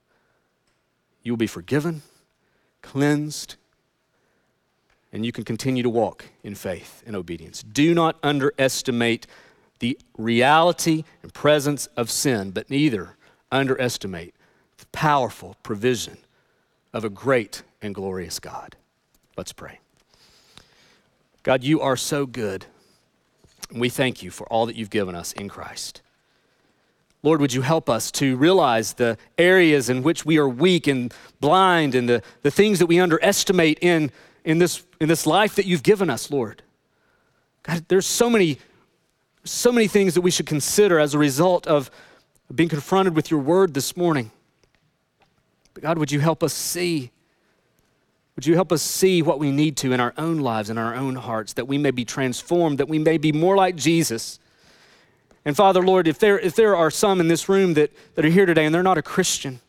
you 1.21 1.33
will 1.33 1.37
be 1.37 1.47
forgiven, 1.47 2.01
cleansed, 2.81 3.55
and 5.11 5.25
you 5.25 5.33
can 5.33 5.43
continue 5.43 5.83
to 5.83 5.89
walk 5.89 6.25
in 6.43 6.55
faith 6.55 7.03
and 7.05 7.15
obedience. 7.15 7.61
Do 7.61 7.93
not 7.93 8.17
underestimate 8.23 9.27
the 9.79 9.97
reality 10.17 11.03
and 11.21 11.33
presence 11.33 11.87
of 11.97 12.09
sin, 12.09 12.51
but 12.51 12.69
neither 12.69 13.17
underestimate 13.51 14.33
the 14.77 14.85
powerful 14.87 15.57
provision 15.61 16.17
of 16.93 17.03
a 17.03 17.09
great 17.09 17.63
and 17.81 17.93
glorious 17.93 18.39
God. 18.39 18.77
Let's 19.35 19.51
pray. 19.51 19.79
God, 21.43 21.63
you 21.63 21.81
are 21.81 21.97
so 21.97 22.25
good. 22.25 22.65
We 23.73 23.89
thank 23.89 24.23
you 24.23 24.31
for 24.31 24.47
all 24.47 24.65
that 24.67 24.77
you've 24.77 24.89
given 24.89 25.15
us 25.15 25.33
in 25.33 25.49
Christ. 25.49 26.01
Lord, 27.25 27.41
would 27.41 27.53
you 27.53 27.63
help 27.63 27.89
us 27.89 28.11
to 28.11 28.37
realize 28.37 28.93
the 28.93 29.17
areas 29.39 29.89
in 29.89 30.03
which 30.03 30.25
we 30.25 30.37
are 30.37 30.47
weak 30.47 30.85
and 30.85 31.11
blind 31.39 31.95
and 31.95 32.07
the, 32.07 32.21
the 32.43 32.51
things 32.51 32.77
that 32.77 32.85
we 32.85 32.99
underestimate 32.99 33.79
in, 33.81 34.11
in, 34.43 34.59
this, 34.59 34.85
in 35.01 35.09
this 35.09 35.25
life 35.25 35.55
that 35.55 35.65
you've 35.65 35.81
given 35.81 36.11
us, 36.11 36.29
Lord? 36.29 36.61
God, 37.63 37.85
there's 37.87 38.05
so 38.05 38.29
many 38.29 38.59
so 39.43 39.71
many 39.71 39.87
things 39.87 40.15
that 40.15 40.21
we 40.21 40.31
should 40.31 40.47
consider 40.47 40.99
as 40.99 41.13
a 41.13 41.19
result 41.19 41.67
of 41.67 41.91
being 42.53 42.69
confronted 42.69 43.15
with 43.15 43.29
your 43.29 43.39
word 43.39 43.75
this 43.75 43.95
morning. 43.95 44.31
But 45.75 45.83
God, 45.83 45.97
would 45.99 46.11
you 46.11 46.19
help 46.19 46.43
us 46.43 46.53
see? 46.53 47.11
Would 48.35 48.47
you 48.47 48.55
help 48.55 48.71
us 48.71 48.81
see 48.81 49.21
what 49.21 49.37
we 49.37 49.51
need 49.51 49.77
to 49.77 49.93
in 49.93 49.99
our 49.99 50.13
own 50.17 50.39
lives, 50.39 50.71
in 50.71 50.79
our 50.79 50.95
own 50.95 51.15
hearts, 51.15 51.53
that 51.53 51.67
we 51.67 51.77
may 51.77 51.91
be 51.91 52.03
transformed, 52.03 52.79
that 52.79 52.89
we 52.89 52.97
may 52.97 53.19
be 53.19 53.31
more 53.31 53.55
like 53.55 53.75
Jesus? 53.75 54.39
And 55.45 55.55
Father, 55.55 55.81
Lord, 55.83 56.07
if 56.07 56.17
there, 56.17 56.39
if 56.39 56.55
there 56.55 56.75
are 56.75 56.89
some 56.89 57.21
in 57.21 57.27
this 57.27 57.47
room 57.47 57.75
that, 57.75 57.91
that 58.15 58.25
are 58.25 58.29
here 58.29 58.47
today 58.47 58.65
and 58.65 58.73
they're 58.73 58.83
not 58.83 58.97
a 58.97 59.03
Christian, 59.03 59.59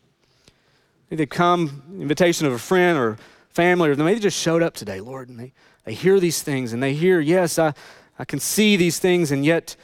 maybe 1.09 1.23
they 1.23 1.27
come, 1.27 1.83
invitation 1.99 2.47
of 2.47 2.53
a 2.53 2.59
friend 2.59 2.97
or 2.97 3.17
family, 3.49 3.89
or 3.89 3.95
maybe 3.95 4.15
they 4.15 4.19
just 4.19 4.39
showed 4.39 4.63
up 4.63 4.73
today, 4.73 4.99
Lord, 4.99 5.29
and 5.29 5.39
they, 5.39 5.53
they 5.83 5.93
hear 5.93 6.19
these 6.19 6.41
things 6.41 6.73
and 6.73 6.81
they 6.81 6.93
hear, 6.93 7.19
yes, 7.19 7.59
I, 7.59 7.73
I 8.17 8.25
can 8.25 8.39
see 8.39 8.75
these 8.75 8.97
things 8.97 9.31
and 9.31 9.45
yet 9.45 9.75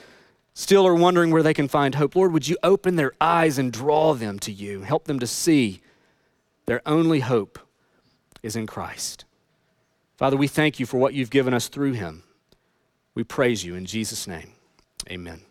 still 0.55 0.87
are 0.87 0.95
wondering 0.95 1.31
where 1.31 1.43
they 1.43 1.53
can 1.53 1.67
find 1.67 1.95
hope. 1.95 2.15
Lord, 2.15 2.33
would 2.33 2.47
you 2.47 2.57
open 2.63 2.95
their 2.95 3.13
eyes 3.21 3.59
and 3.59 3.71
draw 3.71 4.13
them 4.15 4.39
to 4.39 4.51
you? 4.51 4.81
Help 4.81 5.05
them 5.05 5.19
to 5.19 5.27
see 5.27 5.81
their 6.65 6.81
only 6.87 7.19
hope 7.19 7.59
is 8.41 8.55
in 8.55 8.65
Christ. 8.67 9.25
Father, 10.17 10.37
we 10.37 10.47
thank 10.47 10.79
you 10.79 10.85
for 10.85 10.97
what 10.97 11.13
you've 11.13 11.29
given 11.29 11.53
us 11.53 11.67
through 11.67 11.93
him. 11.93 12.23
We 13.15 13.23
praise 13.23 13.63
you 13.63 13.75
in 13.75 13.85
Jesus' 13.85 14.27
name. 14.27 14.51
Amen. 15.09 15.41